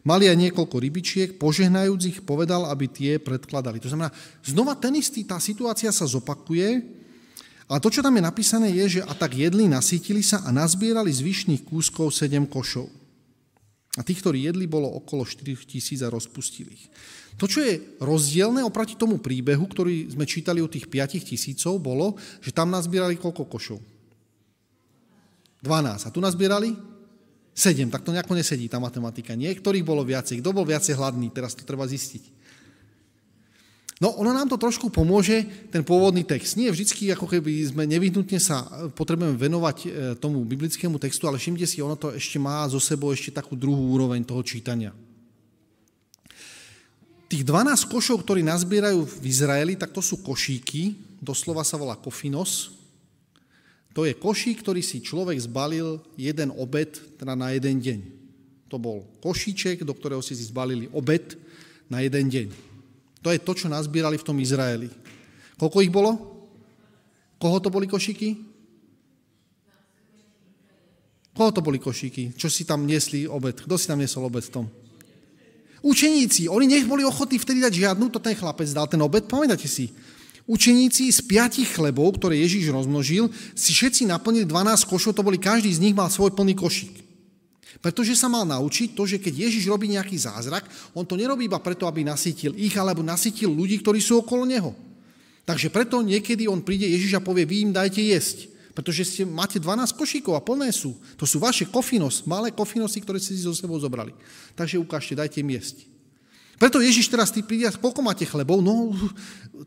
Mali 0.00 0.30
aj 0.30 0.36
niekoľko 0.48 0.76
rybičiek, 0.80 1.28
požehnajúc 1.36 2.00
ich, 2.08 2.18
povedal, 2.24 2.64
aby 2.68 2.88
tie 2.88 3.12
predkladali. 3.20 3.82
To 3.84 3.92
znamená, 3.92 4.10
znova 4.40 4.72
ten 4.76 4.96
istý, 4.96 5.28
tá 5.28 5.36
situácia 5.36 5.92
sa 5.92 6.08
zopakuje, 6.08 7.00
ale 7.70 7.78
to, 7.78 7.86
čo 7.86 8.02
tam 8.02 8.18
je 8.18 8.26
napísané, 8.26 8.74
je, 8.74 8.98
že 8.98 9.06
a 9.06 9.14
tak 9.14 9.38
jedli, 9.38 9.70
nasítili 9.70 10.26
sa 10.26 10.42
a 10.42 10.50
nazbierali 10.50 11.14
z 11.14 11.22
vyšných 11.22 11.62
kúskov 11.62 12.10
sedem 12.10 12.42
košov. 12.42 12.90
A 13.94 14.02
tých, 14.02 14.26
ktorí 14.26 14.42
jedli, 14.46 14.66
bolo 14.66 14.90
okolo 14.90 15.22
4 15.22 15.46
tisíc 15.70 16.02
a 16.02 16.10
rozpustili 16.10 16.74
ich. 16.74 16.86
To, 17.38 17.46
čo 17.46 17.62
je 17.62 17.78
rozdielne 18.02 18.66
oproti 18.66 18.98
tomu 18.98 19.22
príbehu, 19.22 19.70
ktorý 19.70 20.10
sme 20.10 20.26
čítali 20.26 20.58
o 20.58 20.70
tých 20.70 20.90
5 20.90 21.22
tisícov, 21.22 21.78
bolo, 21.78 22.18
že 22.42 22.50
tam 22.50 22.74
nazbierali 22.74 23.14
koľko 23.14 23.46
košov? 23.46 23.78
12. 25.62 26.06
A 26.06 26.10
tu 26.10 26.18
nazbierali? 26.18 26.74
7. 27.54 27.90
Tak 27.90 28.06
to 28.06 28.14
nejako 28.14 28.38
nesedí 28.38 28.70
tá 28.70 28.78
matematika. 28.80 29.36
Niektorých 29.36 29.84
bolo 29.84 30.06
viacej. 30.06 30.40
Kto 30.40 30.54
bol 30.54 30.64
viacej 30.64 30.96
hladný? 30.96 31.28
Teraz 31.34 31.52
to 31.52 31.66
treba 31.66 31.84
zistiť. 31.84 32.40
No, 34.00 34.16
ono 34.16 34.32
nám 34.32 34.48
to 34.48 34.56
trošku 34.56 34.88
pomôže, 34.88 35.44
ten 35.68 35.84
pôvodný 35.84 36.24
text. 36.24 36.56
Nie 36.56 36.72
vždycky, 36.72 37.12
ako 37.12 37.28
keby 37.28 37.68
sme 37.68 37.84
nevyhnutne 37.84 38.40
sa 38.40 38.64
potrebujeme 38.96 39.36
venovať 39.36 39.76
e, 39.84 39.88
tomu 40.16 40.40
biblickému 40.40 40.96
textu, 40.96 41.28
ale 41.28 41.36
všimte 41.36 41.68
si, 41.68 41.84
ono 41.84 42.00
to 42.00 42.16
ešte 42.16 42.40
má 42.40 42.64
zo 42.64 42.80
sebou 42.80 43.12
ešte 43.12 43.28
takú 43.28 43.52
druhú 43.60 43.92
úroveň 43.92 44.24
toho 44.24 44.40
čítania. 44.40 44.96
Tých 47.28 47.44
12 47.44 47.92
košov, 47.92 48.24
ktorí 48.24 48.40
nazbierajú 48.40 49.04
v 49.04 49.24
Izraeli, 49.28 49.76
tak 49.76 49.92
to 49.92 50.00
sú 50.00 50.24
košíky, 50.24 50.96
doslova 51.20 51.60
sa 51.60 51.76
volá 51.76 51.92
kofinos. 51.92 52.79
To 53.94 54.06
je 54.06 54.14
košík, 54.14 54.62
ktorý 54.62 54.80
si 54.86 55.02
človek 55.02 55.34
zbalil 55.42 55.98
jeden 56.14 56.54
obed 56.54 56.94
teda 57.18 57.34
na 57.34 57.50
jeden 57.50 57.82
deň. 57.82 58.00
To 58.70 58.78
bol 58.78 59.02
košíček, 59.18 59.82
do 59.82 59.90
ktorého 59.90 60.22
si 60.22 60.38
zbalili 60.38 60.86
obed 60.94 61.34
na 61.90 61.98
jeden 62.06 62.30
deň. 62.30 62.48
To 63.20 63.34
je 63.34 63.42
to, 63.42 63.52
čo 63.52 63.66
nazbierali 63.66 64.14
v 64.14 64.26
tom 64.26 64.38
Izraeli. 64.38 64.88
Koľko 65.58 65.78
ich 65.82 65.92
bolo? 65.92 66.16
Koho 67.36 67.58
to 67.58 67.68
boli 67.68 67.90
košíky? 67.90 68.38
Koho 71.34 71.50
to 71.50 71.60
boli 71.60 71.82
košíky? 71.82 72.36
Čo 72.38 72.46
si 72.46 72.62
tam 72.62 72.86
niesli 72.86 73.26
obed? 73.26 73.58
Kto 73.58 73.74
si 73.74 73.90
tam 73.90 73.98
niesol 73.98 74.30
obed 74.30 74.46
v 74.46 74.54
tom? 74.54 74.66
Učeníci, 75.80 76.44
oni 76.46 76.68
nech 76.68 76.84
boli 76.84 77.00
ochotní 77.00 77.40
vtedy 77.40 77.64
dať 77.64 77.72
žiadnu, 77.72 78.12
to 78.12 78.20
ten 78.20 78.36
chlapec 78.36 78.68
dal 78.68 78.84
ten 78.84 79.00
obed, 79.00 79.24
pamätáte 79.24 79.64
si. 79.64 79.88
Učeníci 80.50 81.14
z 81.14 81.22
piatich 81.30 81.78
chlebov, 81.78 82.18
ktoré 82.18 82.34
Ježíš 82.42 82.74
rozmnožil, 82.74 83.30
si 83.54 83.70
všetci 83.70 84.10
naplnili 84.10 84.42
12 84.42 84.82
košov, 84.82 85.14
to 85.14 85.22
boli, 85.22 85.38
každý 85.38 85.70
z 85.70 85.78
nich 85.78 85.94
mal 85.94 86.10
svoj 86.10 86.34
plný 86.34 86.58
košík. 86.58 87.06
Pretože 87.78 88.18
sa 88.18 88.26
mal 88.26 88.42
naučiť 88.42 88.98
to, 88.98 89.06
že 89.06 89.22
keď 89.22 89.46
Ježiš 89.46 89.70
robí 89.70 89.86
nejaký 89.86 90.18
zázrak, 90.18 90.66
on 90.90 91.06
to 91.06 91.14
nerobí 91.14 91.46
iba 91.46 91.62
preto, 91.62 91.86
aby 91.86 92.02
nasytil 92.02 92.58
ich, 92.58 92.74
alebo 92.74 92.98
nasytil 92.98 93.46
ľudí, 93.46 93.78
ktorí 93.78 94.02
sú 94.02 94.26
okolo 94.26 94.42
neho. 94.42 94.74
Takže 95.46 95.70
preto 95.70 96.02
niekedy 96.02 96.50
on 96.50 96.66
príde 96.66 96.84
Ježiš 96.90 97.14
a 97.16 97.22
povie, 97.22 97.46
vy 97.46 97.70
im 97.70 97.72
dajte 97.72 98.02
jesť. 98.02 98.50
Pretože 98.74 99.02
ste, 99.06 99.22
máte 99.22 99.62
12 99.62 99.94
košíkov 99.94 100.34
a 100.34 100.42
plné 100.42 100.74
sú. 100.74 100.98
To 101.14 101.26
sú 101.30 101.42
vaše 101.42 101.66
kofinos, 101.70 102.26
malé 102.26 102.50
kofinosy, 102.50 103.02
ktoré 103.02 103.22
ste 103.22 103.38
si 103.38 103.46
so 103.46 103.54
sebou 103.54 103.78
zobrali. 103.78 104.14
Takže 104.58 104.82
ukážte, 104.82 105.14
dajte 105.14 105.42
im 105.42 105.54
jesť. 105.54 105.89
Preto 106.60 106.76
Ježiš 106.76 107.08
teraz 107.08 107.32
ty 107.32 107.40
príde, 107.40 107.64
koľko 107.72 108.04
máte 108.04 108.28
chlebov? 108.28 108.60
No, 108.60 108.92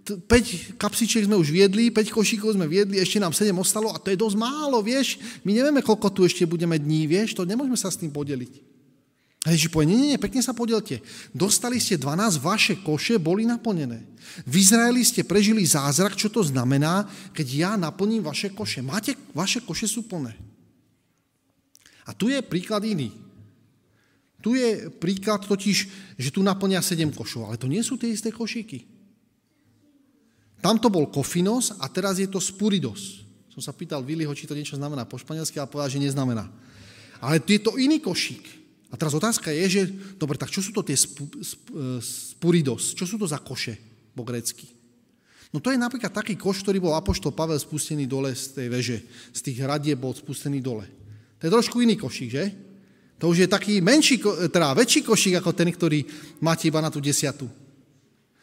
5 0.06 0.78
kapsičiek 0.78 1.26
sme 1.26 1.34
už 1.42 1.50
viedli, 1.50 1.90
5 1.90 2.14
košíkov 2.14 2.54
sme 2.54 2.70
viedli, 2.70 3.02
ešte 3.02 3.18
nám 3.18 3.34
7 3.34 3.50
ostalo 3.58 3.90
a 3.90 3.98
to 3.98 4.14
je 4.14 4.22
dosť 4.22 4.38
málo, 4.38 4.78
vieš. 4.86 5.18
My 5.42 5.58
nevieme, 5.58 5.82
koľko 5.82 6.14
tu 6.14 6.22
ešte 6.22 6.46
budeme 6.46 6.78
dní, 6.78 7.10
vieš, 7.10 7.34
to 7.34 7.50
nemôžeme 7.50 7.74
sa 7.74 7.90
s 7.90 7.98
tým 7.98 8.14
podeliť. 8.14 8.62
A 9.44 9.58
Ježiš 9.58 9.74
povie, 9.74 9.90
nie, 9.90 9.98
nie, 9.98 10.10
nie, 10.14 10.22
pekne 10.22 10.46
sa 10.46 10.54
podelte. 10.54 11.02
Dostali 11.34 11.82
ste 11.82 11.98
12, 11.98 12.38
vaše 12.38 12.78
koše 12.86 13.18
boli 13.18 13.44
naplnené. 13.50 14.06
V 14.46 14.54
Izraeli 14.62 15.02
ste 15.02 15.26
prežili 15.26 15.66
zázrak, 15.66 16.14
čo 16.14 16.30
to 16.30 16.46
znamená, 16.46 17.10
keď 17.34 17.48
ja 17.50 17.72
naplním 17.74 18.22
vaše 18.22 18.54
koše. 18.54 18.86
Máte, 18.86 19.18
vaše 19.34 19.66
koše 19.66 19.90
sú 19.90 20.06
plné. 20.06 20.38
A 22.06 22.14
tu 22.14 22.30
je 22.30 22.38
príklad 22.46 22.86
iný. 22.86 23.23
Tu 24.44 24.60
je 24.60 24.92
príklad 24.92 25.40
totiž, 25.48 25.78
že 26.20 26.30
tu 26.36 26.44
naplňa 26.44 26.84
7 26.84 27.16
košov, 27.16 27.48
ale 27.48 27.56
to 27.56 27.72
nie 27.72 27.80
sú 27.80 27.96
tie 27.96 28.12
isté 28.12 28.28
košíky. 28.28 28.84
Tam 30.60 30.76
to 30.76 30.92
bol 30.92 31.08
kofinos 31.08 31.72
a 31.80 31.88
teraz 31.88 32.20
je 32.20 32.28
to 32.28 32.44
spuridos. 32.44 33.24
Som 33.48 33.64
sa 33.64 33.72
pýtal 33.72 34.04
Viliho, 34.04 34.36
či 34.36 34.44
to 34.44 34.56
niečo 34.56 34.76
znamená 34.76 35.08
po 35.08 35.16
španielsky, 35.16 35.64
ale 35.64 35.72
povedal, 35.72 35.96
že 35.96 36.04
neznamená. 36.04 36.52
Ale 37.24 37.40
je 37.40 37.64
to 37.64 37.80
iný 37.80 38.04
košík. 38.04 38.44
A 38.92 39.00
teraz 39.00 39.16
otázka 39.16 39.48
je, 39.56 39.66
že, 39.70 39.82
dobre, 40.20 40.36
tak 40.36 40.52
čo 40.52 40.60
sú 40.60 40.76
to 40.76 40.84
tie 40.84 41.00
sp, 41.00 41.24
spuridos? 42.04 42.92
Čo 43.00 43.08
sú 43.08 43.16
to 43.16 43.26
za 43.26 43.40
koše 43.40 43.80
po 44.12 44.28
grecky? 44.28 44.68
No 45.56 45.64
to 45.64 45.72
je 45.72 45.80
napríklad 45.80 46.12
taký 46.12 46.36
koš, 46.36 46.66
ktorý 46.66 46.84
bol 46.84 46.98
Apoštol 46.98 47.32
Pavel 47.32 47.62
spustený 47.62 48.10
dole 48.10 48.36
z 48.36 48.60
tej 48.60 48.68
veže. 48.68 48.98
Z 49.32 49.40
tých 49.40 49.62
hradie 49.64 49.96
bol 49.96 50.12
spustený 50.12 50.60
dole. 50.60 50.90
To 51.40 51.48
je 51.48 51.54
trošku 51.54 51.80
iný 51.80 51.96
košík, 51.96 52.30
že? 52.34 52.73
To 53.24 53.32
už 53.32 53.48
je 53.48 53.48
taký 53.48 53.80
menší, 53.80 54.20
teda 54.52 54.76
väčší 54.76 55.08
košík 55.08 55.40
ako 55.40 55.56
ten, 55.56 55.72
ktorý 55.72 56.04
máte 56.44 56.68
iba 56.68 56.84
na 56.84 56.92
tú 56.92 57.00
desiatu. 57.00 57.48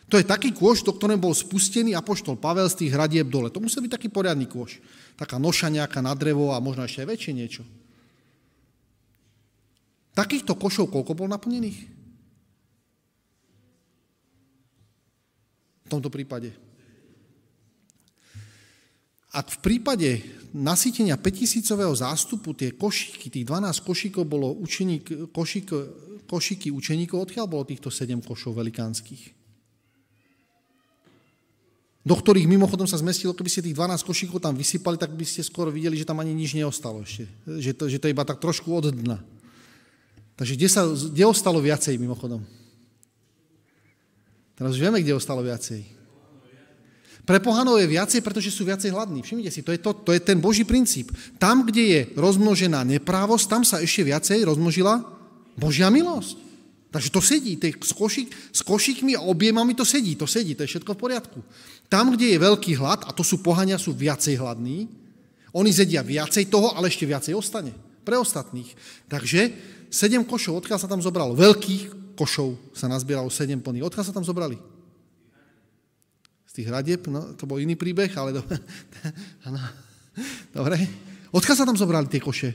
To 0.09 0.17
je 0.17 0.25
taký 0.25 0.57
kôš, 0.57 0.81
do 0.81 0.97
ktorého 0.97 1.21
bol 1.21 1.37
spustený 1.37 1.93
Apoštol 1.93 2.41
Pavel 2.41 2.65
z 2.73 2.81
tých 2.81 2.97
hradieb 2.97 3.29
dole. 3.29 3.53
To 3.53 3.61
musí 3.61 3.77
byť 3.77 4.01
taký 4.01 4.09
poriadny 4.09 4.49
kôš. 4.49 4.81
Taká 5.21 5.37
noša 5.37 5.69
nejaká 5.69 6.01
na 6.01 6.17
drevo 6.17 6.57
a 6.57 6.65
možno 6.65 6.89
ešte 6.89 7.05
väčšie 7.05 7.33
niečo. 7.37 7.63
Takýchto 10.17 10.57
košov 10.57 10.89
koľko 10.89 11.13
bol 11.13 11.29
naplnených? 11.29 11.79
V 15.85 15.89
tomto 15.93 16.09
prípade. 16.09 16.57
Ak 19.29 19.53
v 19.53 19.59
prípade 19.61 20.40
nasýtenia 20.55 21.15
5000 21.17 21.67
zástupu 21.95 22.55
tie 22.55 22.75
košíky, 22.75 23.31
tých 23.31 23.47
12 23.47 23.87
košíkov 23.87 24.25
bolo 24.27 24.55
učeník, 24.59 25.31
košík, 25.31 25.69
košíky 26.27 26.69
učeníkov, 26.71 27.31
odkiaľ 27.31 27.47
bolo 27.47 27.65
týchto 27.67 27.91
7 27.91 28.19
košov 28.23 28.59
velikánskych? 28.59 29.41
Do 32.01 32.17
ktorých 32.17 32.49
mimochodom 32.49 32.89
sa 32.89 32.97
zmestilo, 32.97 33.37
keby 33.37 33.51
ste 33.53 33.67
tých 33.67 33.77
12 33.77 34.01
košíkov 34.03 34.41
tam 34.41 34.57
vysypali, 34.57 34.97
tak 34.97 35.13
by 35.13 35.25
ste 35.29 35.45
skoro 35.45 35.69
videli, 35.69 36.01
že 36.01 36.09
tam 36.09 36.19
ani 36.19 36.33
nič 36.33 36.57
neostalo 36.57 37.05
ešte. 37.05 37.29
Že 37.45 37.71
to, 37.77 37.85
že 37.93 37.99
to 38.01 38.09
je 38.09 38.15
iba 38.17 38.25
tak 38.25 38.41
trošku 38.41 38.73
od 38.73 38.89
dna. 38.89 39.21
Takže 40.41 40.57
kde, 40.57 40.69
sa, 40.73 40.89
kde 40.89 41.25
ostalo 41.29 41.61
viacej 41.61 42.01
mimochodom? 42.01 42.41
Teraz 44.57 44.73
už 44.73 44.81
vieme, 44.81 45.05
kde 45.05 45.13
ostalo 45.13 45.45
viacej. 45.45 46.00
Pre 47.31 47.39
pohanov 47.39 47.79
je 47.79 47.87
viacej, 47.87 48.27
pretože 48.27 48.51
sú 48.51 48.67
viacej 48.67 48.91
hladní. 48.91 49.23
Všimnite 49.23 49.55
si, 49.55 49.63
to 49.63 49.71
je, 49.71 49.79
to, 49.79 49.95
to 49.95 50.11
je 50.11 50.19
ten 50.19 50.43
Boží 50.43 50.67
princíp. 50.67 51.15
Tam, 51.39 51.63
kde 51.63 51.83
je 51.87 52.01
rozmnožená 52.19 52.83
neprávosť, 52.83 53.47
tam 53.47 53.63
sa 53.63 53.79
ešte 53.79 54.03
viacej 54.03 54.43
rozmnožila 54.51 54.99
Božia 55.55 55.95
milosť. 55.95 56.35
Takže 56.91 57.15
to 57.15 57.23
sedí, 57.23 57.55
s, 57.55 57.95
košík, 57.95 58.35
s 58.51 58.67
košíkmi 58.67 59.15
a 59.15 59.23
objemami 59.23 59.79
to 59.79 59.87
sedí, 59.87 60.19
to 60.19 60.27
sedí, 60.27 60.59
to 60.59 60.67
je 60.67 60.75
všetko 60.75 60.99
v 60.99 61.03
poriadku. 61.07 61.39
Tam, 61.87 62.11
kde 62.19 62.35
je 62.35 62.43
veľký 62.43 62.75
hlad, 62.83 63.07
a 63.07 63.15
to 63.15 63.23
sú 63.23 63.39
pohania, 63.39 63.79
sú 63.79 63.95
viacej 63.95 64.35
hladní, 64.35 64.91
oni 65.55 65.71
zedia 65.71 66.03
viacej 66.03 66.51
toho, 66.51 66.75
ale 66.75 66.91
ešte 66.91 67.07
viacej 67.07 67.39
ostane 67.39 67.71
pre 68.03 68.19
ostatných. 68.19 68.75
Takže 69.07 69.55
sedem 69.87 70.27
košov, 70.27 70.67
odkiaľ 70.67 70.83
sa 70.83 70.91
tam 70.91 70.99
zobralo? 70.99 71.39
Veľkých 71.39 72.19
košov 72.19 72.75
sa 72.75 72.91
nazbieralo 72.91 73.31
sedem 73.31 73.63
plných. 73.63 73.87
Odkiaľ 73.87 74.05
sa 74.11 74.15
tam 74.19 74.27
zobrali? 74.27 74.59
Z 76.51 76.59
tých 76.59 76.67
hradieb, 76.67 77.07
no, 77.07 77.39
to 77.39 77.47
bol 77.47 77.63
iný 77.63 77.79
príbeh, 77.79 78.11
ale 78.19 78.35
do... 78.35 78.43
ano. 79.47 79.63
dobre. 80.51 80.83
Odkiaľ 81.31 81.57
sa 81.63 81.63
tam 81.63 81.79
zobrali 81.79 82.11
tie 82.11 82.19
koše? 82.19 82.51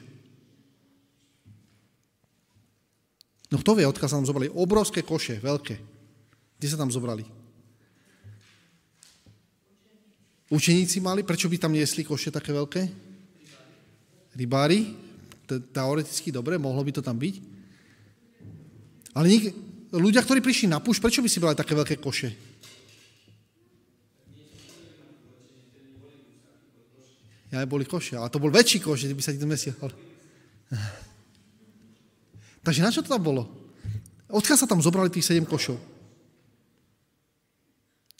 No 3.47 3.55
kto 3.63 3.71
vie, 3.79 3.87
odkiaľ 3.87 4.09
sa 4.11 4.19
tam 4.19 4.27
zobrali? 4.27 4.51
Obrovské 4.51 4.99
koše, 4.99 5.39
veľké. 5.39 5.75
Kde 6.59 6.67
sa 6.67 6.75
tam 6.75 6.91
zobrali? 6.91 7.23
Učeníci 10.51 10.99
mali? 10.99 11.23
Prečo 11.23 11.47
by 11.47 11.55
tam 11.55 11.71
niesli 11.71 12.03
koše 12.03 12.35
také 12.35 12.51
veľké? 12.51 12.81
Rybári? 14.35 15.07
teoreticky 15.45 16.33
dobre, 16.33 16.57
mohlo 16.57 16.81
by 16.81 16.91
to 16.99 17.05
tam 17.05 17.15
byť. 17.15 17.35
Ale 19.15 19.25
nik- 19.29 19.53
ľudia, 19.93 20.25
ktorí 20.25 20.41
prišli 20.41 20.67
na 20.67 20.81
púšť, 20.81 20.99
prečo 20.99 21.21
by 21.21 21.29
si 21.29 21.39
brali 21.39 21.55
také 21.55 21.77
veľké 21.77 21.95
koše? 22.01 22.55
Ja 27.56 27.64
boli 27.64 27.88
koše, 27.88 28.20
ale 28.20 28.28
to 28.28 28.36
bol 28.36 28.51
väčší 28.51 28.84
koš, 28.84 29.08
by 29.08 29.24
sa 29.24 29.32
ti 29.32 29.39
to 29.39 29.47
zmestil. 29.47 29.72
Takže 32.68 32.84
na 32.84 32.91
čo 32.91 32.99
to 32.99 33.16
tam 33.16 33.24
bolo? 33.24 33.47
Odkiaľ 34.28 34.58
sa 34.60 34.68
tam 34.68 34.84
zobrali 34.84 35.08
tých 35.08 35.24
sedem 35.24 35.47
košov? 35.47 35.80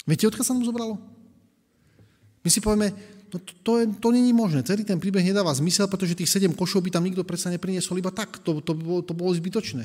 Viete, 0.08 0.24
odkiaľ 0.32 0.46
sa 0.48 0.56
tam 0.56 0.64
zobralo? 0.64 0.96
My 2.46 2.50
si 2.54 2.64
povieme, 2.64 2.96
no 3.34 3.42
to, 3.44 3.52
to, 3.60 3.72
je, 3.84 3.86
to 4.00 4.08
není 4.16 4.32
možné. 4.32 4.64
Celý 4.64 4.88
ten 4.88 5.02
príbeh 5.02 5.26
nedáva 5.26 5.52
zmysel, 5.52 5.92
pretože 5.92 6.16
tých 6.16 6.32
sedem 6.32 6.56
košov 6.56 6.80
by 6.86 6.96
tam 6.96 7.04
nikto 7.04 7.28
predsa 7.28 7.52
nepriniesol 7.52 8.00
iba 8.00 8.16
tak. 8.16 8.40
To, 8.48 8.64
to, 8.64 8.72
bolo, 8.72 9.04
to 9.04 9.12
bolo 9.12 9.36
zbytočné. 9.36 9.84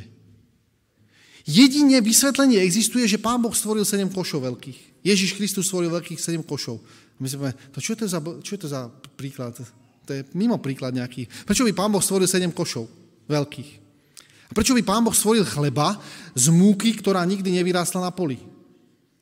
Jedine 1.43 1.99
vysvetlenie 2.05 2.63
existuje, 2.63 3.09
že 3.09 3.19
Pán 3.19 3.43
Boh 3.43 3.51
stvoril 3.51 3.83
sedem 3.83 4.13
košov 4.13 4.47
veľkých. 4.47 5.03
Ježiš 5.03 5.35
Kristus 5.35 5.73
stvoril 5.73 5.91
veľkých 5.91 6.21
sedem 6.21 6.45
košov. 6.45 6.79
My 7.21 7.29
si 7.29 7.37
povieme, 7.37 7.57
to 7.71 7.79
čo 7.85 7.93
je 7.93 7.99
to 8.01 8.07
za, 8.09 8.19
čo 8.41 8.53
je 8.57 8.61
to 8.65 8.69
za 8.73 8.89
príklad? 9.15 9.53
To 10.09 10.11
je 10.11 10.25
mimo 10.33 10.57
príklad 10.57 10.97
nejaký. 10.97 11.29
Prečo 11.45 11.69
by 11.69 11.77
Pán 11.77 11.93
Boh 11.93 12.01
stvoril 12.01 12.25
sedem 12.25 12.49
košov 12.49 12.89
veľkých? 13.29 13.71
A 14.51 14.53
prečo 14.57 14.73
by 14.73 14.83
Pán 14.83 15.05
Boh 15.05 15.15
stvoril 15.15 15.45
chleba 15.45 16.01
z 16.33 16.49
múky, 16.51 16.97
ktorá 16.97 17.23
nikdy 17.29 17.61
nevyrástla 17.61 18.09
na 18.09 18.11
poli? 18.11 18.41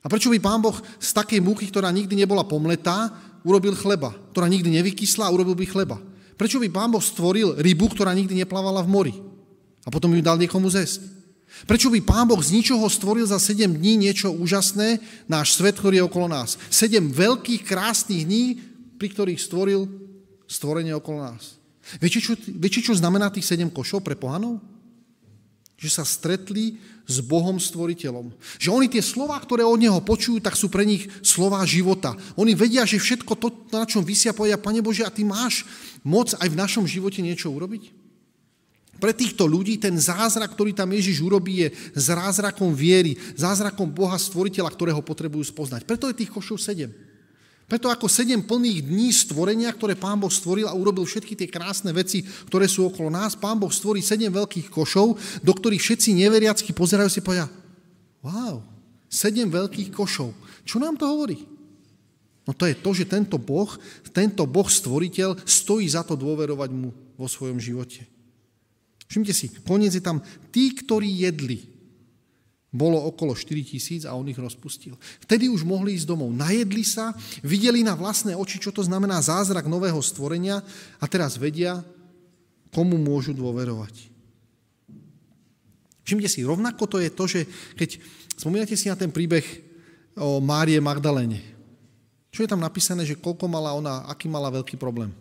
A 0.00 0.06
prečo 0.06 0.30
by 0.30 0.38
Pán 0.38 0.62
Boh 0.62 0.78
z 0.78 1.10
takej 1.10 1.42
múky, 1.42 1.66
ktorá 1.68 1.90
nikdy 1.90 2.14
nebola 2.14 2.46
pomletá, 2.46 3.10
urobil 3.42 3.74
chleba, 3.74 4.14
ktorá 4.32 4.46
nikdy 4.46 4.78
nevykysla 4.78 5.28
a 5.28 5.34
urobil 5.34 5.58
by 5.58 5.66
chleba? 5.66 5.98
Prečo 6.38 6.62
by 6.62 6.70
Pán 6.70 6.94
Boh 6.94 7.02
stvoril 7.02 7.58
rybu, 7.58 7.90
ktorá 7.92 8.14
nikdy 8.14 8.38
neplávala 8.38 8.80
v 8.86 8.88
mori? 8.88 9.14
A 9.82 9.90
potom 9.90 10.14
ju 10.14 10.22
dal 10.22 10.38
niekomu 10.38 10.70
zesť? 10.70 11.17
Prečo 11.66 11.90
by 11.90 12.00
Pán 12.04 12.28
Boh 12.28 12.38
z 12.38 12.54
ničoho 12.54 12.86
stvoril 12.86 13.26
za 13.26 13.40
7 13.40 13.66
dní 13.66 13.98
niečo 13.98 14.30
úžasné, 14.30 15.02
náš 15.26 15.58
svet, 15.58 15.80
ktorý 15.80 16.00
je 16.00 16.06
okolo 16.06 16.28
nás? 16.30 16.60
7 16.70 17.10
veľkých, 17.10 17.66
krásnych 17.66 18.22
dní, 18.28 18.44
pri 19.00 19.08
ktorých 19.10 19.40
stvoril 19.40 19.88
stvorenie 20.46 20.94
okolo 20.94 21.24
nás. 21.24 21.58
Viete, 21.96 22.20
čo, 22.20 22.36
viete, 22.36 22.84
čo 22.84 22.92
znamená 22.92 23.32
tých 23.32 23.48
7 23.48 23.72
košov 23.72 24.04
pre 24.04 24.14
pohanov? 24.14 24.60
Že 25.78 25.88
sa 25.88 26.04
stretli 26.04 26.76
s 27.08 27.24
Bohom 27.24 27.56
stvoriteľom. 27.56 28.36
Že 28.60 28.68
oni 28.68 28.86
tie 28.92 29.00
slova, 29.00 29.40
ktoré 29.40 29.64
od 29.64 29.80
Neho 29.80 29.96
počujú, 30.04 30.44
tak 30.44 30.58
sú 30.58 30.68
pre 30.68 30.84
nich 30.84 31.08
slova 31.24 31.64
života. 31.64 32.12
Oni 32.36 32.52
vedia, 32.52 32.84
že 32.84 33.00
všetko 33.00 33.32
to, 33.40 33.48
na 33.72 33.88
čom 33.88 34.04
vysia, 34.04 34.36
povedia, 34.36 34.60
Pane 34.60 34.84
Bože, 34.84 35.08
a 35.08 35.10
Ty 35.10 35.24
máš 35.24 35.64
moc 36.04 36.36
aj 36.36 36.48
v 36.50 36.60
našom 36.60 36.84
živote 36.84 37.24
niečo 37.24 37.48
urobiť? 37.48 37.97
Pre 38.98 39.14
týchto 39.14 39.46
ľudí 39.46 39.78
ten 39.78 39.94
zázrak, 39.94 40.58
ktorý 40.58 40.74
tam 40.74 40.90
Ježiš 40.90 41.22
urobí, 41.22 41.62
je 41.62 41.68
zázrakom 41.94 42.74
viery, 42.74 43.14
zázrakom 43.38 43.86
Boha 43.86 44.18
stvoriteľa, 44.18 44.74
ktorého 44.74 45.00
potrebujú 45.06 45.46
spoznať. 45.46 45.86
Preto 45.86 46.10
je 46.10 46.18
tých 46.18 46.34
košov 46.34 46.58
sedem. 46.58 46.90
Preto 47.68 47.92
ako 47.92 48.08
sedem 48.08 48.40
plných 48.42 48.80
dní 48.80 49.12
stvorenia, 49.12 49.68
ktoré 49.70 49.92
Pán 49.92 50.16
Boh 50.16 50.32
stvoril 50.32 50.66
a 50.66 50.74
urobil 50.74 51.04
všetky 51.04 51.36
tie 51.36 51.52
krásne 51.52 51.92
veci, 51.92 52.24
ktoré 52.48 52.64
sú 52.64 52.88
okolo 52.88 53.12
nás, 53.12 53.36
Pán 53.36 53.60
Boh 53.60 53.70
stvorí 53.70 54.00
sedem 54.00 54.32
veľkých 54.32 54.72
košov, 54.72 55.14
do 55.44 55.52
ktorých 55.52 55.84
všetci 55.84 56.16
neveriacky 56.16 56.72
pozerajú 56.72 57.12
si 57.12 57.20
povedia, 57.20 57.44
wow, 58.24 58.64
sedem 59.06 59.52
veľkých 59.52 59.92
košov. 59.92 60.32
Čo 60.64 60.80
nám 60.80 60.96
to 60.96 61.04
hovorí? 61.06 61.44
No 62.48 62.56
to 62.56 62.64
je 62.64 62.72
to, 62.72 62.90
že 62.96 63.04
tento 63.04 63.36
Boh, 63.36 63.68
tento 64.16 64.48
Boh 64.48 64.64
stvoriteľ 64.64 65.44
stojí 65.44 65.84
za 65.84 66.00
to 66.00 66.16
dôverovať 66.16 66.72
mu 66.72 66.88
vo 67.20 67.28
svojom 67.28 67.60
živote. 67.60 68.17
Všimte 69.08 69.32
si, 69.32 69.48
koniec 69.64 69.96
je 69.96 70.04
tam 70.04 70.20
tí, 70.52 70.76
ktorí 70.76 71.08
jedli. 71.24 71.64
Bolo 72.68 73.00
okolo 73.08 73.32
4 73.32 73.48
tisíc 73.64 74.04
a 74.04 74.12
on 74.12 74.28
ich 74.28 74.36
rozpustil. 74.36 74.92
Vtedy 75.24 75.48
už 75.48 75.64
mohli 75.64 75.96
ísť 75.96 76.04
domov. 76.04 76.28
Najedli 76.36 76.84
sa, 76.84 77.16
videli 77.40 77.80
na 77.80 77.96
vlastné 77.96 78.36
oči, 78.36 78.60
čo 78.60 78.68
to 78.68 78.84
znamená 78.84 79.24
zázrak 79.24 79.64
nového 79.64 79.96
stvorenia 80.04 80.60
a 81.00 81.04
teraz 81.08 81.40
vedia, 81.40 81.80
komu 82.68 83.00
môžu 83.00 83.32
dôverovať. 83.32 84.12
Všimte 86.04 86.28
si, 86.28 86.44
rovnako 86.44 86.84
to 86.88 87.00
je 87.00 87.10
to, 87.12 87.24
že 87.24 87.40
keď 87.76 88.00
spomínate 88.36 88.76
si 88.76 88.92
na 88.92 88.96
ten 89.00 89.08
príbeh 89.08 89.44
o 90.20 90.40
Márie 90.40 90.80
Magdalene, 90.80 91.40
čo 92.28 92.44
je 92.44 92.48
tam 92.48 92.60
napísané, 92.60 93.08
že 93.08 93.16
koľko 93.16 93.48
mala 93.48 93.72
ona, 93.72 94.04
aký 94.08 94.28
mala 94.28 94.52
veľký 94.52 94.76
problém? 94.76 95.12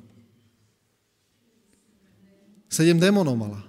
Sedem 2.68 3.00
démonov 3.00 3.36
mala. 3.40 3.67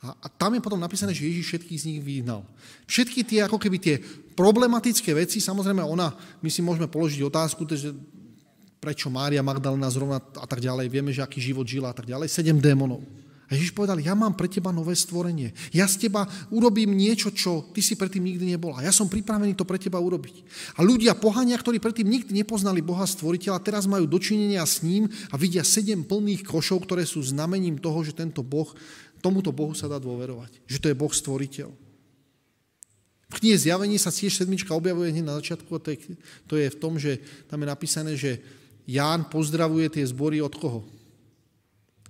A, 0.00 0.16
a 0.16 0.26
tam 0.32 0.56
je 0.56 0.64
potom 0.64 0.80
napísané, 0.80 1.12
že 1.12 1.28
Ježiš 1.28 1.46
všetkých 1.52 1.80
z 1.80 1.88
nich 1.92 2.00
vyhnal. 2.00 2.40
Všetky 2.88 3.20
tie, 3.20 3.44
ako 3.44 3.60
keby 3.60 3.76
tie 3.76 4.00
problematické 4.32 5.12
veci, 5.12 5.44
samozrejme 5.44 5.84
ona, 5.84 6.16
my 6.40 6.48
si 6.48 6.64
môžeme 6.64 6.88
položiť 6.88 7.20
otázku, 7.20 7.68
že 7.68 7.92
prečo 8.80 9.12
Mária 9.12 9.44
Magdalena 9.44 9.92
zrovna 9.92 10.16
a 10.40 10.46
tak 10.48 10.64
ďalej, 10.64 10.88
vieme, 10.88 11.12
že 11.12 11.20
aký 11.20 11.36
život 11.36 11.68
žila 11.68 11.92
a 11.92 11.96
tak 11.96 12.08
ďalej, 12.08 12.32
sedem 12.32 12.56
démonov. 12.56 13.04
A 13.50 13.58
Ježiš 13.58 13.74
povedal, 13.74 13.98
ja 13.98 14.14
mám 14.14 14.38
pre 14.38 14.46
teba 14.46 14.70
nové 14.70 14.94
stvorenie. 14.94 15.50
Ja 15.74 15.90
z 15.90 16.06
teba 16.06 16.22
urobím 16.54 16.94
niečo, 16.94 17.34
čo 17.34 17.66
ty 17.74 17.82
si 17.82 17.98
predtým 17.98 18.22
nikdy 18.22 18.46
nebol. 18.46 18.78
A 18.78 18.86
ja 18.86 18.94
som 18.94 19.10
pripravený 19.10 19.58
to 19.58 19.66
pre 19.66 19.74
teba 19.74 19.98
urobiť. 19.98 20.46
A 20.78 20.86
ľudia, 20.86 21.18
pohania, 21.18 21.58
ktorí 21.58 21.82
predtým 21.82 22.06
nikdy 22.06 22.30
nepoznali 22.30 22.78
Boha 22.78 23.02
stvoriteľa, 23.02 23.58
teraz 23.66 23.90
majú 23.90 24.06
dočinenia 24.06 24.62
s 24.62 24.86
ním 24.86 25.10
a 25.28 25.34
vidia 25.34 25.66
sedem 25.66 26.06
plných 26.06 26.46
košov, 26.46 26.86
ktoré 26.86 27.02
sú 27.02 27.26
znamením 27.26 27.82
toho, 27.82 28.06
že 28.06 28.14
tento 28.14 28.46
Boh 28.46 28.70
tomuto 29.20 29.52
Bohu 29.52 29.76
sa 29.76 29.86
dá 29.86 30.00
dôverovať. 30.00 30.64
Že 30.66 30.78
to 30.80 30.88
je 30.90 31.00
Boh 31.00 31.12
stvoriteľ. 31.12 31.70
V 33.30 33.38
knihe 33.38 33.54
Zjavení 33.54 33.94
sa 33.94 34.10
tiež 34.10 34.34
sedmička 34.34 34.74
objavuje 34.74 35.14
hneď 35.14 35.22
na 35.22 35.38
začiatku 35.38 35.70
a 35.70 35.78
to 35.78 35.94
je, 35.94 35.98
to 36.50 36.54
je 36.58 36.66
v 36.66 36.80
tom, 36.82 36.98
že 36.98 37.22
tam 37.46 37.62
je 37.62 37.68
napísané, 37.70 38.12
že 38.18 38.42
Ján 38.90 39.30
pozdravuje 39.30 39.86
tie 39.86 40.02
zbory 40.02 40.42
od 40.42 40.50
koho? 40.50 40.82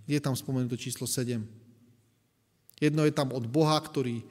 Je 0.09 0.17
tam 0.17 0.33
spomenuté 0.33 0.81
číslo 0.81 1.05
7. 1.05 1.45
Jedno 2.81 3.05
je 3.05 3.13
tam 3.13 3.37
od 3.37 3.45
Boha, 3.45 3.77
ktorý 3.77 4.25
e, 4.25 4.27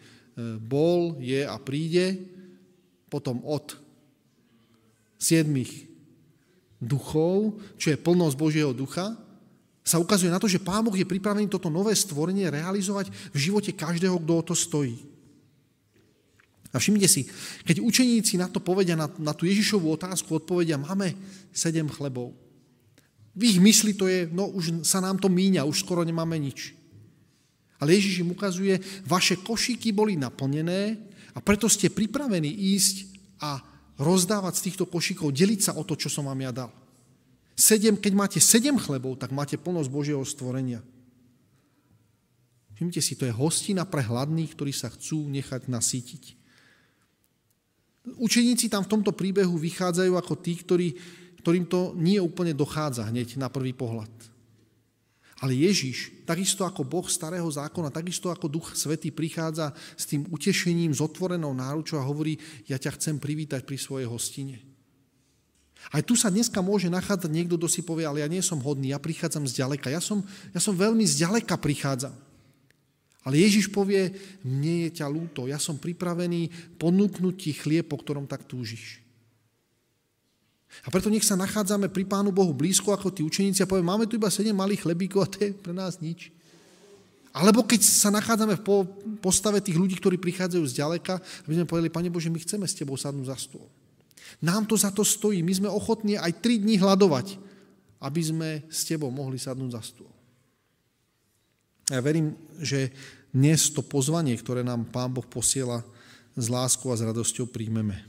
bol, 0.58 1.22
je 1.22 1.46
a 1.46 1.54
príde, 1.62 2.18
potom 3.06 3.46
od 3.46 3.78
siedmých 5.22 5.86
duchov, 6.82 7.62
čo 7.78 7.94
je 7.94 8.02
plnosť 8.02 8.36
Božieho 8.40 8.74
ducha, 8.74 9.14
sa 9.84 9.98
ukazuje 9.98 10.30
na 10.30 10.38
to, 10.38 10.46
že 10.46 10.62
Pán 10.62 10.86
Boh 10.86 10.94
je 10.94 11.08
pripravený 11.08 11.50
toto 11.50 11.72
nové 11.72 11.96
stvorenie 11.98 12.52
realizovať 12.52 13.10
v 13.34 13.38
živote 13.38 13.72
každého, 13.74 14.20
kto 14.22 14.34
o 14.38 14.44
to 14.44 14.56
stojí. 14.56 14.96
A 16.70 16.78
všimnite 16.78 17.10
si, 17.10 17.26
keď 17.66 17.82
učeníci 17.82 18.38
na 18.38 18.46
to 18.46 18.62
povedia, 18.62 18.94
na, 18.94 19.10
na 19.18 19.34
tú 19.34 19.50
Ježišovú 19.50 19.90
otázku 19.98 20.38
odpovedia, 20.38 20.78
máme 20.78 21.18
sedem 21.50 21.90
chlebov. 21.90 22.38
V 23.34 23.42
ich 23.56 23.58
mysli 23.58 23.98
to 23.98 24.06
je, 24.06 24.30
no 24.30 24.54
už 24.54 24.86
sa 24.86 25.02
nám 25.02 25.18
to 25.18 25.34
míňa, 25.34 25.66
už 25.66 25.82
skoro 25.82 26.06
nemáme 26.06 26.38
nič. 26.38 26.78
Ale 27.82 27.96
Ježiš 27.98 28.22
im 28.22 28.36
ukazuje, 28.36 28.78
vaše 29.08 29.40
košíky 29.40 29.90
boli 29.96 30.20
naplnené 30.20 31.00
a 31.34 31.40
preto 31.42 31.66
ste 31.66 31.90
pripravení 31.90 32.52
ísť 32.76 32.96
a 33.40 33.64
rozdávať 33.98 34.54
z 34.60 34.64
týchto 34.70 34.86
košíkov, 34.86 35.34
deliť 35.34 35.60
sa 35.64 35.72
o 35.74 35.88
to, 35.88 35.98
čo 35.98 36.12
som 36.12 36.28
vám 36.28 36.44
ja 36.44 36.52
dal. 36.54 36.70
Sedem, 37.60 38.00
keď 38.00 38.14
máte 38.16 38.40
sedem 38.40 38.80
chlebov, 38.80 39.20
tak 39.20 39.36
máte 39.36 39.60
plnosť 39.60 39.92
Božieho 39.92 40.24
stvorenia. 40.24 40.80
Všimte 42.80 43.04
si, 43.04 43.20
to 43.20 43.28
je 43.28 43.36
hostina 43.36 43.84
pre 43.84 44.00
hladných, 44.00 44.56
ktorí 44.56 44.72
sa 44.72 44.88
chcú 44.88 45.28
nechať 45.28 45.68
nasítiť. 45.68 46.40
Učeníci 48.16 48.72
tam 48.72 48.88
v 48.88 48.92
tomto 48.96 49.12
príbehu 49.12 49.60
vychádzajú 49.60 50.16
ako 50.16 50.34
tí, 50.40 50.56
ktorí, 50.56 50.88
ktorým 51.44 51.68
to 51.68 51.92
nie 52.00 52.16
úplne 52.16 52.56
dochádza 52.56 53.12
hneď 53.12 53.36
na 53.36 53.52
prvý 53.52 53.76
pohľad. 53.76 54.08
Ale 55.44 55.52
Ježiš, 55.52 56.24
takisto 56.24 56.64
ako 56.64 56.88
Boh 56.88 57.08
starého 57.12 57.48
zákona, 57.52 57.92
takisto 57.92 58.32
ako 58.32 58.48
Duch 58.48 58.72
Svetý 58.72 59.12
prichádza 59.12 59.76
s 60.00 60.08
tým 60.08 60.24
utešením, 60.32 60.96
s 60.96 61.04
otvorenou 61.04 61.52
náručou 61.52 62.00
a 62.00 62.08
hovorí, 62.08 62.40
ja 62.72 62.80
ťa 62.80 62.96
chcem 62.96 63.20
privítať 63.20 63.68
pri 63.68 63.76
svojej 63.76 64.08
hostine. 64.08 64.69
Aj 65.88 66.04
tu 66.04 66.14
sa 66.14 66.28
dneska 66.28 66.60
môže 66.60 66.92
nachádzať 66.92 67.32
niekto, 67.32 67.56
kto 67.56 67.72
si 67.72 67.82
povie, 67.82 68.04
ale 68.04 68.20
ja 68.22 68.28
nie 68.28 68.44
som 68.44 68.60
hodný, 68.60 68.92
ja 68.92 69.00
prichádzam 69.00 69.48
z 69.48 69.64
ďaleka. 69.64 69.88
Ja 69.88 70.04
som, 70.04 70.22
ja 70.52 70.60
som 70.60 70.76
veľmi 70.76 71.08
zďaleka 71.08 71.56
prichádzam. 71.56 72.14
Ale 73.24 73.36
Ježiš 73.40 73.72
povie, 73.72 74.16
mne 74.46 74.88
je 74.88 75.02
ťa 75.02 75.08
lúto, 75.12 75.48
ja 75.48 75.60
som 75.60 75.76
pripravený 75.76 76.76
ponúknuť 76.80 77.36
ti 77.36 77.52
chlieb, 77.52 77.88
po 77.88 78.00
ktorom 78.00 78.28
tak 78.30 78.48
túžiš. 78.48 79.04
A 80.86 80.94
preto 80.94 81.10
nech 81.10 81.26
sa 81.26 81.34
nachádzame 81.34 81.90
pri 81.90 82.06
Pánu 82.06 82.30
Bohu 82.30 82.54
blízko 82.54 82.94
ako 82.94 83.10
tí 83.10 83.26
učeníci 83.26 83.66
a 83.66 83.70
povie, 83.70 83.82
máme 83.84 84.06
tu 84.06 84.16
iba 84.16 84.30
sedem 84.30 84.54
malých 84.54 84.86
chlebíkov 84.86 85.20
a 85.26 85.32
to 85.32 85.38
je 85.42 85.52
pre 85.52 85.74
nás 85.74 85.98
nič. 85.98 86.30
Alebo 87.34 87.66
keď 87.66 87.82
sa 87.86 88.10
nachádzame 88.10 88.58
v 88.58 88.64
postave 89.22 89.62
tých 89.62 89.78
ľudí, 89.78 89.98
ktorí 89.98 90.18
prichádzajú 90.18 90.64
z 90.66 90.78
ďaleka, 90.82 91.22
aby 91.46 91.54
sme 91.58 91.70
povedali, 91.70 91.94
Pane 91.94 92.10
Bože, 92.10 92.34
my 92.34 92.40
chceme 92.42 92.66
s 92.66 92.78
Tebou 92.78 92.98
sadnúť 92.98 93.30
za 93.30 93.38
stôl. 93.38 93.66
Nám 94.40 94.70
to 94.70 94.78
za 94.78 94.94
to 94.94 95.02
stojí. 95.02 95.42
My 95.42 95.54
sme 95.54 95.70
ochotní 95.70 96.16
aj 96.16 96.40
tri 96.40 96.62
dní 96.62 96.78
hľadovať, 96.78 97.42
aby 98.00 98.22
sme 98.22 98.50
s 98.70 98.86
tebou 98.86 99.10
mohli 99.10 99.42
sadnúť 99.42 99.72
za 99.76 99.82
stôl. 99.84 100.12
Ja 101.90 102.00
verím, 102.06 102.38
že 102.62 102.94
dnes 103.34 103.70
to 103.74 103.82
pozvanie, 103.82 104.38
ktoré 104.38 104.62
nám 104.62 104.90
Pán 104.90 105.10
Boh 105.10 105.26
posiela, 105.26 105.82
s 106.40 106.48
láskou 106.48 106.94
a 106.94 106.98
s 106.98 107.04
radosťou 107.04 107.50
príjmeme. 107.52 108.00